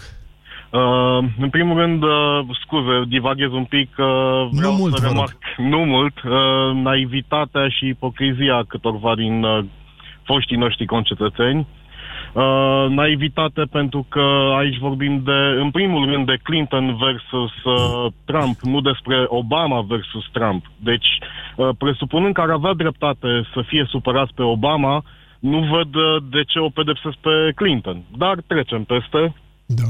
Uh, 0.71 1.29
în 1.39 1.49
primul 1.49 1.77
rând, 1.77 2.03
uh, 2.03 2.09
scuze, 2.63 3.03
divaghez 3.07 3.51
un 3.51 3.63
pic. 3.63 3.89
Uh, 3.97 4.05
vreau 4.51 4.73
mult, 4.73 4.93
să 4.93 4.99
vă 5.01 5.07
rog. 5.07 5.13
remarc, 5.13 5.37
nu 5.57 5.77
mult, 5.77 6.21
uh, 6.23 6.75
naivitatea 6.83 7.69
și 7.69 7.87
ipocrizia 7.87 8.63
câtorva 8.67 9.15
din 9.15 9.43
uh, 9.43 9.65
foștii 10.23 10.57
noștri 10.57 10.85
concetățeni. 10.85 11.67
Uh, 12.33 12.85
naivitate 12.89 13.61
pentru 13.71 14.05
că 14.09 14.53
aici 14.57 14.77
vorbim 14.77 15.21
de, 15.23 15.39
în 15.63 15.71
primul 15.71 16.05
rând, 16.11 16.25
de 16.25 16.39
Clinton 16.43 16.97
versus 16.97 17.63
uh, 17.63 18.11
Trump, 18.25 18.59
nu 18.61 18.81
despre 18.81 19.25
Obama 19.27 19.81
versus 19.81 20.25
Trump. 20.31 20.65
Deci, 20.77 21.07
uh, 21.55 21.69
presupunând 21.77 22.33
că 22.33 22.41
ar 22.41 22.49
avea 22.49 22.73
dreptate 22.73 23.27
să 23.53 23.61
fie 23.67 23.85
supărați 23.89 24.33
pe 24.33 24.43
Obama, 24.43 25.03
nu 25.39 25.59
văd 25.59 25.95
uh, 25.95 26.23
de 26.29 26.43
ce 26.43 26.59
o 26.59 26.69
pedepsesc 26.69 27.15
pe 27.15 27.51
Clinton. 27.55 28.01
Dar 28.17 28.35
trecem 28.47 28.83
peste. 28.83 29.35
Da. 29.65 29.83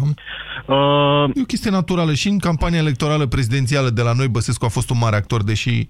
Uh, 0.75 1.29
E 1.35 1.41
o 1.41 1.45
chestie 1.45 1.71
naturală. 1.71 2.13
Și 2.13 2.27
în 2.27 2.37
campania 2.39 2.79
electorală 2.79 3.25
prezidențială 3.25 3.89
de 3.89 4.01
la 4.01 4.13
noi, 4.13 4.27
Băsescu 4.27 4.65
a 4.65 4.67
fost 4.67 4.89
un 4.89 4.97
mare 5.01 5.15
actor, 5.15 5.43
deși 5.43 5.87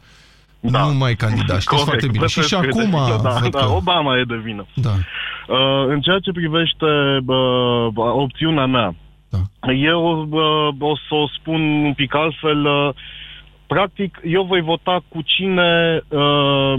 da. 0.59 0.83
nu 0.85 0.93
mai 0.93 1.15
candida. 1.15 1.53
Știți 1.53 1.67
Corect, 1.67 1.87
foarte 1.87 2.07
bine. 2.07 2.25
Și, 2.25 2.33
și 2.33 2.39
Băsescu 2.39 2.65
e 2.65 2.69
de 2.71 2.79
acum... 2.79 2.89
vină, 2.89 3.21
Da, 3.21 3.39
văd 3.41 3.51
da, 3.51 3.59
că- 3.59 3.71
Obama 3.71 4.17
e 4.17 4.23
de 4.23 4.37
vină. 4.43 4.65
Da. 4.75 4.89
Uh, 4.89 5.85
în 5.87 6.01
ceea 6.01 6.19
ce 6.19 6.31
privește 6.31 6.85
uh, 7.25 7.87
opțiunea 7.95 8.65
mea, 8.65 8.95
da. 9.29 9.71
eu 9.71 10.27
uh, 10.29 10.75
o 10.79 10.95
să 10.95 11.13
o 11.15 11.27
spun 11.39 11.61
un 11.85 11.93
pic 11.93 12.15
altfel. 12.15 12.65
Uh, 12.65 12.89
practic, 13.67 14.19
eu 14.23 14.43
voi 14.43 14.61
vota 14.61 15.03
cu 15.07 15.21
cine, 15.21 16.01
uh, 16.07 16.73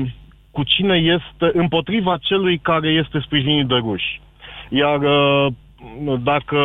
cu 0.50 0.62
cine 0.62 0.96
este 0.96 1.58
împotriva 1.58 2.16
celui 2.20 2.58
care 2.58 2.88
este 2.88 3.20
sprijinit 3.24 3.66
de 3.66 3.74
ruși. 3.74 4.20
Iar 4.68 5.00
uh, 5.00 5.52
dacă 6.22 6.58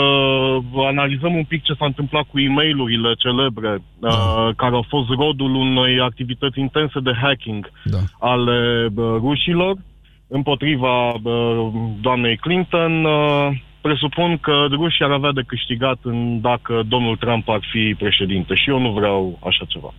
analizăm 0.75 1.35
un 1.35 1.43
pic 1.43 1.63
ce 1.63 1.73
s-a 1.73 1.85
întâmplat 1.85 2.23
cu 2.31 2.39
e 2.39 2.47
mail 2.47 3.15
celebre, 3.17 3.81
uh, 3.99 4.49
care 4.55 4.75
au 4.75 4.85
fost 4.87 5.09
rodul 5.09 5.55
unei 5.55 5.99
activități 5.99 6.59
intense 6.59 6.99
de 6.99 7.13
hacking 7.21 7.71
da. 7.83 7.97
ale 8.19 8.85
uh, 8.95 9.15
rușilor, 9.19 9.75
împotriva 10.27 11.09
uh, 11.09 11.67
doamnei 12.01 12.35
Clinton, 12.35 13.03
uh, 13.05 13.47
presupun 13.81 14.37
că 14.37 14.65
rușii 14.69 15.05
ar 15.05 15.11
avea 15.11 15.31
de 15.31 15.43
câștigat 15.47 15.97
în, 16.01 16.41
dacă 16.41 16.83
domnul 16.87 17.15
Trump 17.15 17.49
ar 17.49 17.61
fi 17.71 17.95
președinte. 17.97 18.55
Și 18.55 18.69
eu 18.69 18.79
nu 18.79 18.91
vreau 18.91 19.39
așa 19.43 19.65
ceva. 19.67 19.93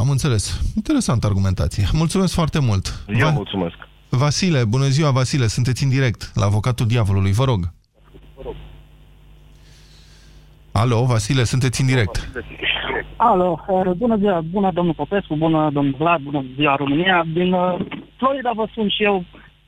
Am 0.00 0.10
înțeles. 0.10 0.72
Interesantă 0.76 1.26
argumentație. 1.26 1.84
Mulțumesc 1.92 2.34
foarte 2.34 2.58
mult. 2.60 3.04
Eu 3.18 3.30
mulțumesc. 3.30 3.76
Vasile, 4.08 4.64
bună 4.64 4.84
ziua, 4.84 5.10
Vasile, 5.10 5.46
sunteți 5.46 5.82
în 5.84 5.88
direct 5.88 6.30
la 6.34 6.44
Avocatul 6.44 6.86
Diavolului, 6.86 7.32
vă 7.32 7.44
rog. 7.44 7.72
Alo, 10.72 11.04
Vasile, 11.04 11.44
sunteți 11.44 11.80
în 11.80 11.86
direct. 11.86 12.30
Alo, 13.16 13.64
uh, 13.68 13.90
bună 13.96 14.16
ziua, 14.16 14.40
bună 14.40 14.70
domnul 14.72 14.94
Popescu, 14.94 15.36
bună 15.36 15.70
domnul 15.72 15.94
Vlad, 15.98 16.20
bună 16.20 16.44
ziua 16.56 16.76
România. 16.76 17.24
Din 17.32 17.52
uh, 17.52 17.86
Florida 18.16 18.50
vă 18.54 18.66
sun 18.74 18.88
și 18.88 19.02
eu, 19.02 19.24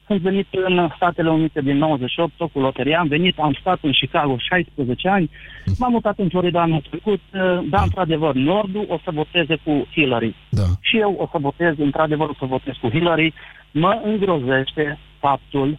sunt 0.06 0.20
venit 0.20 0.46
în 0.50 0.88
Statele 0.96 1.30
Unite 1.30 1.60
din 1.60 1.76
98, 1.76 2.32
tot 2.36 2.52
cu 2.52 2.60
loteria, 2.60 2.98
am 2.98 3.08
venit, 3.08 3.38
am 3.38 3.56
stat 3.60 3.78
în 3.82 3.92
Chicago 3.92 4.36
16 4.38 5.08
ani, 5.08 5.30
m-am 5.78 5.92
mutat 5.92 6.18
în 6.18 6.28
Florida 6.28 6.60
anul 6.60 6.84
trecut, 6.88 7.20
uh, 7.32 7.40
dar 7.70 7.82
într-adevăr 7.82 8.34
Nordul 8.34 8.86
o 8.88 8.98
să 9.04 9.10
voteze 9.14 9.56
cu 9.64 9.86
Hillary. 9.92 10.34
Da. 10.48 10.62
Și 10.80 10.98
eu 10.98 11.14
o 11.18 11.28
să 11.32 11.38
votez, 11.40 11.74
într-adevăr 11.78 12.28
o 12.28 12.34
să 12.38 12.44
votez 12.44 12.74
cu 12.80 12.88
Hillary. 12.88 13.34
Mă 13.70 14.00
îngrozește 14.04 14.98
faptul 15.18 15.78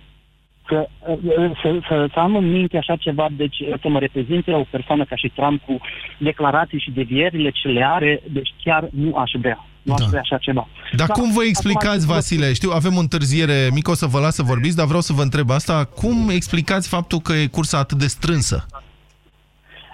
că 0.66 0.88
uh, 1.08 1.52
să, 1.62 1.80
să, 1.88 2.08
să 2.14 2.20
am 2.20 2.36
în 2.36 2.52
minte 2.52 2.78
așa 2.78 2.96
ceva, 2.96 3.28
deci 3.32 3.60
uh, 3.60 3.74
să 3.82 3.90
mă 3.90 4.00
reprezinte 4.00 4.52
o 4.52 4.66
persoană 4.70 5.04
ca 5.06 5.16
și 5.16 5.32
Trump 5.36 5.62
cu 5.62 5.78
declarații 6.18 6.80
și 6.80 6.92
devierile 6.92 7.50
ce 7.50 7.68
le 7.68 7.86
are, 7.86 8.22
deci 8.32 8.54
chiar 8.64 8.88
nu 8.92 9.16
aș 9.16 9.32
vrea. 9.40 9.66
Nu 9.88 9.94
aș 9.94 10.06
vrea 10.10 10.22
așa 10.22 10.38
ceva. 10.38 10.68
Dar 10.96 11.08
Da, 11.08 11.14
cum 11.14 11.24
vă 11.24 11.30
acum- 11.40 11.48
explicați, 11.48 12.06
Vasile? 12.06 12.54
Știu, 12.54 12.70
avem 12.74 12.96
o 12.96 13.00
întârziere 13.00 13.70
mică, 13.74 13.92
o 13.92 13.94
să 13.94 14.06
vă 14.06 14.20
las 14.20 14.36
să 14.36 14.44
vorbiți, 14.44 14.76
dar 14.76 14.86
vreau 14.86 15.02
să 15.02 15.14
vă 15.14 15.22
întreb 15.22 15.50
asta. 15.50 15.86
Cum 15.86 16.30
explicați 16.30 16.88
faptul 16.90 17.20
că 17.20 17.34
e 17.34 17.48
cursa 17.48 17.78
atât 17.78 17.98
de 17.98 18.08
strânsă? 18.08 18.66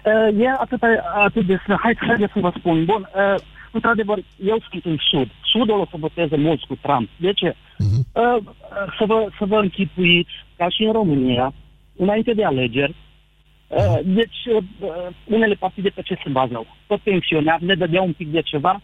Uh, 0.06 0.39
e 0.44 0.50
atât, 0.60 0.82
atât 1.26 1.46
de... 1.46 1.60
Hai, 1.84 1.94
hai 1.98 2.30
să 2.34 2.39
vă 2.39 2.54
spun. 2.58 2.86
Bun, 2.86 3.10
uh, 3.16 3.36
într-adevăr, 3.72 4.18
eu 4.46 4.58
sunt 4.70 4.86
în 4.86 4.98
Sud. 5.10 5.30
Sudul 5.52 5.80
o 5.80 5.86
să 5.89 5.96
voteze 6.00 6.36
mulți 6.38 6.68
cu 6.68 6.78
Trump. 6.82 7.10
De 7.18 7.34
ce? 7.34 7.56
Uh, 7.78 7.88
uh, 8.14 8.38
să, 8.98 9.04
vă, 9.06 9.28
să 9.39 9.46
vă 9.46 9.56
închipuiți, 9.56 10.32
ca 10.58 10.70
și 10.70 10.84
în 10.84 10.91
România, 10.91 11.54
înainte 11.98 12.34
de 12.34 12.46
alegeri, 12.46 12.96
uh, 13.68 14.00
deci 14.04 14.39
uh, 14.56 14.64
unele 15.26 15.54
partide 15.54 15.89
pe 15.89 16.02
ce 16.02 16.16
se 16.24 16.30
bazau? 16.30 16.66
Tot 16.88 17.00
pensionari 17.00 17.66
le 17.66 17.76
dădeau 17.76 18.06
un 18.06 18.14
pic 18.14 18.32
de 18.32 18.41
ceva 18.41 18.82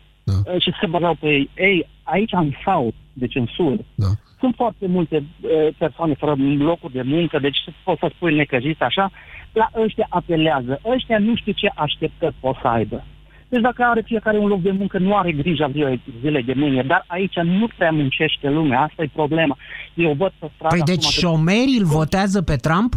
uh, 0.53 0.61
și 0.61 0.71
se 0.79 0.87
bazau 0.87 1.15
pe 1.19 1.27
ei. 1.27 1.49
Ei, 1.55 1.87
aici 2.03 2.31
în 2.31 2.51
South, 2.65 2.95
deci 3.13 3.35
în 3.35 3.45
Sud, 3.55 3.85
sunt 4.39 4.55
foarte 4.55 4.87
multe 4.87 5.15
uh, 5.41 5.49
persoane 5.77 6.13
fără 6.13 6.35
locuri 6.57 6.93
de 6.93 7.01
muncă, 7.01 7.39
deci 7.39 7.57
poți 7.83 7.99
să 7.99 8.11
spui 8.15 8.35
necăjit 8.35 8.81
așa, 8.81 9.11
la 9.53 9.69
ăștia 9.83 10.05
apelează. 10.09 10.81
Ăștia 10.85 11.19
nu 11.19 11.35
știu 11.35 11.51
ce 11.51 11.71
așteptări 11.75 12.35
pot 12.39 12.55
să 12.61 12.67
aibă. 12.67 13.03
Deci 13.49 13.61
dacă 13.61 13.83
are 13.83 14.01
fiecare 14.05 14.37
un 14.37 14.47
loc 14.47 14.61
de 14.61 14.71
muncă, 14.71 14.97
nu 14.97 15.15
are 15.15 15.31
grija 15.31 15.69
zilei, 15.71 16.01
zilei 16.21 16.43
de 16.43 16.53
mâine, 16.53 16.83
dar 16.83 17.03
aici 17.07 17.35
nu 17.35 17.67
prea 17.77 17.91
muncește 17.91 18.49
lumea, 18.49 18.81
asta 18.81 19.03
e 19.03 19.09
problema. 19.13 19.57
Eu 19.93 20.13
văd 20.13 20.31
pe 20.39 20.49
stradă... 20.55 20.75
Păi 20.75 20.79
acum 20.81 20.93
deci 20.93 21.15
că- 21.15 21.19
șomerii 21.19 21.77
îl 21.79 21.85
votează 21.85 22.41
pe 22.41 22.55
Trump? 22.55 22.93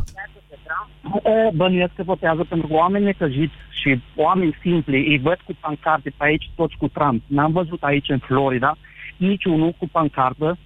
E, 1.25 1.51
Bănuiesc 1.55 1.93
că 1.95 2.03
votează 2.03 2.45
pentru 2.49 2.67
că 2.67 2.75
oameni 2.75 3.05
necăjiți 3.05 3.55
și 3.81 4.01
oameni 4.17 4.59
simpli 4.63 5.07
îi 5.07 5.19
văd 5.19 5.39
cu 5.45 5.57
pancarte 5.61 6.13
pe 6.17 6.25
aici 6.25 6.51
toți 6.55 6.77
cu 6.79 6.89
Trump. 6.89 7.23
N-am 7.27 7.53
văzut 7.53 7.83
aici 7.83 8.09
în 8.09 8.19
Florida 8.19 8.77
niciunul 9.17 9.75
cu 9.79 9.89
pancartă 9.93 10.59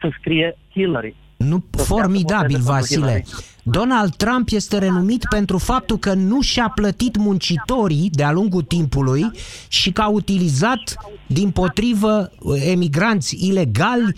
să 0.00 0.08
scrie 0.18 0.58
Hillary. 0.72 1.14
Nu, 1.36 1.64
formidabil, 1.70 2.58
Vasile. 2.60 3.24
Donald 3.62 4.14
Trump 4.14 4.48
este 4.50 4.78
renumit 4.78 5.24
pentru 5.28 5.58
faptul 5.58 5.96
că 5.96 6.14
nu 6.14 6.40
și-a 6.40 6.72
plătit 6.74 7.16
muncitorii 7.16 8.10
de-a 8.12 8.32
lungul 8.32 8.62
timpului 8.62 9.30
și 9.68 9.92
că 9.92 10.00
a 10.00 10.08
utilizat, 10.08 10.96
din 11.26 11.50
potrivă, 11.50 12.30
emigranți 12.70 13.46
ilegali, 13.48 14.14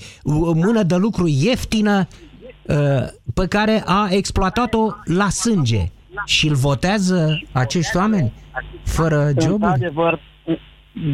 mână 0.54 0.82
de 0.82 0.96
lucru 0.96 1.26
ieftină, 1.26 1.98
uh, 1.98 2.25
pe 3.34 3.46
care 3.48 3.82
a 3.86 4.08
exploatat-o 4.10 4.86
la 5.04 5.28
sânge. 5.28 5.82
Și 6.24 6.48
îl 6.48 6.54
votează 6.54 7.40
acești 7.52 7.96
oameni 7.96 8.32
fără 8.84 9.30
joburi? 9.40 9.72
Într-adevăr, 9.72 10.20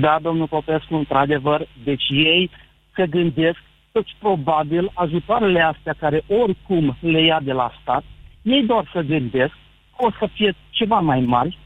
da, 0.01 0.19
domnul 0.23 0.47
Popescu, 0.47 0.95
într-adevăr, 0.95 1.69
deci 1.85 2.05
ei 2.09 2.51
se 2.95 3.07
gândesc 3.07 3.59
toți 3.93 4.17
probabil 4.19 4.91
ajutoarele 4.95 5.61
astea 5.61 5.95
care 5.99 6.25
oricum 6.29 6.97
le 7.01 7.25
ia 7.25 7.41
de 7.43 7.53
la 7.53 7.73
stat, 7.83 8.05
ei 8.43 8.63
doar 8.63 8.91
să 8.93 9.01
gândesc 9.01 9.53
că 9.97 10.05
o 10.07 10.11
să 10.19 10.29
fie 10.33 10.55
ceva 10.71 10.99
mai 11.01 11.21
mari 11.21 11.59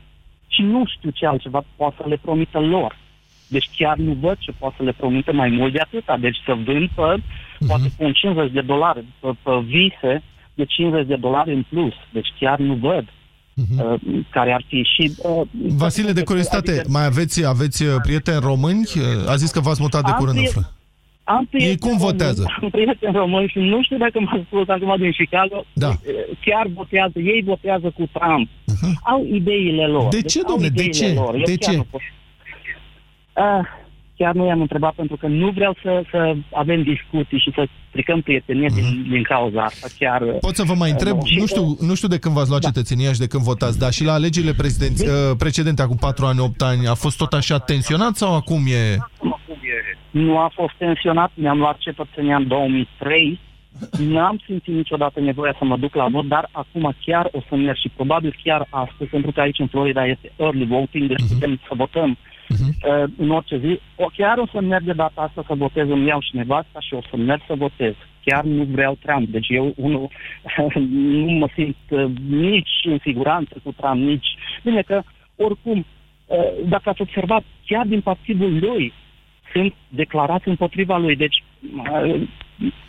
și 0.46 0.62
nu 0.62 0.84
știu 0.86 1.10
ce 1.10 1.26
altceva 1.26 1.64
poate 1.76 1.96
să 2.02 2.08
le 2.08 2.18
promită 2.22 2.58
lor. 2.58 2.96
Deci 3.48 3.68
chiar 3.76 3.96
nu 3.96 4.12
văd 4.12 4.36
ce 4.38 4.52
poate 4.58 4.74
să 4.78 4.82
le 4.82 4.92
promite 4.92 5.32
mai 5.32 5.48
mult 5.48 5.72
de 5.72 5.80
atâta. 5.80 6.16
Deci 6.16 6.36
să 6.44 6.54
vând 6.64 6.88
pe, 6.94 7.22
uh-huh. 7.56 7.66
poate 7.66 7.92
cu 7.96 8.04
un 8.04 8.12
50 8.12 8.52
de 8.52 8.60
dolari, 8.60 9.04
pe, 9.20 9.28
pe 9.42 9.50
vise 9.64 10.22
de 10.54 10.64
50 10.64 11.06
de 11.06 11.16
dolari 11.16 11.52
în 11.52 11.64
plus. 11.68 11.94
Deci 12.12 12.28
chiar 12.38 12.58
nu 12.58 12.74
văd. 12.74 13.04
Uh-huh. 13.62 13.98
care 14.30 14.52
ar 14.52 14.64
fi 14.68 14.82
și... 14.82 15.12
Uh, 15.22 15.46
Vasile, 15.52 16.12
de 16.12 16.22
curiozitate, 16.22 16.70
adică, 16.70 16.88
mai 16.88 17.04
aveți, 17.04 17.46
aveți 17.46 17.82
uh, 17.82 17.94
prieteni 18.02 18.40
români? 18.40 18.82
Uh, 18.96 19.30
a 19.30 19.36
zis 19.36 19.50
că 19.50 19.60
v-ați 19.60 19.80
mutat 19.80 20.04
de 20.04 20.12
curând 20.18 20.38
în 20.38 20.44
Franța. 20.44 20.70
Am 21.24 21.48
Ei 21.50 21.78
cum 21.78 21.96
votează? 21.96 22.44
Am 22.62 22.70
prieteni 22.70 23.16
români 23.16 23.48
și 23.48 23.58
nu 23.58 23.82
știu 23.82 23.96
dacă 23.96 24.20
m-ați 24.20 24.44
spus 24.46 24.68
acum 24.68 24.94
din 24.98 25.10
Chicago. 25.10 25.64
Da. 25.72 25.90
Chiar 26.44 26.66
votează, 26.74 27.18
ei 27.18 27.42
votează 27.46 27.92
cu 27.96 28.08
Trump. 28.12 28.48
Uh-huh. 28.48 28.94
Au 29.02 29.24
ideile 29.24 29.86
lor. 29.86 30.08
De 30.08 30.20
deci 30.20 30.32
ce, 30.32 30.40
domnule? 30.48 30.68
De 30.68 30.88
ce? 30.88 31.12
Lor. 31.14 31.42
De 31.44 31.56
ce? 31.56 31.76
Nu 31.76 31.86
uh, 31.92 33.66
chiar 34.16 34.34
nu 34.34 34.46
i-am 34.46 34.60
întrebat 34.60 34.92
pentru 34.94 35.16
că 35.16 35.26
nu 35.26 35.50
vreau 35.50 35.76
să, 35.82 36.02
să 36.10 36.34
avem 36.52 36.82
discuții 36.82 37.38
și 37.38 37.52
să 37.54 37.66
stricăm 37.88 38.20
prietenie 38.20 38.68
uh-huh. 38.68 38.74
din, 38.74 39.06
din 39.08 39.22
cauza 39.22 39.62
asta. 39.62 39.86
Chiar, 39.98 40.22
Pot 40.22 40.54
să 40.54 40.64
vă 40.64 40.74
mai 40.74 40.90
întreb, 40.90 41.16
uh, 41.16 41.36
nu, 41.38 41.46
știu, 41.46 41.76
nu 41.80 41.94
știu 41.94 42.08
de 42.08 42.18
când 42.18 42.34
v-ați 42.34 42.48
luat 42.48 42.60
da. 42.60 42.68
cetățenia 42.68 43.12
și 43.12 43.18
de 43.18 43.26
când 43.26 43.42
votați, 43.42 43.78
dar 43.78 43.92
și 43.92 44.04
la 44.04 44.12
alegerile 44.12 44.52
prezidenți, 44.52 45.06
uh, 45.06 45.36
precedente, 45.38 45.82
acum 45.82 45.96
4 45.96 46.24
ani, 46.26 46.40
8 46.40 46.62
ani, 46.62 46.86
a 46.86 46.94
fost 46.94 47.16
tot 47.16 47.32
așa 47.32 47.58
tensionat 47.58 48.14
sau 48.16 48.34
acum 48.34 48.60
e... 48.66 48.96
Nu 50.10 50.38
a 50.38 50.50
fost 50.54 50.74
tensionat, 50.78 51.30
mi-am 51.34 51.58
luat 51.58 51.76
cetățenia 51.76 52.36
în 52.36 52.46
2003, 52.48 53.40
N-am 53.98 54.40
simțit 54.44 54.74
niciodată 54.74 55.20
nevoia 55.20 55.54
să 55.58 55.64
mă 55.64 55.76
duc 55.76 55.94
la 55.94 56.08
vot, 56.08 56.26
dar 56.28 56.48
acum 56.52 56.94
chiar 57.04 57.28
o 57.32 57.40
să 57.48 57.56
merg 57.56 57.76
și 57.76 57.88
probabil 57.88 58.36
chiar 58.42 58.66
astăzi, 58.70 59.10
pentru 59.10 59.32
că 59.32 59.40
aici 59.40 59.58
în 59.58 59.66
Florida 59.66 60.06
este 60.06 60.32
early 60.36 60.64
voting, 60.64 61.08
deci 61.08 61.22
uh-huh. 61.22 61.32
putem 61.32 61.60
să 61.68 61.74
votăm 61.74 62.18
uh-huh. 62.46 63.04
în 63.16 63.30
orice 63.30 63.58
zi. 63.58 63.80
O, 63.96 64.06
chiar 64.16 64.38
o 64.38 64.46
să 64.52 64.60
merg 64.60 64.84
de 64.84 64.92
data 64.92 65.20
asta 65.20 65.44
să 65.46 65.54
votez, 65.54 65.88
îmi 65.88 66.06
iau 66.06 66.20
și 66.20 66.36
nevasta 66.36 66.80
și 66.80 66.94
o 66.94 67.00
să 67.10 67.16
merg 67.16 67.40
să 67.46 67.54
votez. 67.54 67.94
Chiar 68.24 68.44
nu 68.44 68.64
vreau 68.64 68.98
Trump, 69.02 69.28
deci 69.28 69.46
eu 69.48 69.72
unul 69.76 70.08
nu 71.24 71.30
mă 71.30 71.48
simt 71.54 71.76
uh, 71.88 72.10
nici 72.28 72.80
în 72.84 72.98
siguranță 73.02 73.54
cu 73.62 73.72
Trump, 73.72 74.00
nici... 74.00 74.36
Bine 74.62 74.82
că, 74.82 75.02
oricum, 75.36 75.86
uh, 76.26 76.68
dacă 76.68 76.88
ați 76.88 77.00
observat, 77.00 77.44
chiar 77.66 77.86
din 77.86 78.00
partidul 78.00 78.58
lui 78.58 78.92
sunt 79.52 79.74
declarați 79.88 80.48
împotriva 80.48 80.96
lui, 80.96 81.16
deci 81.16 81.42
uh, 82.02 82.28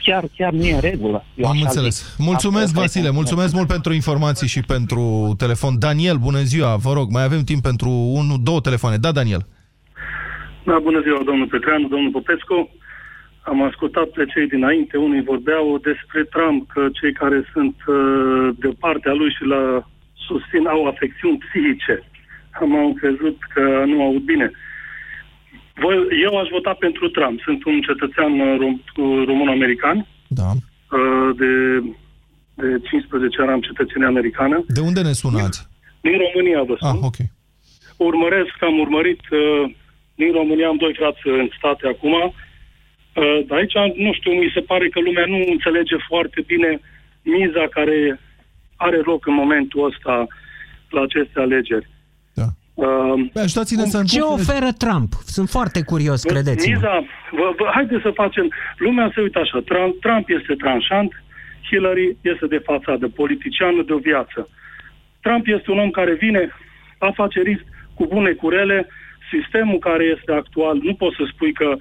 chiar, 0.04 0.24
chiar 0.38 0.52
nu 0.52 0.64
e 0.64 0.74
în 0.74 0.80
regulă. 0.80 1.26
Eu 1.36 1.50
Am 1.50 1.58
înțeles. 1.62 1.96
Zic. 2.16 2.26
Mulțumesc, 2.26 2.74
Vasile, 2.74 3.12
mulțumesc 3.12 3.54
mult 3.54 3.68
pentru 3.68 3.94
informații 3.94 4.48
și 4.48 4.62
pentru 4.62 5.34
telefon. 5.38 5.80
Daniel, 5.80 6.18
bună 6.18 6.42
ziua, 6.52 6.76
vă 6.76 6.92
rog, 6.94 7.08
mai 7.12 7.24
avem 7.24 7.44
timp 7.44 7.62
pentru 7.62 7.90
unu, 7.90 8.38
două 8.44 8.60
telefoane. 8.60 8.98
Da, 8.98 9.12
Daniel. 9.12 9.44
Da, 10.64 10.80
bună 10.88 11.02
ziua, 11.02 11.22
domnul 11.26 11.48
Petreanu, 11.48 11.88
domnul 11.88 12.12
Popescu. 12.12 12.70
Am 13.42 13.64
ascultat 13.64 14.08
pe 14.08 14.26
cei 14.34 14.48
dinainte, 14.48 14.98
unii 14.98 15.24
vorbeau 15.24 15.78
despre 15.90 16.24
Trump, 16.24 16.70
că 16.74 16.82
cei 17.00 17.14
care 17.14 17.50
sunt 17.54 17.76
uh, 17.88 18.50
de 18.60 18.70
partea 18.80 19.14
lui 19.14 19.32
și 19.38 19.44
la 19.44 19.64
susțin 20.28 20.68
au 20.68 20.86
afecțiuni 20.86 21.42
psihice. 21.46 21.96
Am 22.60 22.94
crezut 22.94 23.38
că 23.54 23.84
nu 23.86 24.02
aud 24.04 24.22
bine. 24.22 24.52
Uh, 24.54 24.58
voi, 25.80 25.96
eu 26.26 26.38
aș 26.38 26.48
vota 26.52 26.74
pentru 26.74 27.10
Trump. 27.10 27.40
Sunt 27.42 27.66
un 27.66 27.82
cetățean 27.82 28.40
uh, 28.40 28.58
rom, 28.60 28.74
uh, 28.74 29.26
român-american. 29.26 30.08
Da. 30.28 30.50
Uh, 30.52 31.30
de, 31.42 31.52
de 32.54 32.80
15 32.90 33.42
ani 33.42 33.52
am 33.52 33.62
cetățenie 33.62 34.08
americană. 34.08 34.64
De 34.68 34.80
unde 34.80 35.02
ne 35.02 35.12
sunați? 35.12 35.60
Din, 36.02 36.12
din 36.12 36.20
România 36.26 36.64
vă 36.64 36.76
sun. 36.78 36.90
Ah, 36.90 36.98
ok. 37.02 37.18
Urmăresc, 37.98 38.56
am 38.60 38.80
urmărit 38.80 39.22
din 40.16 40.32
România, 40.32 40.68
am 40.68 40.78
doi 40.78 40.94
frați 41.00 41.22
în 41.24 41.50
state 41.58 41.88
acum. 41.88 42.16
Dar 43.48 43.58
aici, 43.58 43.78
nu 44.06 44.14
știu, 44.14 44.32
mi 44.32 44.52
se 44.54 44.60
pare 44.60 44.90
că 44.90 45.00
lumea 45.00 45.26
nu 45.26 45.40
înțelege 45.54 45.96
foarte 46.08 46.44
bine 46.52 46.80
miza 47.22 47.66
care 47.78 48.20
are 48.76 48.98
loc 48.98 49.26
în 49.26 49.34
momentul 49.34 49.86
ăsta 49.86 50.28
la 50.90 51.02
aceste 51.02 51.40
alegeri. 51.40 51.88
Uh, 52.78 53.14
Ajutați-ne 53.36 53.86
să 53.86 54.04
Ce 54.08 54.22
oferă 54.22 54.70
Trump? 54.78 55.12
Sunt 55.26 55.50
foarte 55.50 55.82
curios, 55.82 56.22
credeți-mă. 56.24 56.76
Miza, 56.76 57.06
vă, 57.32 57.54
vă, 57.58 57.70
haideți 57.74 58.02
să 58.02 58.12
facem... 58.24 58.52
Lumea 58.78 59.12
se 59.14 59.22
uită 59.22 59.40
așa. 59.40 59.60
Trump, 59.66 60.00
Trump 60.02 60.30
este 60.30 60.54
tranșant, 60.54 61.24
Hillary 61.70 62.18
este 62.22 62.46
de 62.48 62.58
fațadă, 62.58 63.08
politiciană 63.08 63.82
de 63.82 63.94
o 63.94 63.98
viață. 63.98 64.50
Trump 65.22 65.48
este 65.48 65.72
un 65.72 65.80
om 65.80 65.90
care 65.90 66.14
vine 66.14 66.50
afacerist 66.98 67.66
cu 67.94 68.06
bune 68.06 68.32
curele, 68.32 68.88
sistemul 69.32 69.80
care 69.80 70.04
este 70.04 70.32
actual, 70.32 70.80
nu 70.84 70.94
poți 70.94 71.16
să 71.16 71.24
spui 71.34 71.54
că 71.54 71.76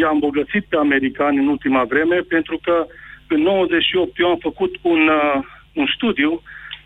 i-a 0.00 0.10
îmbogățit 0.12 0.64
pe 0.68 0.76
americani 0.76 1.38
în 1.38 1.48
ultima 1.48 1.84
vreme, 1.84 2.16
pentru 2.16 2.60
că 2.62 2.86
în 3.28 3.40
98 3.40 4.18
eu 4.18 4.28
am 4.28 4.38
făcut 4.40 4.76
un, 4.82 5.08
uh, 5.08 5.44
un 5.74 5.86
studiu 5.94 6.42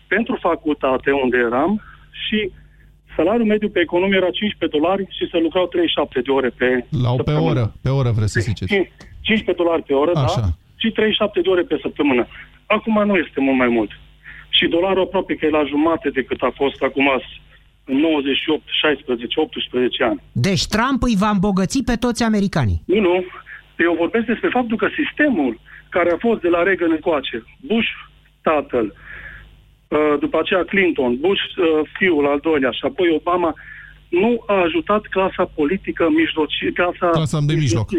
pentru 0.07 0.37
facultate 0.41 1.11
unde 1.11 1.37
eram 1.37 1.81
și 2.25 2.51
Salariul 3.15 3.51
mediu 3.53 3.69
pe 3.69 3.79
economie 3.79 4.17
era 4.17 4.29
15 4.29 4.77
dolari 4.77 5.03
și 5.17 5.29
se 5.31 5.37
lucrau 5.45 5.67
37 5.67 6.21
de 6.21 6.31
ore 6.31 6.49
pe 6.49 6.85
La 7.03 7.11
o 7.11 7.15
pe 7.15 7.31
oră, 7.31 7.73
pe 7.83 7.89
oră 7.89 8.11
vreți 8.17 8.31
să 8.31 8.39
ziceți. 8.39 8.73
15 9.21 9.63
dolari 9.63 9.83
pe 9.83 9.93
oră, 9.93 10.11
Așa. 10.15 10.41
da? 10.41 10.47
Și 10.81 10.89
37 10.91 11.41
de 11.41 11.49
ore 11.49 11.61
pe 11.61 11.77
săptămână. 11.81 12.27
Acum 12.65 13.05
nu 13.05 13.15
este 13.15 13.39
mult 13.39 13.57
mai 13.57 13.67
mult. 13.67 13.91
Și 14.49 14.65
dolarul 14.67 15.03
aproape 15.03 15.35
că 15.35 15.45
e 15.45 15.59
la 15.59 15.65
jumate 15.65 16.09
decât 16.09 16.41
a 16.41 16.51
fost 16.55 16.81
acum 16.81 17.07
în 17.85 17.97
98, 17.97 18.61
16, 18.81 19.39
18 19.39 20.03
ani. 20.03 20.21
Deci 20.31 20.65
Trump 20.65 21.03
îi 21.03 21.15
va 21.23 21.29
îmbogăți 21.29 21.83
pe 21.83 21.95
toți 21.95 22.23
americanii. 22.23 22.81
Nu, 22.85 22.99
nu. 22.99 23.15
Eu 23.77 23.93
vorbesc 24.03 24.25
despre 24.25 24.49
faptul 24.49 24.77
că 24.77 24.87
sistemul 25.01 25.59
care 25.89 26.11
a 26.11 26.17
fost 26.17 26.41
de 26.41 26.47
la 26.47 26.63
Reagan 26.63 26.91
încoace, 26.91 27.43
Bush, 27.67 27.91
tatăl, 28.41 28.85
uh, 28.85 28.93
Uh, 28.93 29.00
după 30.19 30.37
aceea 30.39 30.63
Clinton, 30.63 31.11
Bush 31.19 31.41
uh, 31.41 31.65
fiul 31.97 32.25
al 32.27 32.39
doilea 32.41 32.71
și 32.71 32.83
apoi 32.83 33.19
Obama, 33.19 33.51
nu 34.09 34.43
a 34.47 34.57
ajutat 34.67 35.01
clasa 35.15 35.43
politică 35.59 36.03
mijlocie, 36.21 36.69
clasa, 36.79 37.07
clasa 37.19 37.39
de 37.49 37.53
mijloc. 37.53 37.89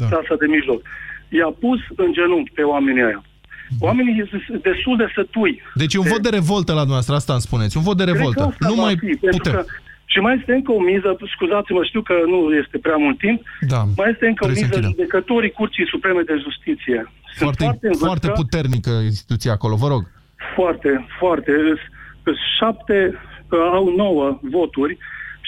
Da. 0.00 0.06
Clasa 0.12 0.34
de 0.42 0.46
mijloc. 0.46 0.80
I-a 1.28 1.52
pus 1.64 1.80
în 1.96 2.12
genunchi 2.12 2.50
pe 2.58 2.62
oamenii 2.62 3.02
aia. 3.02 3.22
Mhm. 3.22 3.84
Oamenii 3.86 4.28
sunt 4.30 4.62
destul 4.62 4.96
de 4.96 5.08
sătui. 5.14 5.62
Deci 5.74 5.94
un 5.94 6.04
de... 6.04 6.10
vot 6.12 6.22
de 6.22 6.28
revoltă 6.38 6.70
la 6.72 6.84
dumneavoastră, 6.86 7.14
asta 7.14 7.32
îmi 7.32 7.46
spuneți. 7.48 7.76
Un 7.76 7.82
vot 7.82 7.96
de 7.96 8.04
revoltă. 8.04 8.56
Nu 8.58 8.74
mai 8.74 8.96
fi, 8.96 9.12
putem. 9.36 9.52
Că, 9.52 9.64
și 10.12 10.18
mai 10.18 10.36
este 10.38 10.52
încă 10.52 10.72
o 10.72 10.80
miză, 10.80 11.16
scuzați-mă, 11.34 11.82
știu 11.84 12.02
că 12.02 12.14
nu 12.26 12.54
este 12.62 12.78
prea 12.78 12.96
mult 12.96 13.18
timp, 13.18 13.42
da, 13.60 13.80
mai 13.96 14.10
este 14.10 14.26
încă 14.26 14.44
o 14.44 14.48
miză, 14.48 14.80
judecătorii 14.80 15.50
Curții 15.50 15.86
Supreme 15.86 16.22
de 16.22 16.36
Justiție. 16.42 17.12
Foarte, 17.36 17.64
foarte, 17.64 17.88
foarte 17.98 18.28
puternică 18.28 18.90
instituția 18.90 19.52
acolo, 19.52 19.74
vă 19.76 19.88
rog. 19.88 20.02
Foarte, 20.54 21.06
foarte. 21.18 21.52
Șapte 22.58 23.20
au 23.72 23.94
nouă 23.96 24.38
voturi 24.42 24.98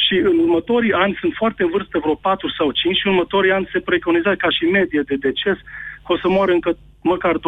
și 0.07 0.15
în 0.15 0.39
următorii 0.39 0.93
ani 0.93 1.17
sunt 1.21 1.33
foarte 1.37 1.63
în 1.63 1.71
vârstă, 1.71 1.99
vreo 1.99 2.15
4 2.15 2.49
sau 2.59 2.71
5 2.71 2.97
și 2.97 3.07
în 3.07 3.13
următorii 3.13 3.53
ani 3.53 3.69
se 3.73 3.81
preconizează 3.81 4.37
ca 4.37 4.51
și 4.51 4.65
medie 4.65 5.03
de 5.07 5.17
deces 5.27 5.57
că 6.05 6.13
o 6.13 6.19
să 6.19 6.29
moară 6.29 6.53
încă 6.53 6.71
măcar 7.03 7.35
2-3. 7.37 7.41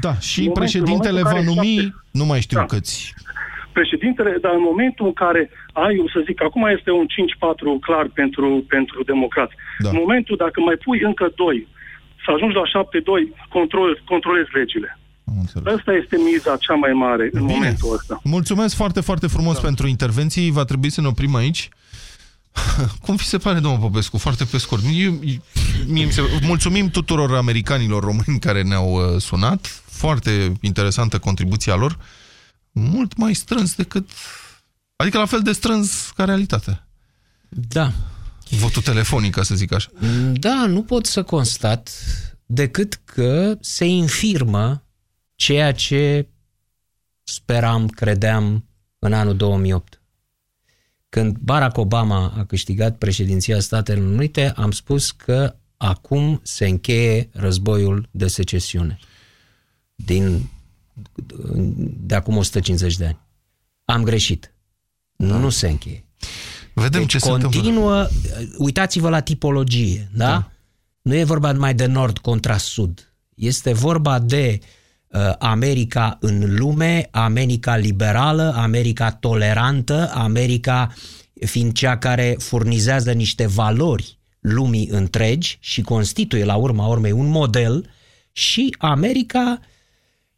Da, 0.00 0.14
și 0.14 0.40
în 0.46 0.52
președintele 0.52 1.22
va 1.22 1.40
numi, 1.50 1.76
șapte... 1.76 1.94
nu 2.10 2.24
mai 2.24 2.40
știu 2.40 2.58
da. 2.58 2.64
câți. 2.64 3.14
Președintele, 3.72 4.36
dar 4.40 4.52
în 4.54 4.64
momentul 4.70 5.06
în 5.06 5.12
care 5.12 5.50
ai, 5.72 5.94
să 6.12 6.22
zic, 6.24 6.42
acum 6.42 6.64
este 6.76 6.90
un 6.90 7.06
5-4 7.06 7.80
clar 7.80 8.06
pentru, 8.14 8.64
pentru 8.68 9.02
democrați. 9.02 9.54
Da. 9.78 9.88
În 9.88 9.96
momentul 9.98 10.36
dacă 10.36 10.60
mai 10.60 10.76
pui 10.84 11.00
încă 11.00 11.32
2, 11.36 11.68
să 12.24 12.30
ajungi 12.34 12.56
la 12.56 12.82
7-2, 12.82 13.48
control, 13.48 14.02
controlezi 14.04 14.50
legile. 14.52 14.98
Asta 15.76 15.92
este 15.92 16.16
miza 16.16 16.56
cea 16.56 16.74
mai 16.74 16.92
mare 16.92 17.30
în 17.32 17.40
Bine. 17.46 17.52
momentul 17.52 17.94
ăsta. 17.94 18.20
Mulțumesc 18.24 18.74
foarte, 18.74 19.00
foarte 19.00 19.26
frumos 19.26 19.54
da. 19.54 19.60
pentru 19.60 19.86
intervenții. 19.86 20.50
Va 20.50 20.64
trebui 20.64 20.90
să 20.90 21.00
ne 21.00 21.06
oprim 21.06 21.34
aici. 21.34 21.68
Cum 23.04 23.16
vi 23.16 23.24
se 23.24 23.38
pare, 23.38 23.58
domnul 23.58 23.80
Popescu? 23.80 24.16
Foarte 24.16 24.44
pe 24.44 24.58
scurt. 24.58 24.82
Eu, 24.92 25.18
mie 25.86 26.10
se... 26.10 26.22
Mulțumim 26.42 26.88
tuturor 26.88 27.34
americanilor 27.36 28.02
români 28.02 28.38
care 28.40 28.62
ne-au 28.62 28.92
uh, 28.92 29.20
sunat. 29.20 29.82
Foarte 29.84 30.52
interesantă 30.60 31.18
contribuția 31.18 31.74
lor. 31.74 31.98
Mult 32.72 33.16
mai 33.16 33.34
strâns 33.34 33.74
decât... 33.74 34.10
Adică 34.96 35.18
la 35.18 35.26
fel 35.26 35.40
de 35.40 35.52
strâns 35.52 36.12
ca 36.16 36.24
realitatea. 36.24 36.88
Da. 37.48 37.92
Votul 38.50 38.82
telefonic, 38.82 39.34
ca 39.34 39.42
să 39.42 39.54
zic 39.54 39.72
așa. 39.72 39.88
Da, 40.32 40.66
nu 40.66 40.82
pot 40.82 41.06
să 41.06 41.22
constat 41.22 41.90
decât 42.46 43.00
că 43.04 43.56
se 43.60 43.84
infirmă 43.84 44.82
ceea 45.38 45.72
ce 45.72 46.28
speram, 47.22 47.88
credeam 47.88 48.64
în 48.98 49.12
anul 49.12 49.36
2008. 49.36 50.02
Când 51.08 51.36
Barack 51.36 51.76
Obama 51.76 52.34
a 52.36 52.44
câștigat 52.44 52.98
președinția 52.98 53.60
Statelor 53.60 54.06
Unite, 54.06 54.50
am 54.50 54.70
spus 54.70 55.10
că 55.10 55.56
acum 55.76 56.40
se 56.42 56.66
încheie 56.66 57.28
războiul 57.32 58.08
de 58.10 58.26
secesiune 58.26 58.98
din, 59.94 60.50
de 62.00 62.14
acum 62.14 62.36
150 62.36 62.96
de 62.96 63.06
ani. 63.06 63.18
Am 63.84 64.02
greșit. 64.02 64.54
Da. 65.16 65.36
Nu 65.36 65.50
se 65.50 65.68
încheie. 65.68 66.04
Vedem 66.74 67.00
deci 67.00 67.10
ce 67.10 67.18
se 67.18 67.28
continuă, 67.28 68.08
uitați-vă 68.56 69.08
la 69.08 69.20
tipologie, 69.20 70.08
da? 70.12 70.26
da? 70.26 70.50
Nu 71.02 71.14
e 71.14 71.24
vorba 71.24 71.52
numai 71.52 71.74
de 71.74 71.86
nord 71.86 72.18
contra 72.18 72.56
sud. 72.56 73.12
Este 73.34 73.72
vorba 73.72 74.18
de 74.18 74.58
uh, 74.62 74.68
America 75.38 76.16
în 76.20 76.56
lume, 76.56 77.08
America 77.10 77.76
liberală, 77.76 78.52
America 78.56 79.10
tolerantă, 79.10 80.10
America 80.14 80.94
fiind 81.46 81.72
cea 81.72 81.98
care 81.98 82.36
furnizează 82.38 83.12
niște 83.12 83.46
valori 83.46 84.18
lumii 84.40 84.88
întregi 84.88 85.58
și 85.60 85.82
constituie 85.82 86.44
la 86.44 86.56
urma 86.56 86.86
urmei 86.86 87.12
un 87.12 87.26
model 87.26 87.90
și 88.32 88.74
America 88.78 89.60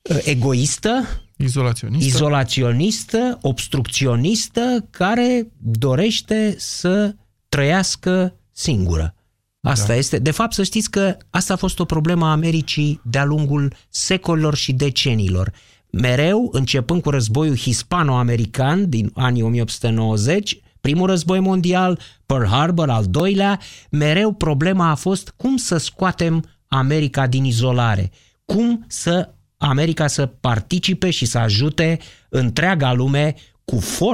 uh, 0.02 0.18
egoistă, 0.24 1.02
Izolaționistă. 1.36 2.06
izolaționistă, 2.06 3.38
obstrucționistă, 3.42 4.86
care 4.90 5.48
dorește 5.58 6.54
să 6.58 7.14
trăiască 7.48 8.34
singură. 8.52 9.14
Asta 9.60 9.86
da. 9.86 9.94
este. 9.94 10.18
De 10.18 10.30
fapt, 10.30 10.52
să 10.52 10.62
știți 10.62 10.90
că 10.90 11.16
asta 11.30 11.52
a 11.52 11.56
fost 11.56 11.78
o 11.78 11.84
problemă 11.84 12.26
a 12.26 12.30
Americii 12.30 13.00
de-a 13.04 13.24
lungul 13.24 13.74
secolilor 13.88 14.54
și 14.54 14.72
deceniilor. 14.72 15.52
Mereu, 15.90 16.48
începând 16.52 17.02
cu 17.02 17.10
războiul 17.10 17.56
hispano-american 17.56 18.88
din 18.88 19.10
anii 19.14 19.42
1890, 19.42 20.60
primul 20.80 21.06
război 21.06 21.40
mondial, 21.40 22.00
Pearl 22.26 22.44
Harbor, 22.44 22.90
al 22.90 23.04
doilea, 23.04 23.60
mereu 23.90 24.32
problema 24.32 24.90
a 24.90 24.94
fost 24.94 25.32
cum 25.36 25.56
să 25.56 25.76
scoatem 25.76 26.44
America 26.68 27.26
din 27.26 27.44
izolare, 27.44 28.10
cum 28.44 28.84
să 28.88 29.34
America 29.56 30.06
să 30.06 30.26
participe 30.26 31.10
și 31.10 31.24
să 31.24 31.38
ajute 31.38 31.98
întreaga 32.28 32.92
lume 32.92 33.34
cu 33.64 33.78
forță 33.78 34.08